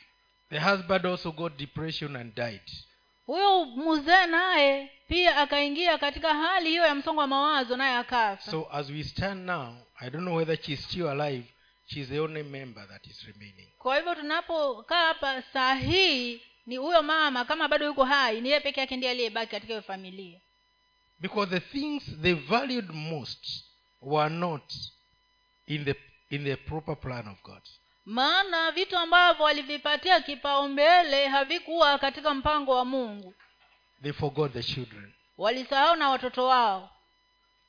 The 0.50 0.58
husband 0.58 1.06
also 1.06 1.32
got 1.32 1.56
depression 1.56 2.16
and 2.16 2.34
died. 2.34 2.70
Huyo 3.26 3.64
mzee 3.66 4.26
naye 4.26 4.90
pia 5.08 5.36
akaingia 5.36 5.98
katika 5.98 6.34
hali 6.34 6.68
hiyo 6.68 6.86
ya 6.86 6.94
msongo 6.94 7.20
wa 7.20 7.26
mawazo 7.26 7.76
naye 7.76 7.96
akafa. 7.96 8.50
So 8.50 8.68
as 8.72 8.90
we 8.90 9.04
stand 9.04 9.46
now 9.46 9.74
i 10.00 10.10
don't 10.10 10.24
know 10.24 10.36
whether 10.36 10.56
she's 10.62 10.84
still 10.84 11.08
alive 11.08 11.44
she's 11.86 12.08
the 12.08 12.20
only 12.20 12.42
member 12.42 12.88
that 12.88 13.06
is 13.06 13.22
remaining. 13.26 13.72
Kwa 13.78 13.96
hivyo 13.96 14.14
tunapokaa 14.14 15.06
hapa 15.06 15.42
saa 15.42 15.74
hii 15.74 16.42
ni 16.66 16.76
huyo 16.76 17.02
mama 17.02 17.44
kama 17.44 17.68
bado 17.68 17.86
yuko 17.86 18.04
hai 18.04 18.40
ni 18.40 18.48
yeye 18.48 18.60
peke 18.60 18.80
yake 18.80 18.96
ndiye 18.96 19.10
aliyebaki 19.12 19.50
katika 19.50 19.72
hiyo 19.72 19.82
familia. 19.82 20.40
Because 21.18 21.50
the 21.50 21.60
things 21.78 22.02
they 22.22 22.32
valued 22.34 22.90
most 22.90 23.64
were 24.00 24.34
not 24.34 24.72
in 25.66 25.84
the 25.84 25.94
in 26.30 26.44
the 26.44 26.56
proper 26.56 26.96
plan 27.00 27.28
of 27.28 27.42
god. 27.42 27.62
Maana 28.04 28.70
vitu 28.70 28.98
ambavyo 28.98 29.44
walivipatia 29.44 30.20
kipaumbele 30.20 31.28
havikuwa 31.28 31.98
katika 31.98 32.34
mpango 32.34 32.76
wa 32.76 32.84
mungu. 32.84 33.34
They 34.02 34.12
forgot 34.12 34.52
the 34.52 34.62
children. 34.62 35.12
Walisahau 35.38 35.96
na 35.96 36.08
watoto 36.10 36.44
wao 36.46 36.90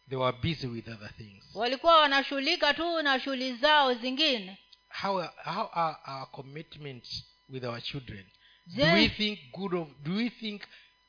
they 0.10 0.18
were 0.18 0.38
busy 0.42 0.68
with 0.68 0.88
other 0.88 1.10
things. 1.18 1.56
Walikuwa 1.56 1.98
wanashughulika 1.98 2.74
tu 2.74 3.02
na 3.02 3.20
shughuli 3.20 3.54
zao 3.56 3.94
zingine. 3.94 4.58
How 5.02 5.22
how 5.44 5.70
are 5.74 5.98
our 6.08 6.32
commitments 6.32 7.24
with 7.50 7.64
our 7.64 7.82
children? 7.82 8.26
Je- 8.68 8.86
do 8.86 8.94
we 8.94 9.10
think 9.10 9.40
good 9.52 9.74
of 9.74 9.88
do 10.04 10.16
we 10.16 10.30
think 10.30 10.62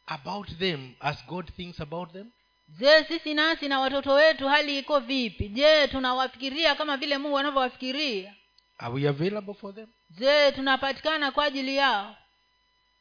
about 0.06 0.58
them 0.58 0.94
as 1.00 1.26
god 1.26 1.52
thinks 1.56 1.80
about 1.80 2.12
them? 2.12 2.30
Je 2.68 3.04
sisi 3.04 3.34
nasi 3.34 3.68
na 3.68 3.80
watoto 3.80 4.12
wetu 4.14 4.48
hali 4.48 4.78
iko 4.78 5.00
vipi? 5.00 5.48
Je 5.48 5.88
tunawafikiria 5.88 6.74
kama 6.74 6.96
vile 6.96 7.18
mungu 7.18 7.38
anavyowafikiria? 7.38 8.34
Are 8.78 8.94
we 8.94 9.08
available 9.08 9.54
for 9.54 9.74
them? 9.74 9.86
Je 10.10 10.52
tunapatikana 10.52 11.30
kwa 11.30 11.44
ajili 11.44 11.76
yao? 11.76 12.16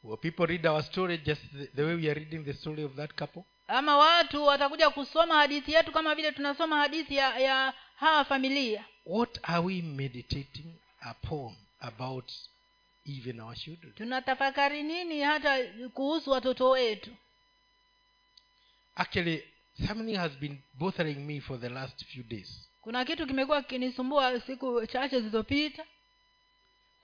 Will 0.02 0.18
people 0.18 0.46
read 0.46 0.66
our 0.66 0.82
story 0.82 1.18
just 1.18 1.42
the, 1.52 1.66
the 1.66 1.82
way 1.82 1.94
we 1.94 2.10
are 2.10 2.14
reading 2.20 2.44
the 2.44 2.52
story 2.54 2.84
of 2.84 2.94
that 2.94 3.14
couple 3.14 3.42
ama 3.68 3.96
watu 3.96 4.44
watakuja 4.44 4.90
kusoma 4.90 5.34
hadithi 5.34 5.72
yetu 5.72 5.92
kama 5.92 6.14
vile 6.14 6.32
tunasoma 6.32 6.76
hadithi 6.76 7.16
ya, 7.16 7.38
ya 7.38 7.74
hawa 7.96 8.24
familia 8.24 8.84
what 9.06 9.38
are 9.42 9.58
we 9.58 9.82
meditating 9.82 10.74
upon 11.10 11.56
about 11.80 12.32
even 13.06 13.40
our 13.40 13.56
children 13.56 13.92
tunatafakari 13.92 14.82
nini 14.82 15.20
hata 15.20 15.58
kuhusu 15.94 16.30
watoto 16.30 16.70
wetu 16.70 17.10
actually 18.96 19.44
something 19.86 20.16
has 20.16 20.32
been 20.32 20.58
bothering 20.74 21.14
me 21.18 21.40
for 21.40 21.60
the 21.60 21.68
last 21.68 22.04
few 22.04 22.22
days. 22.24 22.68
kuna 22.82 23.04
kitu 23.04 23.26
kimekuwa 23.26 23.62
kinisumbua 23.62 24.40
siku 24.40 24.86
chache 24.86 25.18
zilizopita 25.18 25.84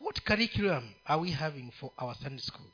What 0.00 0.22
curriculum 0.22 0.94
are 1.04 1.20
we 1.20 1.30
having 1.30 1.70
for 1.72 1.90
our 1.98 2.14
Sunday 2.14 2.38
school? 2.40 2.70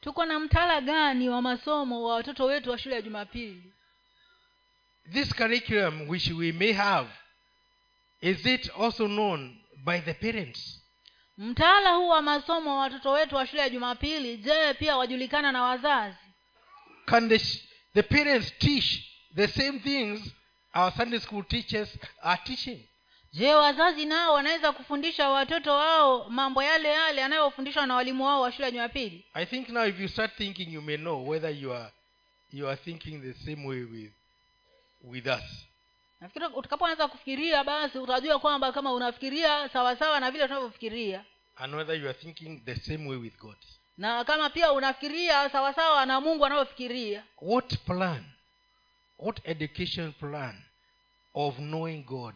Tuko 0.00 0.24
na 0.24 0.38
mtaala 0.40 0.80
gani 0.80 1.28
wa 1.28 1.42
masomo 1.42 2.02
wa 2.02 2.14
watoto 2.14 2.44
wetu 2.44 2.70
wa 2.70 2.78
shule 2.78 2.94
ya 2.94 3.02
jumapili 3.02 3.72
This 5.12 5.34
curriculum 5.34 6.08
which 6.08 6.30
we 6.30 6.52
may 6.52 6.72
have, 6.72 7.08
is 8.20 8.46
it 8.46 8.70
also 8.78 9.06
known 9.08 9.56
by 9.84 10.00
the 10.00 10.14
parents? 10.14 10.76
mtaala 11.38 11.90
huu 11.94 12.08
wa 12.08 12.22
masomo 12.22 12.70
wa 12.76 12.80
watoto 12.80 13.10
wetu 13.12 13.34
wa 13.36 13.46
shule 13.46 13.62
ya 13.62 13.68
jumapili 13.68 14.36
je 14.36 14.74
pia 14.74 14.96
wajulikana 14.96 15.52
na 15.52 15.62
wazazi 15.62 16.16
Can 17.06 17.28
the, 17.28 17.38
the 17.94 18.02
parents 18.02 18.58
teach 18.58 19.02
the 19.34 19.48
same 19.48 19.78
things 19.78 20.20
our 20.74 20.92
Sunday 20.92 21.18
school 21.20 21.44
teachers 21.44 21.98
are 22.22 22.40
teaching? 22.44 22.88
Je 23.32 23.54
wazazi 23.54 24.04
nao 24.06 24.34
wanaweza 24.34 24.72
kufundisha 24.72 25.28
watoto 25.28 25.72
wao 25.74 26.28
mambo 26.30 26.62
yale 26.62 26.88
yale 26.88 27.20
yanayofundishwa 27.20 27.86
na 27.86 27.94
walimu 27.94 28.24
wao 28.26 28.40
wa 28.40 28.52
shule 28.52 28.64
ya 28.64 28.70
jumapili 28.70 29.24
I 29.34 29.46
think 29.46 29.68
now 29.68 29.84
if 29.86 30.00
you 30.00 30.08
start 30.08 30.34
thinking, 30.36 30.72
you 30.74 30.82
may 30.82 30.96
know 30.96 31.28
whether 31.28 31.50
you 31.62 31.72
are 31.74 31.92
you 32.52 32.68
are 32.68 32.76
thinking 32.76 33.20
the 33.22 33.34
same 33.44 33.66
way 33.68 33.82
with 33.84 34.12
with 35.04 35.26
us. 35.26 35.66
nafikiri 36.20 36.46
utakapoanza 36.46 37.08
kufikiria 37.08 37.64
basi 37.64 37.98
utajua 37.98 38.38
kwamba 38.38 38.72
kama 38.72 38.92
unafikiria 38.92 39.68
sawasawa 39.68 40.20
na 40.20 40.30
vile 40.30 40.46
tunavyofikiria 40.48 41.24
and 41.56 41.74
whether 41.74 41.96
you 42.00 42.08
are 42.08 42.18
thinking 42.18 42.64
the 42.64 42.74
same 42.76 43.08
way 43.08 43.16
with 43.18 43.38
God. 43.38 43.56
na 43.98 44.24
kama 44.24 44.50
pia 44.50 44.72
unafikiria 44.72 45.50
sawasawa 45.50 46.06
na 46.06 46.20
mungu 46.20 46.46
anavyofikiria 46.46 47.24
What 47.40 47.76
plan, 47.78 48.24
what 49.18 49.40
education 49.44 50.12
plan 50.12 50.62
of 51.34 51.56
knowing 51.56 52.02
God 52.04 52.34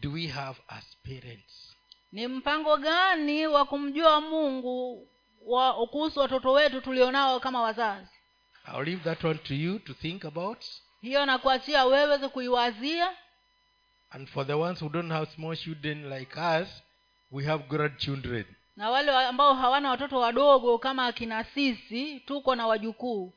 do 0.00 0.12
we 0.12 0.26
have 0.26 0.60
as 0.68 0.84
parents? 1.04 1.74
ni 2.12 2.26
mpango 2.28 2.76
gani 2.76 3.46
wa 3.46 3.64
kumjua 3.64 4.20
mungu 4.20 5.08
wa 5.46 5.86
kuhusu 5.86 6.20
watoto 6.20 6.52
wetu 6.52 6.80
tulionao 6.80 7.40
kama 7.40 7.62
wazazi 7.62 8.10
I'll 8.74 8.84
leave 8.84 9.04
that 9.04 9.24
one 9.24 9.38
to 9.38 9.54
you 9.54 9.78
to 9.78 9.94
think 9.94 10.24
about. 10.24 10.64
hiyo 11.00 11.26
nakuachia 11.26 11.84
wewe 11.84 12.18
kuiwazia 12.28 13.14
And 14.10 14.28
for 14.28 14.46
the 14.46 14.52
ones 14.54 14.80
who 14.82 14.88
don't 14.88 15.12
have 15.12 15.30
small 15.34 15.56
children 15.56 16.08
like 16.08 16.40
us, 16.40 16.68
we 17.30 17.44
have 17.44 17.64
grandchildren. 17.68 18.44
na 18.76 18.90
wale 18.90 19.12
ambao 19.12 19.54
hawana 19.54 19.90
watoto 19.90 20.18
wadogo 20.18 20.78
kama 20.78 21.06
akina 21.06 21.44
sisi 21.44 22.20
tuko 22.20 22.54
na 22.54 22.66
wajukuu 22.66 23.32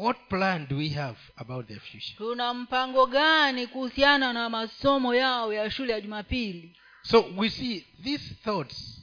What 0.00 0.16
plan 0.28 0.66
do 0.68 0.76
we 0.76 0.88
have 0.88 1.16
about 1.36 1.66
their 1.66 1.80
future? 1.80 2.14
tuna 2.18 2.54
mpango 2.54 3.06
gani 3.06 3.66
kuhusiana 3.66 4.32
na 4.32 4.48
masomo 4.50 5.14
yao 5.14 5.52
ya 5.52 5.70
shule 5.70 5.92
ya 5.92 6.00
jumapili 6.00 6.76
So 7.02 7.24
we 7.36 7.50
see 7.50 7.86
these 8.04 8.34
thoughts, 8.44 9.00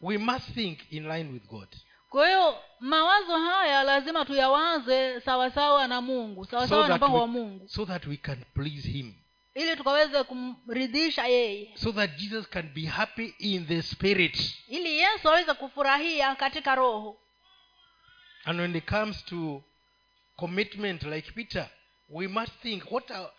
we 0.00 0.18
must 0.18 0.50
think 0.54 0.78
in 0.92 1.08
line 1.08 1.32
with 1.32 1.46
God. 1.46 1.68
kwa 2.08 2.26
hiyo 2.28 2.58
mawazo 2.80 3.36
haya 3.38 3.82
lazima 3.82 4.24
tuyawaze 4.24 5.20
sawasawa 5.20 5.88
na 5.88 6.00
mungu 6.00 6.44
sawasawa 6.44 6.82
So 6.82 6.88
na 6.88 6.96
mpango 6.96 7.16
wa 7.20 7.26
mungu 7.26 7.68
So 7.68 7.86
that 7.86 8.06
we 8.06 8.16
can 8.16 8.44
please 8.54 8.88
Him. 8.88 9.14
ili 9.54 9.76
tukaweze 9.76 10.22
kumridhisha 10.24 11.26
yeye 11.26 11.70
So 11.74 11.92
that 11.92 12.10
Jesus 12.16 12.48
can 12.48 12.68
be 12.74 12.86
happy 12.86 13.34
in 13.38 13.66
the 13.66 13.82
Spirit. 13.82 14.54
ili 14.68 14.98
yesu 14.98 15.28
aweze 15.28 15.54
kufurahia 15.54 16.34
katika 16.34 16.74
roho 16.74 17.16
And 18.44 18.60
when 18.60 18.76
it 18.76 18.84
comes 18.90 19.24
to 19.24 19.62
commitment, 20.40 21.02
like 21.02 21.32
Peter, 21.34 21.68
we 22.08 22.28
must 22.28 22.52
think: 22.62 22.90
what 22.90 23.10
are, 23.10 23.30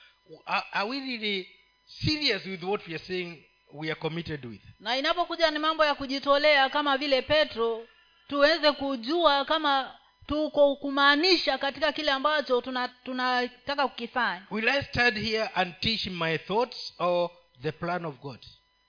are, 0.45 0.63
are 0.73 0.89
we 0.89 0.99
really 0.99 1.47
serious 1.85 2.45
with 2.45 2.63
what 2.63 2.87
we 2.87 2.93
are 2.95 3.03
saying 3.05 3.43
we 3.73 3.89
are 3.91 3.99
committed 3.99 4.45
with? 4.45 4.61
na 4.79 4.97
inapokuja 4.97 5.51
ni 5.51 5.59
mambo 5.59 5.85
ya 5.85 5.95
kujitolea 5.95 6.69
kama 6.69 6.97
vile 6.97 7.21
petro 7.21 7.87
tuweze 8.27 8.71
kujua 8.71 9.45
kama 9.45 9.95
tuko 10.27 10.75
kumaanisha 10.75 11.57
katika 11.57 11.91
kile 11.91 12.11
ambacho 12.11 12.61
tunataka 12.61 13.49
tuna 13.65 13.87
kukifanya 13.87 14.47
Will 14.51 14.69
I 14.69 14.83
stand 14.83 15.17
here 15.17 15.49
and 15.55 15.73
teach 15.79 16.07
my 16.07 16.37
thoughts 16.37 16.93
or 16.99 17.29
the 17.61 17.71
plan 17.71 18.05
of 18.05 18.19
God? 18.19 18.39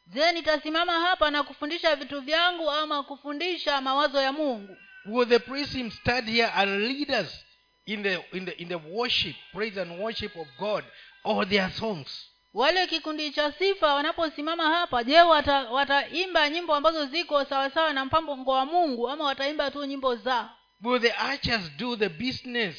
je 0.07 0.33
nitasimama 0.33 0.93
hapa 0.93 1.31
na 1.31 1.43
kufundisha 1.43 1.97
vitu 1.97 2.21
vyangu 2.21 2.71
ama 2.71 3.03
kufundisha 3.03 3.81
mawazo 3.81 4.23
ya 4.23 4.33
mungu 4.33 4.77
Will 5.07 5.29
the 5.29 5.91
stand 5.91 6.29
here 6.29 6.47
and 6.55 6.81
lead 6.81 7.11
us 7.11 7.45
in 7.87 8.03
the 8.03 8.25
in 8.33 8.45
the 8.45 8.53
in 8.63 8.69
the 8.69 8.75
worship, 8.79 9.35
praise 9.53 9.81
and 9.81 9.99
worship 10.01 10.37
of 10.37 10.47
God, 10.59 10.85
or 11.25 11.49
their 11.49 11.71
songs? 11.71 12.29
wale 12.55 12.87
kikundi 12.87 13.31
cha 13.31 13.53
sifa 13.53 13.95
wanaposimama 13.95 14.63
hapa 14.65 15.05
je 15.05 15.21
wata- 15.23 15.71
wataimba 15.71 16.51
nyimbo 16.51 16.75
ambazo 16.75 17.07
ziko 17.07 17.45
sawasawa 17.45 17.93
na 17.93 18.05
mpango 18.05 18.53
wa 18.53 18.67
mungu 18.67 19.09
ama 19.11 19.25
wataimba 19.25 19.71
tu 19.71 19.85
nyimbo 19.85 20.17
zao 20.17 20.51
Will 20.83 21.01
the 21.01 21.13
archers 21.13 21.71
do 21.77 21.97
the 21.97 22.09
business 22.09 22.77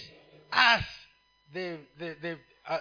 as 0.52 0.84
the, 1.54 1.78
the, 1.98 2.16
the 2.16 2.38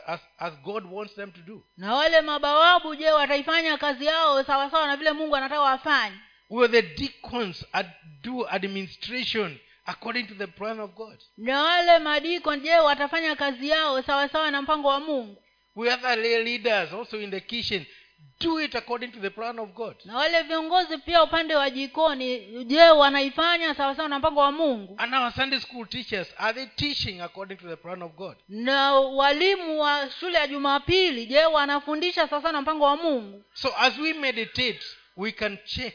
as, 0.07 0.21
as 0.39 0.53
God 0.65 0.85
wants 0.93 1.15
them 1.15 1.33
to 1.33 1.41
do? 1.41 1.63
na 1.77 1.95
wale 1.95 2.21
mabawabu 2.21 2.95
je 2.97 3.11
wataifanya 3.13 3.79
kazi 3.79 4.05
yao 4.07 4.45
sawasawa 4.45 4.87
na 4.87 4.97
vile 4.97 5.13
mungu 5.13 5.37
anataka 5.37 5.61
wafanye 5.61 6.17
Will 6.51 6.71
the 6.71 6.83
deacons 6.83 7.65
ad- 7.73 7.91
do 8.23 8.47
administration 8.51 9.59
according 9.93 10.25
to 10.27 10.35
the 10.35 10.47
plan 10.47 10.81
of 10.81 10.91
God? 10.95 11.19
na 11.37 11.63
wale 11.63 11.99
madiko 11.99 12.57
je 12.57 12.79
watafanya 12.79 13.37
kazi 13.37 13.69
yao 13.69 14.03
sawasawa 14.03 14.51
na 14.51 14.63
mpango 14.63 14.89
wa 14.89 15.01
mungu 15.01 15.37
we 15.77 15.93
other 15.93 16.19
lay 16.19 16.43
leaders 16.45 16.93
also 16.93 17.21
in 17.21 17.31
the 17.31 17.41
kitchen 17.41 17.87
do 18.41 18.61
it 18.61 18.75
according 18.75 19.09
to 19.13 19.21
the 19.21 19.31
plan 19.31 19.59
of 19.59 19.69
God? 19.75 19.97
na 20.05 20.17
wale 20.17 20.43
viongozi 20.43 20.99
pia 20.99 21.23
upande 21.23 21.55
wa 21.57 21.71
jikoni 21.71 22.65
je 22.65 22.81
wanaifanya 22.91 23.75
sawasawa 23.75 24.09
na 24.09 24.19
mpango 24.19 24.41
wa 24.41 24.53
mungu 24.53 24.95
And 24.99 25.15
our 25.15 25.33
Sunday 25.33 25.61
school 25.61 25.87
teachers, 25.87 26.29
are 26.39 26.53
they 26.55 26.67
teaching 26.67 27.21
according 27.21 27.57
to 27.57 27.69
the 27.69 27.77
plan 27.77 28.03
of 28.03 28.13
God? 28.17 28.37
na 28.49 28.95
walimu 28.95 29.81
wa 29.81 30.11
shule 30.21 30.39
ya 30.39 30.47
jumapili 30.47 31.27
je 31.27 31.45
wanafundisha 31.45 32.29
sawasawa 32.29 32.53
na 32.53 32.63
mpango 32.63 32.85
wa 32.85 32.97
mungu 32.97 33.45
So 33.55 33.73
as 33.79 33.99
we 33.99 34.13
meditate, 34.13 34.81
we 35.17 35.33
can 35.33 35.59
check 35.65 35.95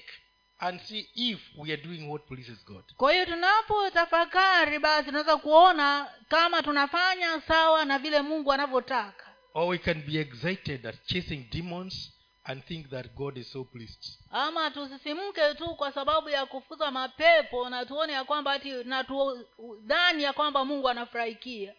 and 0.59 0.81
see 0.81 1.09
if 1.15 1.39
we 1.57 1.73
are 1.73 1.81
doing 1.83 2.09
what 2.09 2.27
pleases 2.27 2.65
God. 2.65 2.83
kwa 2.97 3.13
hiyo 3.13 3.25
tunapotafakari 3.25 4.79
basi 4.79 5.05
tunaweza 5.05 5.37
kuona 5.37 6.11
kama 6.27 6.63
tunafanya 6.63 7.41
sawa 7.41 7.85
na 7.85 7.99
vile 7.99 8.21
mungu 8.21 8.53
anavyotaka 8.53 9.23
Or 9.53 9.67
we 9.69 9.77
can 9.77 10.01
be 10.01 10.19
excited 10.19 10.85
at 10.87 10.95
chasing 11.05 11.49
demons 11.51 12.13
and 12.43 12.63
think 12.63 12.89
that 12.89 13.13
God 13.15 13.37
is 13.37 13.51
so 13.51 13.63
pleased. 13.63 14.19
ama 14.31 14.71
tusisimke 14.71 15.53
tu 15.55 15.75
kwa 15.75 15.91
sababu 15.91 16.29
ya 16.29 16.45
kufuza 16.45 16.91
mapepo 16.91 17.69
na 17.69 17.85
tuone 17.85 18.13
ya 18.13 18.23
kwamba 18.23 18.51
ati 18.51 18.71
na 18.83 19.03
tudhani 19.03 20.23
ya 20.23 20.33
kwamba 20.33 20.65
mungu 20.65 20.89
anafurahikia 20.89 21.73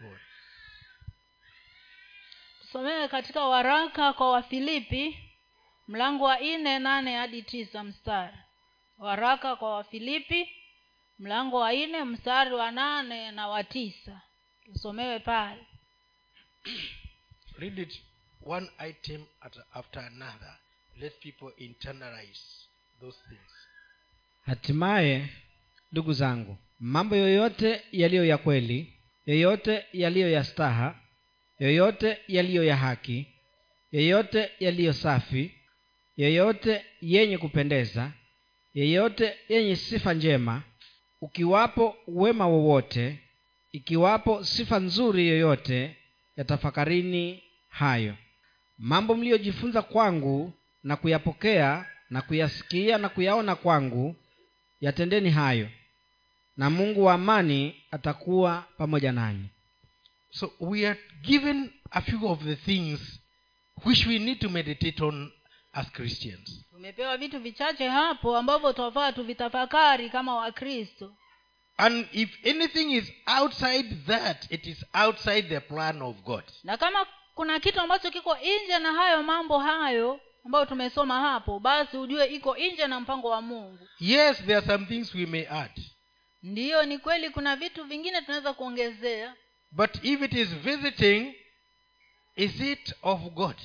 God. 0.00 0.18
tusomewe 2.60 3.08
katika 3.08 3.44
waraka 3.44 4.12
kwa 4.12 4.30
wafilipi 4.30 5.18
mlango 5.88 6.24
wa 6.24 6.38
nne 6.40 6.78
nane 6.78 7.16
hadi 7.16 7.42
tisa 7.42 7.84
mstari 7.84 8.36
waraka 8.98 9.56
kwa 9.56 9.74
wafilipi 9.74 10.48
mlango 11.18 11.56
wa 11.60 11.72
nne 11.72 12.04
mstari 12.04 12.54
wa 12.54 12.70
nane 12.70 13.30
na 13.30 13.48
wa 13.48 13.64
tisa 13.64 14.20
tusomewe 14.64 15.18
pale 15.18 15.66
Read 17.58 17.78
it 17.78 18.02
one 18.46 18.68
item 18.88 19.24
after 19.74 20.02
another. 20.02 20.56
Let 21.00 21.20
people 21.20 21.52
internalize 21.56 22.40
those 23.00 23.18
things. 23.28 23.52
hatimaye 24.46 25.28
ndugu 25.92 26.12
zangu 26.12 26.56
mambo 26.80 27.16
yoyote 27.16 27.82
yaliyo 27.92 28.24
ya 28.24 28.38
kweli 28.38 28.92
yoyote 29.26 29.84
yaliyo 29.92 30.30
ya 30.30 30.44
staha 30.44 31.00
yoyote 31.58 32.18
yaliyo 32.28 32.64
ya 32.64 32.76
haki 32.76 33.26
yoyote 33.92 34.50
yaliyo 34.60 34.92
safi 34.92 35.54
yoyote 36.18 36.84
yenye 37.00 37.38
kupendeza 37.38 38.12
yeyote 38.74 39.34
yenye 39.48 39.76
sifa 39.76 40.14
njema 40.14 40.62
ukiwapo 41.20 41.96
wema 42.06 42.46
wowote 42.46 43.18
ikiwapo 43.72 44.44
sifa 44.44 44.78
nzuri 44.78 45.28
yoyote 45.28 45.96
yatafakarini 46.36 47.42
hayo. 47.68 48.14
Mambo 48.78 49.14
mliyojifunza 49.14 49.82
kwangu 49.82 50.52
na 50.82 50.96
kuyapokea 50.96 51.86
na 52.10 52.22
kuyasikia 52.22 52.98
na 52.98 53.08
kuyaona 53.08 53.54
kwangu 53.54 54.16
yatendeni 54.80 55.30
hayo 55.30 55.68
na 56.56 56.70
mungu 56.70 57.04
wa 57.04 57.14
amani 57.14 57.74
atakuwa 57.90 58.64
pamoja 58.78 59.12
nanyi. 59.12 59.44
So 60.30 60.52
we 60.60 60.86
are 60.88 61.00
given 61.22 61.70
a 61.90 62.00
few 62.00 62.26
of 62.28 62.44
the 62.44 62.56
things 62.56 63.20
which 63.84 64.06
we 64.06 64.18
need 64.18 64.38
to 64.38 64.48
meditate 64.50 65.04
on 65.04 65.32
as 65.78 65.90
Christians. 65.92 66.64
tumepewa 66.70 67.16
vitu 67.16 67.40
vichache 67.40 67.88
hapo 67.88 68.36
ambavyo 68.36 68.72
twafaa 68.72 69.12
tuvitafakari 69.12 70.10
kama 70.10 70.34
wakristo 70.36 71.14
And 71.76 72.06
if 72.12 72.46
anything 72.46 72.90
is 72.92 73.12
outside 73.40 73.96
that, 74.06 74.50
it 74.52 74.66
is 74.66 74.84
outside 74.94 75.42
the 75.42 75.60
plan 75.60 76.02
of 76.02 76.16
God. 76.22 76.44
na 76.64 76.76
kama 76.76 77.06
kuna 77.34 77.60
kitu 77.60 77.80
ambacho 77.80 78.10
kiko 78.10 78.36
nje 78.36 78.78
na 78.78 78.92
hayo 78.92 79.22
mambo 79.22 79.58
hayo 79.58 80.20
ambayo 80.44 80.66
tumesoma 80.66 81.20
hapo 81.20 81.58
basi 81.60 81.96
ujue 81.96 82.26
iko 82.26 82.56
nje 82.56 82.86
na 82.86 83.00
mpango 83.00 83.28
wa 83.28 83.42
mungu 83.42 83.78
Yes, 84.00 84.36
there 84.38 84.56
are 84.56 84.66
some 84.66 84.86
things 84.86 85.14
we 85.14 85.26
may 85.26 85.46
add. 85.50 85.80
ndiyo 86.42 86.82
ni 86.86 86.98
kweli 86.98 87.30
kuna 87.30 87.56
vitu 87.56 87.84
vingine 87.84 88.22
tunaweza 88.22 88.52
kuongezea 88.52 89.34
But 89.72 90.04
if 90.04 90.22
it 90.22 90.32
is 90.32 90.48
visiting, 90.48 91.34
is 92.36 92.60
it 92.60 92.94
of 93.02 93.20
God? 93.20 93.56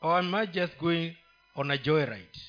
Or 0.00 0.18
am 0.18 0.34
I 0.34 0.46
just 0.46 0.78
going 0.78 1.16
on 1.54 1.70
a 1.70 1.76
joyride? 1.78 2.40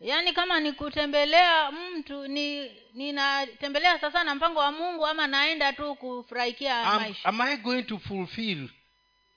yaani 0.00 0.32
kama 0.32 0.60
ni 0.60 0.72
kutembelea 0.72 1.72
mtu 1.72 2.26
ni 2.28 2.70
ninatembelea 2.94 3.98
sasa 4.00 4.24
na 4.24 4.34
mpango 4.34 4.58
wa 4.60 4.72
mungu 4.72 5.06
ama 5.06 5.26
naenda 5.26 5.72
tu 5.72 5.94
kufurahikia 5.94 6.82
Am, 6.82 7.02
maisha 7.02 7.28
am 7.28 7.40
I 7.40 7.56
going 7.56 7.82
to 7.82 7.98
fulfill 7.98 8.68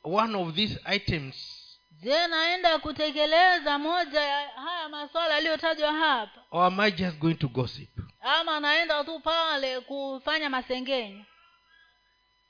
one 0.04 0.36
of 0.38 0.56
these 0.56 0.80
items? 0.96 1.36
je 1.92 2.28
naenda 2.28 2.80
kutekeleza 2.80 3.80
moja 3.80 4.22
ya 4.22 4.48
haya 4.50 4.90
maswala 4.90 5.34
yaliyotajwa 5.34 5.94
hapa 5.94 6.44
Or 6.52 6.66
am 6.66 6.80
I 6.80 6.92
just 6.92 7.18
going 7.18 7.36
to 7.36 7.48
gossip? 7.48 7.90
ama 8.22 8.60
naenda 8.60 9.04
tu 9.04 9.20
pale 9.20 9.82
kufanya 9.82 10.50
masengenyo 10.50 11.26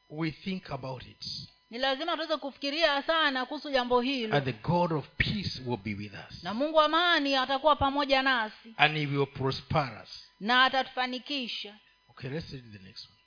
We 0.09 0.31
think 0.31 0.71
about 0.71 1.03
it. 1.05 1.25
Ni 1.69 1.77
lazima 1.77 2.15
tuweze 2.15 2.37
kufikiria 2.37 3.03
sana 3.03 3.45
kuhusu 3.45 3.71
jambo 3.71 4.01
hilo. 4.01 4.35
And 4.37 4.45
the 4.45 4.53
God 4.53 4.93
of 4.93 5.07
peace 5.17 5.61
will 5.65 5.77
be 5.77 5.93
with 5.93 6.13
us. 6.29 6.43
na 6.43 6.53
mungu 6.53 6.77
wa 6.77 6.85
amani 6.85 7.35
atakuwa 7.35 7.75
pamoja 7.75 8.21
nasi. 8.21 8.73
And 8.77 8.97
he 8.97 9.05
will 9.05 9.25
prosper 9.27 10.01
us. 10.03 10.29
na 10.39 10.63
atatufanikisha. 10.63 11.75
Okay, 12.09 12.29
let's 12.29 12.51
read 12.53 12.71
the 12.73 12.83
next 12.83 13.05
one. 13.05 13.17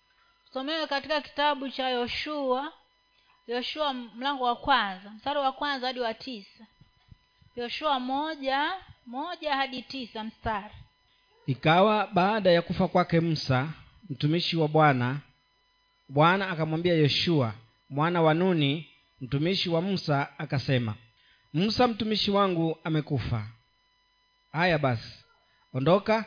tusomewe 0.46 0.86
katika 0.86 1.20
kitabu 1.20 1.68
cha 1.68 1.88
yoshua. 1.88 2.72
Yoshua 3.46 3.92
mlango 3.94 4.44
wa 4.44 4.56
kwanza. 4.56 5.10
Mstari 5.10 5.38
wa 5.38 5.52
kwanza 5.52 5.86
hadi 5.86 6.00
wa 6.00 6.14
tisa. 6.14 6.66
Yoshua 7.56 8.00
moja 8.00 8.70
moja 9.06 9.56
hadi 9.56 9.82
tisa 9.82 10.24
mstari. 10.24 10.74
Ikawa 11.46 12.06
baada 12.06 12.50
ya 12.50 12.62
kufa 12.62 12.88
kwake 12.88 13.20
musa 13.20 13.68
mtumishi 14.10 14.56
wa 14.56 14.68
bwana 14.68 15.16
bwana 16.08 16.48
akamwambia 16.50 16.94
yoshua 16.94 17.54
mwana 17.90 18.22
wa 18.22 18.34
nuni 18.34 18.88
mtumishi 19.20 19.68
wa 19.70 19.82
musa 19.82 20.38
akasema 20.38 20.94
musa 21.52 21.88
mtumishi 21.88 22.30
wangu 22.30 22.78
amekufa. 22.84 23.46
Haya 24.52 24.78
basi 24.78 25.14
ondoka 25.74 26.24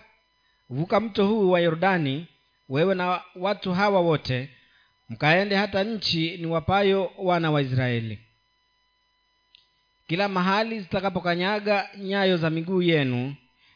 vuka 0.70 1.00
mto 1.00 1.28
huu 1.28 1.52
wa 1.52 1.60
yordani 1.60 2.28
wewe 2.70 2.96
na 2.96 3.22
watu 3.36 3.74
hawa 3.74 4.00
wote 4.02 4.50
mkaende 5.10 5.56
hata 5.56 5.84
nchi 5.84 6.38
ni 6.38 6.46
wapayo 6.46 7.12
wana 7.18 7.52
wa 7.52 7.62
israeli. 7.62 8.20
Kila 10.08 10.28
mahali 10.30 10.80
zitakapokanyaga 10.80 11.90
nyayo 11.98 12.38
za 12.38 12.50
miguu 12.50 12.82
yenu 12.82 13.36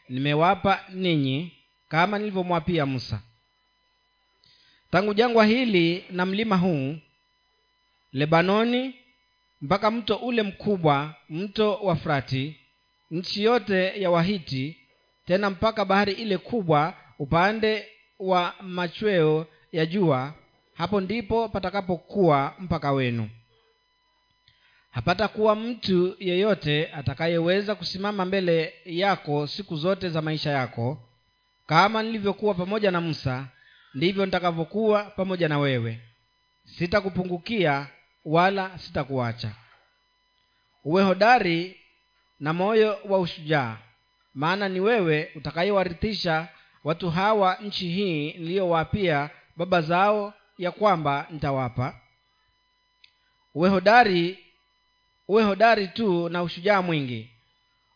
nimewapa 0.09 0.83
ninyi 0.89 1.51
kama 1.89 2.19
nilivyomwapia 2.19 2.85
musa. 2.85 3.21
Tangu 4.91 5.13
jangwa 5.13 5.45
hili 5.45 6.05
na 6.11 6.25
mlima 6.25 6.57
huu 6.57 6.95
lebanoni 8.17 8.95
mpaka 9.61 9.91
mto 9.91 10.15
ule 10.15 10.43
mkubwa 10.43 11.15
mto 11.29 11.75
wa 11.75 11.95
frati 11.95 12.59
nchi 13.11 13.43
yote 13.43 14.01
ya 14.01 14.11
wahiti 14.11 14.77
tena 15.25 15.49
mpaka 15.49 15.85
bahari 15.85 16.11
ile 16.13 16.37
kubwa 16.37 16.93
upande 17.19 17.87
wa 18.19 18.53
machweo 18.61 19.47
ya 19.71 19.85
jua 19.85 20.33
hapo 20.73 21.01
ndipo 21.01 21.49
patakapokuwa 21.49 22.53
mpaka 22.59 22.91
wenu. 22.91 23.29
Hapatakuwa 24.91 25.55
mtu 25.55 26.15
yeyote 26.19 26.87
atakayeweza 26.93 27.75
kusimama 27.75 28.25
mbele 28.25 28.73
yako 28.85 29.47
siku 29.47 29.75
zote 29.75 30.09
za 30.09 30.21
maisha 30.21 30.49
yako. 30.51 30.97
Kama 31.65 32.03
nilivyokuwa 32.03 32.53
pamoja 32.53 32.91
na 32.91 33.01
musa 33.01 33.47
ndivyo 33.93 34.25
nitakavyokuwa 34.25 35.03
pamoja 35.03 35.47
na 35.49 35.59
wewe. 35.59 35.99
Sitakupungukia 36.65 37.87
wala 38.27 38.77
sitakuacha. 38.79 39.51
Uwe 40.83 41.03
hodari 41.03 41.79
na 42.39 42.53
moyo 42.53 42.99
wa 43.05 43.19
ushujaa 43.19 43.77
maana 44.33 44.69
ni 44.69 44.79
wewe 44.79 45.31
utakayewarithisha 45.35 46.47
watu 46.83 47.09
hawa 47.09 47.55
nchi 47.61 47.89
hii 47.89 48.33
niliyowaapia 48.33 49.29
baba 49.55 49.81
zao 49.81 50.33
ya 50.57 50.71
kwamba 50.71 51.27
nitawapa. 51.29 51.99
Uwe 53.53 53.69
hodari 53.69 54.39
uwe 55.27 55.43
hodari 55.43 55.87
tu 55.87 56.29
na 56.29 56.43
ushujaa 56.43 56.81
mwingi. 56.81 57.29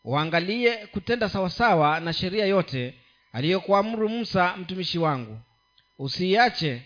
Uangalie 0.04 0.88
kutenda 0.88 1.30
sawasawa 1.30 2.00
na 2.00 2.14
sheria 2.14 2.46
yote 2.46 2.96
aliyokuamuru 3.34 4.10
musa 4.10 4.58
mtumishi 4.58 5.00
wangu. 5.00 5.40
Usiiache 6.00 6.82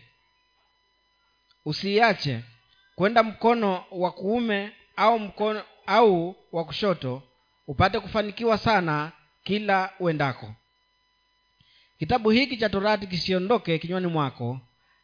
usiiache 1.66 2.44
kwenda 2.96 3.24
mkono 3.24 3.84
wa 3.92 4.12
kuume 4.12 4.72
au 4.96 5.20
mkono 5.20 5.64
au 5.86 6.36
wa 6.52 6.66
kushoto 6.66 7.24
upate 7.68 8.00
kufanikiwa 8.00 8.58
sana 8.58 9.12
kila 9.44 9.90
uendako. 10.00 10.54
Kitabu 12.00 12.30
hiki 12.30 12.58
cha 12.58 12.70
torati 12.70 13.08
kisiondoke 13.08 13.80
kinywani 13.80 14.08
mwako 14.08 14.60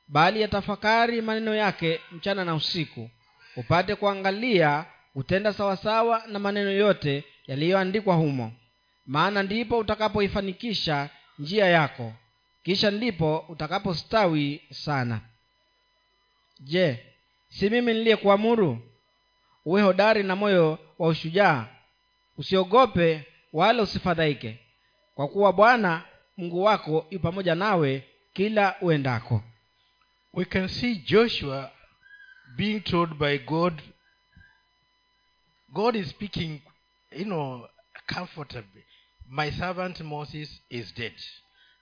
bali 0.07 0.41
yatafakari 0.41 1.21
maneno 1.21 1.55
yake 1.55 2.01
mchana 2.11 2.45
na 2.45 2.55
usiku 2.55 3.09
upate 3.55 3.95
kuangalia 3.95 4.85
kutenda 5.13 5.53
sawasawa 5.53 6.23
na 6.27 6.39
maneno 6.39 6.71
yote 6.71 7.23
yaliyoandikwa 7.47 8.15
humo. 8.15 8.51
Maana 9.05 9.43
ndipo 9.43 9.77
utakapoifanikisha 9.77 11.09
njia 11.39 11.65
yako 11.65 12.13
kisha 12.63 12.91
ndipo 12.91 13.45
utakapostawi 13.49 14.61
sana. 14.71 15.21
Je 16.59 17.05
si 17.51 17.69
mimi 17.69 17.93
niliyekuamuru 17.93 18.77
uwe 19.65 19.81
hodari 19.81 20.23
na 20.23 20.35
moyo 20.35 20.79
wa 20.99 21.07
ushujaa 21.07 21.67
usiogope 22.37 23.25
wala 23.53 23.83
usifadhaike 23.83 24.59
kwa 25.15 25.27
kuwa 25.27 25.53
bwana 25.53 26.03
mungu 26.37 26.63
wako 26.63 27.07
yu 27.09 27.19
pamoja 27.19 27.55
nawe 27.55 28.03
kila 28.33 28.75
uendako 28.81 29.43
We 30.33 30.45
can 30.45 30.67
see 30.67 30.95
Joshua 30.95 31.71
being 32.55 32.79
told 32.79 33.13
by 33.17 33.37
God, 33.37 33.81
God 35.73 35.95
is 35.95 36.09
speaking, 36.09 36.61
you 37.11 37.25
know, 37.25 37.67
comfortably. 38.07 38.83
My 39.29 39.51
servant 39.51 39.99
Moses 40.01 40.61
is 40.69 40.93
dead. 40.95 41.13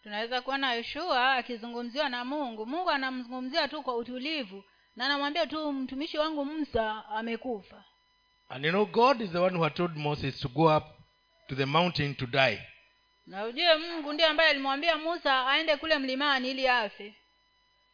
tunaweza 0.04 0.42
kuona 0.42 0.74
yoshua 0.74 1.36
akizungumziwa 1.36 2.10
na 2.10 2.26
mungu 2.26 2.66
mungu 2.66 2.90
anamzungumzia 2.90 3.68
tu 3.68 3.84
kwa 3.84 3.96
utulivu 3.98 4.64
na 5.00 5.08
namwambia 5.08 5.48
tu 5.48 5.72
mtumishi 5.74 6.18
wangu 6.18 6.46
musa 6.46 7.06
amekufa 7.10 7.84
And 8.52 8.66
you 8.66 8.72
know, 8.72 8.86
God 8.86 9.22
is 9.22 9.30
the 9.32 9.38
one 9.38 9.56
who 9.56 9.64
had 9.64 9.76
told 9.76 9.96
Moses 9.96 10.40
to 10.40 10.48
go 10.50 10.76
up 10.78 10.84
to 11.50 11.56
the 11.56 11.66
mountain 11.66 12.16
to 12.16 12.26
die. 12.26 12.60
na 13.28 13.46
ujue 13.46 13.76
mungu 13.78 14.14
ndiye 14.14 14.30
ambaye 14.30 14.50
alimwambia 14.50 14.98
musa 14.98 15.48
aende 15.48 15.78
kule 15.78 15.98
mlimani 15.98 16.52
ili 16.52 16.68
afe 16.68 17.16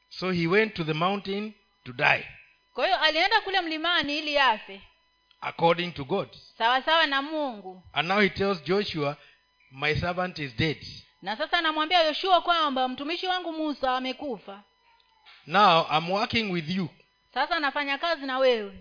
So 0.10 0.32
he 0.32 0.48
went 0.48 0.74
to 0.74 0.84
the 0.84 0.94
mountain 0.94 1.54
to 1.84 1.94
die, 1.94 2.28
kwa 2.74 2.86
hiyo 2.86 3.00
alienda 3.00 3.42
kule 3.42 3.62
mlimani 3.62 4.18
ili 4.18 4.38
afe 4.38 4.82
according 5.42 5.92
to 5.92 6.04
God. 6.06 6.30
sawa 6.58 6.82
sawa 6.82 7.06
na 7.08 7.22
mungu 7.22 7.84
And 7.94 8.08
now 8.08 8.20
he 8.20 8.30
tells 8.30 8.64
Joshua, 8.64 9.18
My 9.72 9.96
servant 9.96 10.40
is 10.40 10.56
dead. 10.56 10.78
na 11.22 11.38
sasa 11.38 11.58
anamwambia 11.58 12.04
yoshua 12.04 12.42
kwamba 12.42 12.88
mtumishi 12.88 13.28
wangu 13.28 13.54
musa 13.54 13.96
amekufa 13.96 14.64
Now 15.48 15.86
I'm 15.90 16.10
working 16.12 16.52
with 16.52 16.70
you. 16.70 16.90
sasa 17.34 17.60
nafanya 17.60 17.98
kazi 17.98 18.26
na 18.26 18.38
wewe 18.40 18.72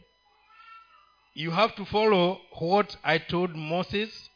You 1.34 1.50
have 1.50 1.74
to 1.74 1.84
follow 1.84 2.40
what 2.60 2.96
I 3.02 3.18
told 3.18 3.56
Moses 3.56 4.30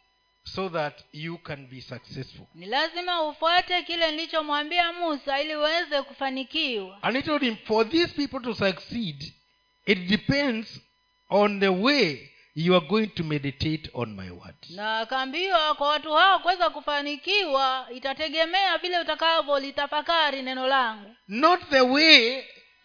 so 0.44 0.68
that 0.68 1.04
you 1.12 1.38
can 1.38 1.66
be 1.66 1.80
successful. 1.80 2.46
ni 2.54 2.66
lazima 2.66 3.22
ufuate 3.22 3.82
kile 3.82 4.10
nilichomwambia 4.10 4.92
musa 4.92 5.40
ili 5.40 5.56
uweze 5.56 6.02
kufanikiwa 6.02 7.02
And 7.02 7.16
he 7.16 7.22
told 7.22 7.42
him, 7.42 7.56
For 7.66 7.88
these 7.88 8.12
people 8.14 8.40
to 8.40 8.54
succeed, 8.54 9.32
it 9.86 9.98
depends 9.98 10.80
on 11.30 11.60
the 11.60 11.68
way 11.68 12.30
you 12.60 12.74
are 12.74 12.86
going 12.86 13.06
to 13.06 13.24
meditate 13.24 13.90
on 13.94 14.14
my 14.16 14.30
word. 14.30 14.54
na 14.70 14.98
akaambiwa 14.98 15.74
kwa 15.74 15.88
watu 15.88 16.12
hao 16.12 16.38
kuweza 16.38 16.70
kufanikiwa 16.70 17.86
itategemea 17.94 18.78
vile 18.78 19.00
utakavyolitafakari 19.00 20.42
neno 20.42 20.66
langu. 20.66 21.16
Not 21.28 21.60
the 21.70 21.80
way 21.80 22.42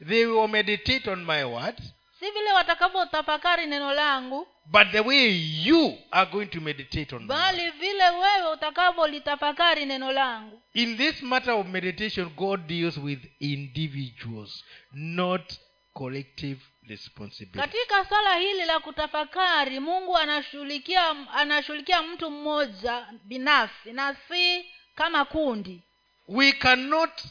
they 0.10 0.26
will 0.26 0.48
meditate 0.48 1.10
on 1.10 1.26
my 1.26 1.44
word, 1.44 1.78
si 2.20 2.32
vile 2.32 2.52
watakavyotafakari 2.54 3.66
neno 3.66 3.94
langu 3.94 4.48
but 4.66 4.92
the 4.92 5.00
way 5.00 5.28
you 5.66 5.98
are 6.12 6.32
going 6.32 6.46
to 6.46 6.62
meditate 6.62 7.16
on 7.16 7.28
bali 7.28 7.72
vile 7.72 8.10
wewe 8.10 8.54
utakavyolitafakari 8.54 9.86
neno 9.86 10.12
langu. 10.12 10.62
In 10.74 10.98
this 10.98 11.22
matter 11.22 11.54
of 11.54 11.68
meditation 11.68 12.30
god 12.30 12.68
deals 12.68 12.98
with 12.98 13.20
individuals 13.40 14.64
not 14.94 15.54
collective 15.94 16.62
responsibility. 16.88 17.60
Katika 17.60 18.06
swala 18.06 18.36
hili 18.36 18.66
la 18.66 18.80
kutafakari 18.80 19.80
mungu 19.80 20.18
anashughulikia 20.18 21.10
anashughulikia 21.34 22.02
mtu 22.04 22.32
mmoja 22.32 23.08
binafsi 23.24 23.94
na 23.94 24.16
si 24.28 24.66
kama 24.96 25.26
kundi. 25.26 25.82
We 26.28 26.52
cannot 26.52 27.24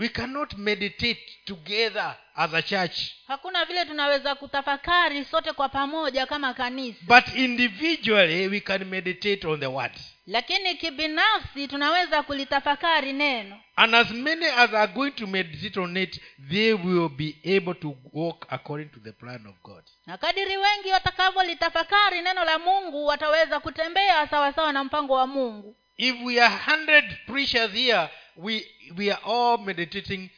we 0.00 0.08
cannot 0.08 0.56
meditate 0.58 1.20
together 1.44 2.16
as 2.36 2.54
a 2.54 2.62
church. 2.62 3.12
Hakuna 3.28 3.64
vile 3.64 3.84
tunaweza 3.84 4.34
kutafakari 4.34 5.24
sote 5.24 5.52
kwa 5.52 5.68
pamoja 5.68 6.26
kama 6.26 6.54
kanisa. 6.54 6.98
But 7.02 7.34
individually 7.36 8.48
we 8.48 8.60
can 8.60 8.84
meditate 8.84 9.46
on 9.46 9.60
the 9.60 9.66
word. 9.66 9.92
Lakini 10.26 10.74
kibinafsi 10.74 11.68
tunaweza 11.68 12.22
kulitafakari 12.22 13.12
neno. 13.12 13.60
And 13.76 13.94
as 13.94 14.10
many 14.10 14.46
as 14.46 14.74
are 14.74 14.92
going 14.92 15.10
to 15.10 15.26
meditate 15.26 15.80
on 15.80 15.96
it 15.96 16.20
they 16.50 16.72
will 16.72 17.08
be 17.08 17.36
able 17.56 17.74
to 17.74 17.96
walk 18.12 18.46
according 18.50 18.88
to 18.90 19.00
the 19.00 19.12
plan 19.12 19.46
of 19.46 19.54
god. 19.62 19.84
Na 20.06 20.18
kadiri 20.18 20.56
wengi 20.56 20.88
watakavyolitafakari 20.92 22.20
neno 22.22 22.44
la 22.44 22.58
mungu 22.58 23.06
wataweza 23.06 23.60
kutembea 23.60 24.26
sawasawa 24.28 24.72
na 24.72 24.84
mpango 24.84 25.14
wa 25.14 25.26
mungu. 25.26 25.76
If 25.96 26.16
we 26.24 26.40
are 26.40 26.54
100 26.66 27.16
preachers 27.26 27.72
here 27.72 28.08
we 28.42 28.66
we 28.96 29.10
are 29.12 29.20
all 29.24 29.58
meditating 29.58 30.30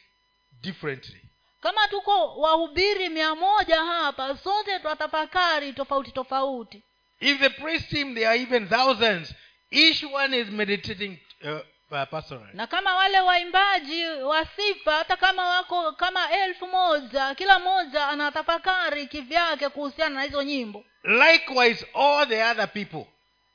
differently. 0.61 1.21
Kama 1.61 1.87
tuko 1.87 2.35
wahubiri 2.37 3.09
mia 3.09 3.35
moja 3.35 3.83
hapa 3.83 4.37
sote 4.37 4.79
twatafakari 4.79 5.73
tofauti 5.73 6.11
tofauti. 6.11 6.83
If 7.19 7.39
the 7.39 7.49
praise 7.49 7.87
team 7.89 8.15
there 8.15 8.27
are 8.27 8.39
even 8.41 8.67
thousands 8.69 9.33
each 9.71 10.03
one 10.03 10.33
is 10.41 10.49
meditating 10.49 11.17
uh, 11.43 11.59
uh, 11.91 12.05
personally 12.09 12.49
na 12.53 12.67
kama 12.67 12.95
wale 12.95 13.19
waimbaji 13.21 14.05
wa 14.05 14.45
sifa 14.45 14.91
hata 14.95 15.17
kama 15.17 15.47
wako 15.49 15.91
kama 15.91 16.31
elfu 16.31 16.67
moja 16.67 17.35
kila 17.35 17.59
mmoja 17.59 18.07
anatafakari 18.07 19.07
kivyake 19.07 19.69
kuhusiana 19.69 20.15
na 20.15 20.23
hizo 20.23 20.43
nyimbo. 20.43 20.85
Likewise 21.03 21.85
all 21.93 22.27
the 22.27 22.43
other 22.43 22.67
people 22.73 23.05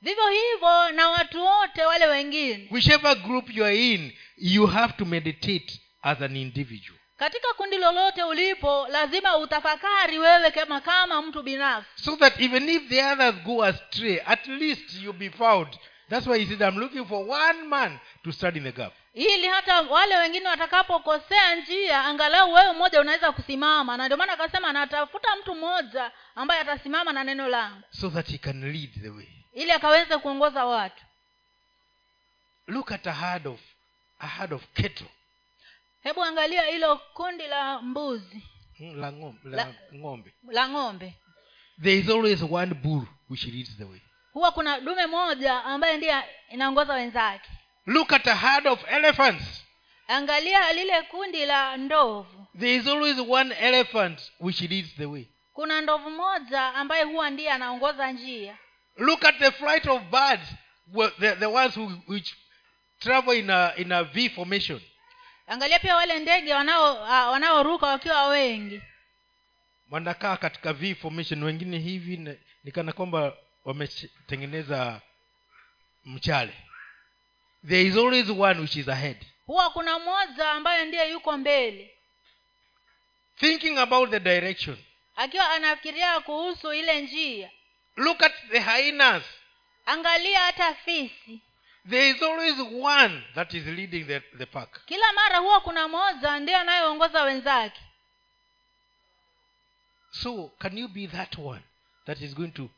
vivyo 0.01 0.28
hivyo 0.28 0.92
na 0.92 1.09
watu 1.09 1.44
wote 1.44 1.84
wale 1.84 2.07
wengine. 2.07 2.68
Whichever 2.70 3.16
group 3.16 3.51
you 3.57 3.64
are 3.64 3.92
in 3.94 4.12
you 4.36 4.66
have 4.66 4.92
to 4.92 5.05
meditate 5.05 5.80
as 6.03 6.22
an 6.22 6.36
individual. 6.36 6.99
Katika 7.16 7.49
kundi 7.57 7.76
lolote 7.78 8.22
ulipo 8.22 8.88
lazima 8.88 9.36
utafakari 9.36 10.18
wewe 10.18 10.51
kama 10.51 10.80
kama 10.80 11.22
mtu 11.22 11.42
binafsi. 11.42 11.90
So 12.05 12.16
that 12.16 12.40
even 12.40 12.68
if 12.68 12.88
the 12.88 13.05
others 13.05 13.34
go 13.44 13.64
astray 13.64 14.20
at 14.26 14.46
least 14.46 14.94
you'll 15.03 15.18
be 15.18 15.30
found. 15.30 15.68
That's 16.11 16.26
why 16.26 16.38
he 16.38 16.46
said 16.46 16.61
i'm 16.62 16.78
looking 16.80 17.07
for 17.07 17.28
one 17.30 17.62
man 17.68 17.99
to 18.24 18.32
stand 18.32 18.57
in 18.57 18.62
the 18.64 18.72
gap. 18.72 18.92
Ili 19.14 19.46
hata 19.46 19.80
wale 19.80 20.16
wengine 20.16 20.49
watakapokosea 20.49 21.55
njia 21.55 22.05
angalau 22.05 22.53
wewe 22.53 22.72
mmoja 22.72 23.01
unaweza 23.01 23.32
kusimama. 23.32 23.96
Na 23.96 24.05
ndio 24.05 24.16
maana 24.16 24.32
akasema 24.32 24.72
natafuta 24.72 25.28
mtu 25.40 25.55
mmoja 25.55 26.11
ambaye 26.34 26.61
atasimama 26.61 27.12
na 27.12 27.24
neno 27.24 27.49
langu. 27.49 27.82
So 27.90 28.11
that 28.11 28.28
he 28.30 28.38
can 28.38 28.72
lead 28.72 29.03
the 29.03 29.11
way 29.11 29.38
ili 29.59 29.73
akaweze 29.73 30.19
kuongoza 30.19 30.65
watu. 30.65 31.05
Look 32.67 32.93
at 32.93 33.07
a 33.07 33.13
herd 33.13 33.47
of 33.47 33.61
a 34.19 34.27
herd 34.27 34.53
of 34.53 34.63
cattle. 34.75 35.07
Hebu 36.03 36.25
angalia 36.25 36.63
hilo 36.63 36.97
kundi 36.97 37.47
la 37.47 37.83
mbuzi. 37.83 38.43
Hmm, 38.79 39.01
la, 39.01 39.13
ngom, 39.13 39.39
la, 39.45 39.57
La- 39.65 39.75
ng'ombe. 39.95 40.35
la 40.51 40.69
ng'ombe. 40.69 41.15
There 41.83 41.99
is 41.99 42.09
always 42.09 42.43
one 42.43 42.75
bull 42.75 43.03
which 43.31 43.45
leads 43.45 43.77
the 43.77 43.85
way. 43.85 44.01
Huwa 44.33 44.53
kuna 44.53 44.81
dume 44.81 45.07
moja 45.07 45.65
ambaye 45.65 45.97
ndiye 45.97 46.23
inaongoza 46.51 46.95
wenzake. 46.95 47.51
Look 47.87 48.13
at 48.13 48.27
a 48.27 48.35
herd 48.35 48.67
of 48.67 48.85
elephants. 48.89 49.65
Angalia 50.09 50.73
lile 50.73 51.03
kundi 51.03 51.47
la 51.47 51.77
ndovu. 51.77 52.47
There 52.59 52.75
is 52.75 52.87
always 52.87 53.19
one 53.29 53.55
elephant 53.55 54.33
which 54.41 54.61
leads 54.61 54.95
the 54.97 55.07
way. 55.07 55.25
Kuna 55.53 55.81
ndovu 55.81 56.11
moja 56.11 56.75
ambaye 56.75 57.05
huwa 57.05 57.31
ndiye 57.31 57.51
anaongoza 57.53 58.13
njia 58.13 58.59
look 58.99 59.24
at 59.24 59.38
the 59.38 59.51
flight 59.51 59.86
of 59.86 60.03
birds 60.11 60.49
the, 61.18 61.36
the 61.40 61.49
ones 61.51 61.74
who, 61.74 61.86
which 62.07 62.34
travel 63.01 63.32
in 63.32 63.51
a, 63.51 63.72
in 63.76 63.92
a 63.92 64.05
v 64.05 64.28
formation. 64.28 64.80
Angalia 65.49 65.78
pia 65.78 65.96
wale 65.96 66.18
ndege 66.18 66.55
wanaoruka 66.55 67.86
wakiwa 67.86 68.26
wengi. 68.26 68.82
Wanakaa 69.90 70.36
katika 70.36 70.72
v 70.72 70.94
formation 70.94 71.42
wengine 71.42 71.78
hivi 71.78 72.36
nikana 72.64 72.92
kwamba 72.92 73.36
wametengeneza 73.64 75.01
mchale. 76.05 76.53
There 77.68 77.82
is 77.82 77.96
always 77.96 78.30
one 78.30 78.61
which 78.61 78.76
is 78.76 78.88
ahead. 78.88 79.16
Huwa 79.46 79.70
kuna 79.70 79.99
mmoja 79.99 80.51
ambaye 80.51 80.84
ndiye 80.84 81.11
yuko 81.11 81.36
mbele. 81.38 81.94
Thinking 83.36 83.78
about 83.78 84.11
the 84.11 84.20
direction. 84.20 84.76
Akiwa 85.16 85.51
anafikiria 85.51 86.20
kuhusu 86.20 86.72
ile 86.72 87.01
njia 87.01 87.51
look 87.99 88.22
at 88.22 88.32
the 88.51 88.61
hyenas. 88.61 89.22
Angalia 89.86 90.38
hata 90.40 90.74
fisi. 90.74 91.40
There 91.88 92.11
is 92.11 92.22
always 92.22 92.59
one 92.72 93.22
that 93.34 93.55
is 93.55 93.66
leading 93.66 94.05
the, 94.07 94.20
the 94.38 94.46
pack. 94.46 94.84
Kila 94.86 95.12
mara 95.12 95.38
huwa 95.38 95.61
kuna 95.61 95.88
moja 95.88 96.38
ndiye 96.40 96.57
anayeongoza 96.57 97.22
wenzake. 97.22 97.80
So 100.11 100.51
can 100.59 100.78
you 100.78 100.88
be 100.88 101.07
that 101.07 101.38
one 101.38 101.62
that 102.07 102.20
is 102.20 102.34
going 102.34 102.51
to 102.53 102.68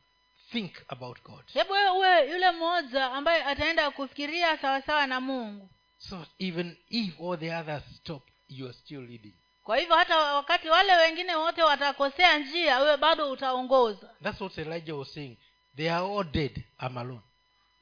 think 0.52 0.72
about 0.88 1.22
god? 1.22 1.44
Hebu 1.52 1.72
wewe 1.72 1.90
uwe 1.90 2.30
yule 2.30 2.50
mmoja 2.50 3.12
ambaye 3.12 3.44
ataenda 3.44 3.90
kufikiria 3.90 4.58
sawasawa 4.58 5.06
na 5.06 5.20
mungu. 5.20 5.68
So 5.98 6.26
even 6.38 6.76
if 6.88 7.20
all 7.20 7.38
the 7.38 7.54
others 7.56 7.82
stop 7.96 8.22
you 8.48 8.66
are 8.66 8.74
still 8.74 9.00
leading 9.00 9.34
kwa 9.64 9.76
hivyo 9.76 9.96
hata 9.96 10.18
wakati 10.18 10.68
wale 10.68 10.96
wengine 10.96 11.34
wote 11.34 11.62
watakosea 11.62 12.38
njia 12.38 12.78
wewe 12.78 12.96
bado 12.96 13.30
utaongoza. 13.30 14.10
That's 14.22 14.40
what 14.40 14.58
elijah 14.58 14.98
was 14.98 15.14
saying. 15.14 15.36
They 15.76 15.90
are 15.92 16.06
all 16.06 16.24
dead. 16.24 16.64
I'm 16.86 16.98
alone. 16.98 17.20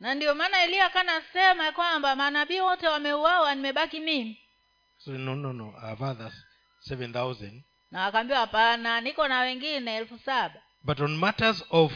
Na 0.00 0.14
ndio 0.14 0.34
maana 0.34 0.62
eliya 0.62 0.90
kanasema 0.90 1.72
kwamba 1.72 2.16
manabii 2.16 2.60
wote 2.60 2.88
wameuawa 2.88 3.54
nimebaki 3.54 4.00
mimi. 4.00 4.40
So 4.98 5.10
no 5.10 5.34
no 5.34 5.52
no. 5.52 5.74
I 5.82 5.88
have 5.88 6.04
others 6.04 6.34
seven 6.80 7.12
na 7.90 8.06
akaambiwa 8.06 8.38
hapana 8.38 9.00
niko 9.00 9.28
na 9.28 9.40
wengine 9.40 9.96
elfu 9.96 10.18
saba. 10.18 10.62
But 10.82 11.00
on 11.00 11.16
matters 11.16 11.64
of 11.70 11.92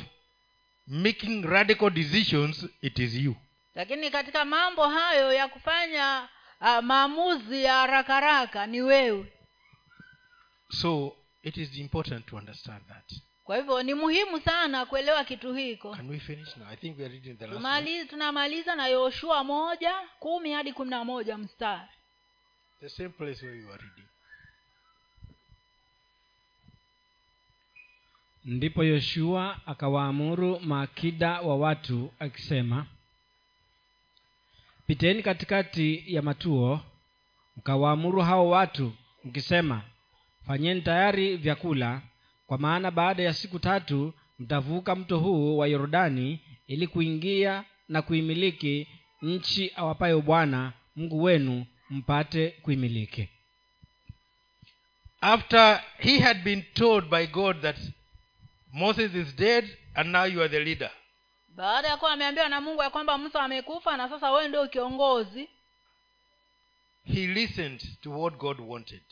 making 0.86 1.44
radical 1.44 1.90
decisions 1.90 2.66
it 2.82 2.98
is 2.98 3.14
you. 3.14 3.36
Lakini 3.74 4.10
katika 4.10 4.44
mambo 4.44 4.88
hayo 4.88 5.32
ya 5.32 5.48
kufanya 5.48 6.28
uh, 6.60 6.78
maamuzi 6.78 7.64
ya 7.64 7.74
haraka 7.74 8.14
haraka 8.14 8.66
ni 8.66 8.82
wewe 8.82 9.32
so 10.72 11.16
it 11.42 11.56
is 11.56 11.78
important 11.78 12.26
to 12.26 12.36
understand 12.36 12.82
that. 12.88 13.12
Kwa 13.44 13.56
hivyo 13.56 13.82
ni 13.82 13.94
muhimu 13.94 14.40
sana 14.40 14.86
kuelewa 14.86 15.24
kitu 15.24 15.54
hiko. 15.54 15.94
Can 15.96 16.10
we 16.10 16.18
finish 16.18 16.56
now? 16.56 16.68
I 16.68 16.76
think 16.76 16.98
we 16.98 17.04
are 17.04 17.14
reading 17.14 17.34
the 17.38 17.46
last. 17.46 17.56
Tumali, 17.56 18.04
tunamaliza 18.04 18.74
na 18.76 18.86
yoshua 18.86 19.44
moja 19.44 19.94
kumi 20.18 20.52
hadi 20.52 20.72
kumi 20.72 20.90
na 20.90 21.04
moja 21.04 21.38
mstari. 21.38 21.88
The 22.80 22.88
same 22.88 23.08
place 23.08 23.46
where 23.46 23.60
you 23.60 23.72
are 23.72 23.82
reading. 23.82 24.06
Ndipo 28.44 28.84
yoshua 28.84 29.60
akawaamuru 29.66 30.60
maakida 30.60 31.40
wa 31.40 31.56
watu 31.56 32.12
akisema 32.18 32.86
piteni 34.86 35.22
katikati 35.22 36.04
ya 36.14 36.22
matuo 36.22 36.80
mkawaamuru 37.56 38.20
hao 38.22 38.48
watu 38.48 38.92
mkisema 39.24 39.82
fanyeni 40.46 40.80
tayari 40.82 41.36
vyakula 41.36 42.02
kwa 42.46 42.58
maana 42.58 42.90
baada 42.90 43.22
ya 43.22 43.34
siku 43.34 43.58
tatu 43.58 44.14
mtavuka 44.38 44.94
mto 44.96 45.18
huu 45.18 45.58
wa 45.58 45.66
yordani 45.66 46.40
ili 46.66 46.86
kuingia 46.86 47.64
na 47.88 48.02
kuimiliki 48.02 48.88
nchi 49.22 49.72
awapayo 49.76 50.20
bwana 50.20 50.72
mungu 50.96 51.22
wenu 51.22 51.66
mpate 51.90 52.50
kuimiliki. 52.50 53.28
After 55.20 55.82
he 55.98 56.18
had 56.18 56.42
been 56.42 56.62
told 56.74 57.08
by 57.10 57.26
god 57.26 57.60
that 57.62 57.76
moses 58.72 59.14
is 59.14 59.36
dead 59.36 59.78
and 59.94 60.10
now 60.10 60.24
you 60.26 60.40
are 60.40 60.48
the 60.48 60.60
leader. 60.64 60.90
Baada 61.48 61.88
ya 61.88 61.96
kuwa 61.96 62.12
ameambiwa 62.12 62.48
na 62.48 62.60
mungu 62.60 62.82
ya 62.82 62.90
kwamba 62.90 63.18
musa 63.18 63.40
amekufa 63.42 63.96
na 63.96 64.08
sasa 64.08 64.30
wewe 64.32 64.48
ndio 64.48 64.68
kiongozi 64.68 65.48
he 67.04 67.26
listened 67.26 68.00
to 68.00 68.20
what 68.20 68.36
god 68.36 68.60
wanted 68.60 69.02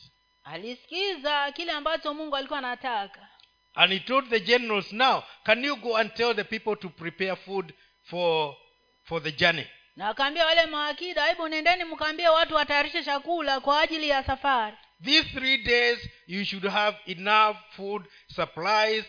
alisikiza 0.43 1.51
kile 1.51 1.71
ambacho 1.71 2.13
mungu 2.13 2.35
alikuwa 2.35 2.59
anataka. 2.59 3.27
And 3.75 3.93
he 3.93 3.99
told 3.99 4.29
the 4.29 4.39
generals 4.39 4.91
now 4.93 5.23
can 5.43 5.65
you 5.65 5.75
go 5.75 5.97
and 5.97 6.13
tell 6.13 6.35
the 6.35 6.43
people 6.43 6.75
to 6.75 6.89
prepare 6.89 7.35
food 7.35 7.73
for 8.03 8.55
for 9.03 9.23
the 9.23 9.31
journey? 9.31 9.67
Na 9.95 10.09
akaambia 10.09 10.45
wale 10.45 10.65
maakida 10.65 11.25
hebu 11.25 11.47
nendeni 11.47 11.83
mkaambie 11.83 12.27
watu 12.29 12.55
watayarishe 12.55 13.03
chakula 13.03 13.59
kwa 13.59 13.81
ajili 13.81 14.09
ya 14.09 14.23
safari. 14.23 14.77
These 15.03 15.23
three 15.23 15.57
days 15.57 16.09
you 16.27 16.45
should 16.45 16.65
have 16.67 16.97
enough 17.05 17.57
food 17.75 18.05
supplies 18.35 19.05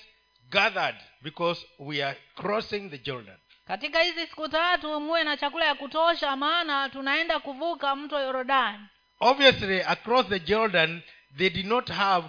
gathered 0.51 0.97
because 1.23 1.67
we 1.79 2.05
are 2.05 2.19
crossing 2.35 2.91
the 2.91 2.99
jordan. 2.99 3.39
Katika 3.67 4.03
hizi 4.03 4.27
siku 4.27 4.49
tatu 4.49 5.01
muwe 5.01 5.25
na 5.25 5.37
chakula 5.37 5.65
ya 5.65 5.75
kutosha 5.75 6.37
maana 6.37 6.89
tunaenda 6.89 7.41
kuvuka 7.41 7.97
mto 7.97 8.21
yorodani. 8.21 8.85
Obviously 9.21 9.83
across 9.83 10.27
the 10.29 10.41
jordan 10.41 11.03
they 11.37 11.51
did 11.51 11.67
not 11.67 11.89
have 11.91 12.29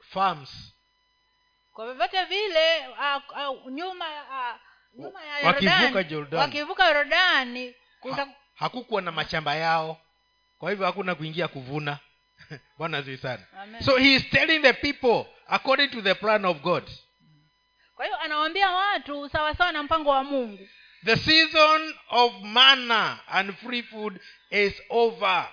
farms. 0.00 0.72
Kwa 1.72 1.84
vyovyote 1.86 2.24
vile 2.24 2.88
uh, 2.88 3.50
uh, 3.50 3.72
nyuma 3.72 4.04
uh, 4.04 4.60
nyuma 4.98 5.24
ya 5.24 5.46
Wakivuka 5.46 6.00
Yordani- 6.00 6.36
wakivuka 6.36 7.04
kuta, 8.00 8.24
ha, 8.24 8.32
hakukuwa 8.54 9.02
na 9.02 9.12
mashamba 9.12 9.54
yao. 9.54 10.00
Kwa 10.58 10.70
hivyo 10.70 10.86
hakuna 10.86 11.14
kuingia 11.14 11.48
kuvuna. 11.48 11.98
Bwana 12.78 13.02
zii 13.02 13.16
sana. 13.16 13.42
Amen. 13.62 13.82
so 13.82 13.96
he 13.96 14.14
is 14.14 14.30
telling 14.30 14.60
the 14.62 14.72
people 14.72 15.26
according 15.46 15.88
to 15.88 16.02
the 16.02 16.14
plan 16.14 16.44
of 16.44 16.60
god. 16.60 16.90
Kwa 17.94 18.04
hiyo 18.04 18.20
anawaambia 18.20 18.70
watu 18.70 19.28
sawasawa 19.28 19.72
na 19.72 19.82
mpango 19.82 20.10
wa 20.10 20.24
mungu. 20.24 20.68
The 21.04 21.16
season 21.16 21.94
of 22.08 22.32
manna 22.42 23.18
and 23.28 23.54
free 23.56 23.82
food 23.82 24.20
is 24.50 24.82
over 24.88 25.52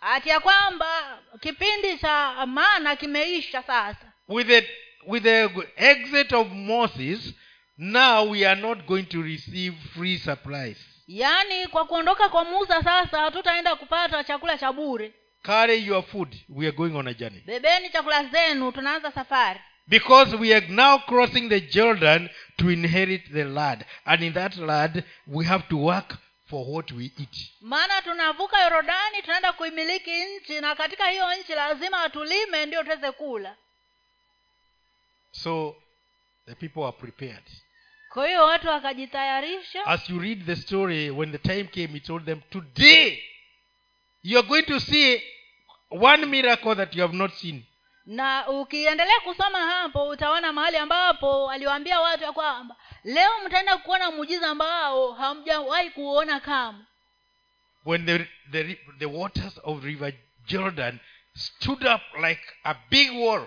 hati 0.00 0.28
ya 0.28 0.40
kwamba 0.40 1.18
kipindi 1.40 1.98
cha 1.98 2.46
mana 2.46 2.96
kimeisha 2.96 3.62
sasa. 3.62 4.12
With 4.28 4.46
the 4.46 4.68
with 5.06 5.22
the 5.22 5.50
exit 5.76 6.32
of 6.32 6.48
moses 6.52 7.34
now 7.78 8.30
we 8.30 8.46
are 8.46 8.60
not 8.60 8.86
going 8.86 9.02
to 9.02 9.22
receive 9.22 9.74
free 9.94 10.18
supplies. 10.18 10.76
Yaani 11.08 11.66
kwa 11.66 11.84
kuondoka 11.86 12.28
kwa 12.28 12.44
musa 12.44 12.82
sasa 12.82 13.18
hatutaenda 13.18 13.76
kupata 13.76 14.24
chakula 14.24 14.58
cha 14.58 14.72
bure. 14.72 15.12
Carry 15.42 15.86
your 15.86 16.02
food. 16.02 16.36
We 16.48 16.66
are 16.66 16.76
going 16.76 16.96
on 16.96 17.08
a 17.08 17.14
journey. 17.14 17.42
Bebeni 17.46 17.90
chakula 17.90 18.24
zenu 18.24 18.72
tunaanza 18.72 19.12
safari. 19.12 19.60
Because 19.88 20.36
we 20.36 20.54
are 20.54 20.66
now 20.68 20.98
crossing 20.98 21.48
the 21.48 21.60
jordan 21.60 22.28
to 22.56 22.70
inherit 22.70 23.32
the 23.32 23.44
land. 23.44 23.84
And 24.04 24.22
in 24.22 24.32
that 24.34 24.56
land 24.56 25.02
we 25.26 25.44
have 25.46 25.64
to 25.68 25.76
work 25.76 26.18
for 26.50 26.64
what 26.68 26.90
we 26.92 27.04
eat. 27.04 27.50
Maana 27.60 28.02
tunavuka 28.02 28.62
yorodani 28.62 29.22
tunaenda 29.22 29.52
kuimiliki 29.52 30.24
nchi 30.24 30.60
na 30.60 30.74
katika 30.74 31.08
hiyo 31.10 31.34
nchi 31.36 31.52
lazima 31.52 32.08
tulime 32.10 32.66
ndio 32.66 32.82
tuweze 32.82 33.12
kula. 33.12 33.56
So 35.32 35.76
the 36.46 36.54
people 36.54 36.80
are 36.84 36.92
prepared. 36.92 37.44
Kwa 38.12 38.26
hiyo 38.28 38.44
watu 38.44 38.68
wakajitayarisha. 38.68 39.86
As 39.86 40.10
you 40.10 40.18
read 40.20 40.46
the 40.46 40.56
story 40.56 41.10
when 41.10 41.32
the 41.32 41.38
time 41.38 41.64
came 41.64 41.86
he 41.86 42.00
told 42.00 42.24
them 42.24 42.40
today 42.50 43.22
you 44.22 44.38
are 44.38 44.48
going 44.48 44.62
to 44.62 44.80
see 44.80 45.22
one 45.90 46.26
miracle 46.26 46.74
that 46.74 46.94
you 46.94 47.02
have 47.02 47.16
not 47.16 47.32
seen 47.34 47.62
na 48.06 48.48
ukiendelea 48.48 49.20
kusoma 49.20 49.58
hapo 49.58 50.08
utaona 50.08 50.52
mahali 50.52 50.76
ambapo 50.76 51.50
aliwaambia 51.50 52.00
watu 52.00 52.24
ya 52.24 52.32
kwamba 52.32 52.76
leo 53.04 53.30
mtaenda 53.46 53.76
kuona 53.78 54.10
muujiza 54.10 54.48
ambao 54.48 55.12
hamjawahi 55.12 55.90
kuona 55.90 56.40
kamwe. 56.40 56.84
When 57.86 58.06
the, 58.06 58.18
the, 58.50 58.78
the 58.98 59.06
waters 59.06 59.60
of 59.64 59.84
river 59.84 60.12
jordan 60.46 60.98
stood 61.34 61.82
up 61.86 62.00
like 62.28 62.42
a 62.64 62.74
big 62.90 63.10
wall. 63.20 63.46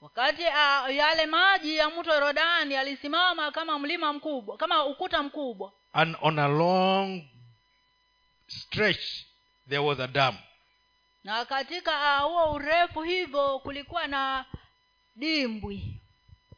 Wakati 0.00 0.42
uh, 0.42 0.94
yale 0.96 1.26
maji 1.26 1.76
ya 1.76 1.90
mto 1.90 2.14
yorodani 2.14 2.74
yalisimama 2.74 3.50
kama 3.52 3.78
mlima 3.78 4.12
mkubwa 4.12 4.56
kama 4.56 4.84
ukuta 4.84 5.22
mkubwa. 5.22 5.72
And 5.92 6.16
on 6.20 6.38
a 6.38 6.48
long 6.48 7.22
stretch 8.46 9.24
there 9.68 9.78
was 9.82 10.00
a 10.00 10.06
dam 10.06 10.34
na 11.24 11.44
katika 11.44 12.18
huo 12.18 12.52
urefu 12.52 13.02
hivyo 13.02 13.58
kulikuwa 13.58 14.06
na 14.06 14.44
dimbwi. 15.16 16.00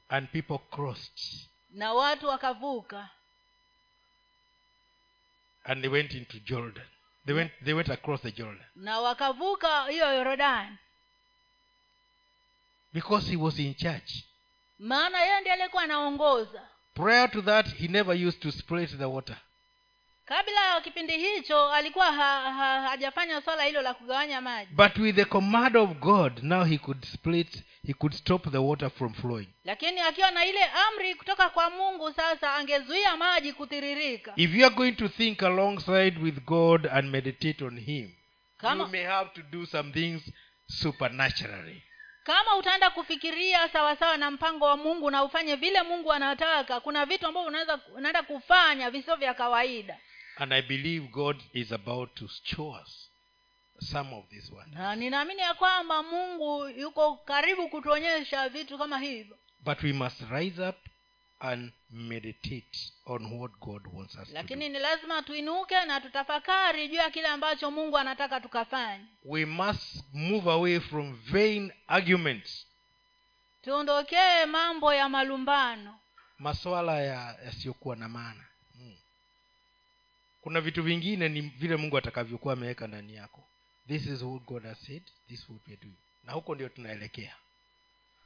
And 0.09 0.29
people 0.29 0.59
crossed. 0.71 1.49
Na 1.71 1.93
watu 1.93 2.27
wakavuka. 2.27 3.09
And 5.65 5.81
they 5.81 5.91
went 5.91 6.15
into 6.15 6.39
jordan. 6.39 6.87
They 7.27 7.35
went, 7.35 7.53
they 7.65 7.75
went 7.75 7.91
across 7.91 8.23
the 8.23 8.33
jordan. 8.33 8.65
Na 8.75 9.01
wakavuka 9.01 9.87
hiyo 9.87 10.15
yorodani. 10.15 10.77
Because 12.93 13.31
he 13.31 13.37
was 13.37 13.59
in 13.59 13.75
charge. 13.75 14.25
Maana 14.79 15.21
yeye 15.21 15.41
ndiye 15.41 15.55
alikuwa 15.55 15.83
anaongoza. 15.83 16.69
Prior 16.95 17.31
to 17.31 17.43
that 17.43 17.67
he 17.75 17.89
never 17.89 18.27
used 18.27 18.41
to 18.41 18.53
split 18.53 18.99
the 18.99 19.05
water 19.05 19.37
kabla 20.27 20.75
ya 20.75 20.81
kipindi 20.81 21.19
hicho 21.19 21.73
alikuwa 21.73 22.13
ha, 22.13 22.53
ha, 22.53 22.83
hajafanya 22.89 23.41
swala 23.41 23.65
hilo 23.65 23.83
la 23.83 23.95
kugawanya 23.95 24.41
maji. 24.41 24.71
But 24.75 24.97
with 24.99 25.17
the 25.17 25.25
command 25.25 25.77
of 25.77 25.91
god 25.91 26.43
now 26.43 26.65
he 26.65 26.79
could 26.79 27.05
split 27.05 27.63
he 27.87 27.93
could 27.95 28.15
stop 28.15 28.51
the 28.51 28.59
water 28.59 28.91
from 28.91 29.15
flowing. 29.15 29.49
Lakini 29.65 30.01
akiwa 30.01 30.31
na 30.31 30.45
ile 30.45 30.65
amri 30.65 31.15
kutoka 31.15 31.49
kwa 31.49 31.71
mungu 31.71 32.13
sasa 32.13 32.55
angezuia 32.55 33.17
maji 33.17 33.53
kutiririka. 33.53 34.33
If 34.37 34.55
you 34.55 34.67
are 34.67 34.75
going 34.75 34.93
to 34.93 35.09
think 35.09 35.43
alongside 35.43 36.21
with 36.23 36.45
god 36.45 36.87
and 36.93 37.11
meditate 37.11 37.65
on 37.65 37.81
him 37.81 38.11
you 38.63 38.89
may 38.89 39.05
have 39.05 39.31
to 39.35 39.43
do 39.43 39.67
some 39.67 39.93
things 39.93 40.23
supernaturally. 40.67 41.83
Kama 42.25 42.57
utaenda 42.57 42.91
kufikiria 42.91 43.69
sawasawa 43.69 44.17
na 44.17 44.31
mpango 44.31 44.65
wa 44.65 44.77
mungu 44.77 45.11
na 45.11 45.25
ufanye 45.25 45.57
vile 45.57 45.83
mungu 45.83 46.13
anataka 46.13 46.81
kuna 46.81 47.07
vitu 47.07 47.27
ambavyo 47.27 47.79
unaenda 47.95 48.23
kufanya 48.23 48.91
visio 48.91 49.17
vya 49.17 49.35
kawaida 49.35 49.99
and 50.37 50.53
i 50.53 50.63
believe 50.63 51.09
god 51.09 51.37
is 51.53 51.73
about 51.73 52.15
to 52.15 52.29
show 52.45 52.71
us 52.83 53.11
some 53.81 54.13
of 54.13 54.29
these 54.31 54.51
wonders. 54.53 54.75
Na 54.79 54.97
ninaamini 54.97 55.41
ya 55.41 55.55
kwamba 55.55 56.03
mungu 56.03 56.69
yuko 56.69 57.17
karibu 57.17 57.69
kutuonyesha 57.69 58.49
vitu 58.49 58.79
kama 58.79 58.99
hivyo. 58.99 59.37
But 59.65 59.83
we 59.83 59.93
must 59.93 60.21
rise 60.31 60.69
up 60.69 60.77
and 61.41 61.73
meditate 61.91 62.93
on 63.07 63.33
what 63.33 63.53
god 63.61 63.87
wants 63.93 64.15
us 64.15 64.21
to 64.21 64.27
do. 64.27 64.35
lakini 64.35 64.69
ni 64.69 64.79
lazima 64.79 65.23
tuinuke 65.23 65.85
na 65.85 66.01
tutafakari 66.01 66.89
juu 66.89 66.95
ya 66.95 67.11
kile 67.11 67.29
ambacho 67.29 67.71
mungu 67.71 67.99
anataka 67.99 68.41
tukafanye. 68.41 69.05
We 69.25 69.45
must 69.45 70.05
move 70.13 70.51
away 70.51 70.81
from 70.81 71.17
vain 71.17 71.73
arguments. 71.87 72.67
Tuondokee 73.63 74.47
mambo 74.47 74.95
ya 74.95 75.09
malumbano. 75.09 75.99
Maswala 76.39 77.01
ya 77.01 77.37
na 77.97 78.09
maana. 78.09 78.46
Kuna 80.47 80.61
vitu 80.61 80.83
vingine 80.83 81.29
ni 81.29 81.41
vile 81.41 81.77
mungu 81.77 81.99
atakavyokuwa 81.99 82.55
ameweka 82.55 82.87
ndani 82.87 83.15
yako. 83.15 83.45
This 83.89 84.07
is 84.07 84.23
what 84.23 84.43
god 84.43 84.65
has 84.65 84.87
said 84.87 85.03
this 85.29 85.41
is 85.41 85.49
what 85.49 85.69
we 85.69 85.77
do 85.77 85.89
na 86.25 86.33
huko 86.33 86.55
ndio 86.55 86.69
tunaelekea. 86.69 87.37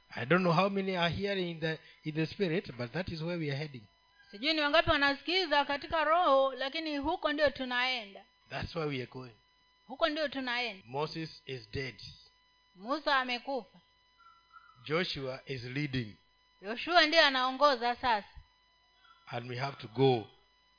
I 0.09 0.25
don't 0.25 0.41
know 0.41 0.53
how 0.53 0.69
many 0.69 0.97
are 0.97 1.13
hearing 1.15 1.49
in 1.51 1.59
the, 1.59 1.79
in 2.03 2.15
the 2.15 2.25
spirit 2.25 2.71
but 2.71 2.91
that 2.91 3.09
is 3.09 3.21
where 3.21 3.39
we 3.39 3.49
are 3.51 3.57
heading. 3.57 3.81
Sijui 4.31 4.53
ni 4.53 4.61
wangapi 4.61 4.89
wanasikiza 4.89 5.65
katika 5.65 6.03
roho 6.03 6.53
lakini 6.53 6.97
huko 6.97 7.33
ndio 7.33 7.49
tunaenda. 7.49 8.25
That's 8.49 8.75
where 8.75 8.89
we 8.89 8.95
are 8.95 9.11
going. 9.11 9.35
Huko 9.87 10.09
ndio 10.09 10.27
tunaenda. 10.27 10.83
Moses 10.87 11.41
is 11.45 11.71
dead. 11.71 11.95
Musa 12.75 13.15
amekufa. 13.19 13.79
Joshua 14.83 15.41
is 15.45 15.63
leading. 15.63 16.15
Yoshua 16.61 17.05
ndiye 17.05 17.23
anaongoza 17.23 17.95
sasa. 17.95 18.29
And 19.27 19.49
we 19.49 19.57
have 19.57 19.77
to 19.77 19.87
go 19.87 20.27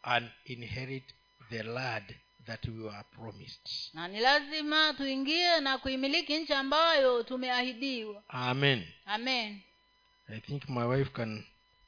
and 0.03 0.31
inherit 0.45 1.15
the 1.53 1.63
land 1.63 2.15
that 2.47 2.67
we 2.69 2.83
were 2.83 3.05
promised. 3.15 3.69
Na 3.95 4.09
ni 4.09 4.21
lazima 4.21 4.95
tuingie 4.95 5.61
na 5.61 5.79
kuimiliki 5.79 6.39
nchi 6.39 6.53
ambayo 6.53 7.23
tumeahidiwa. 7.23 8.23
Amen. 8.29 8.85
Amen. 9.07 9.61
I 10.29 10.41
think 10.41 10.69
my 10.69 10.85
wife 10.85 11.11
can 11.11 11.45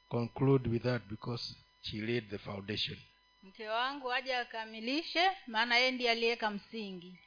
conclude 0.09 0.69
with 0.69 0.83
that 0.83 1.01
because 1.09 1.55
she 1.81 2.01
laid 2.01 2.29
the 2.29 2.37
foundation. 2.37 2.97
Mke 3.43 3.67
wangu 3.69 4.11
aje 4.13 4.35
akamilishe 4.35 5.31
maana 5.47 5.77
yeye 5.77 5.91
ndiye 5.91 6.11
aliweka 6.11 6.51
msingi 6.51 7.19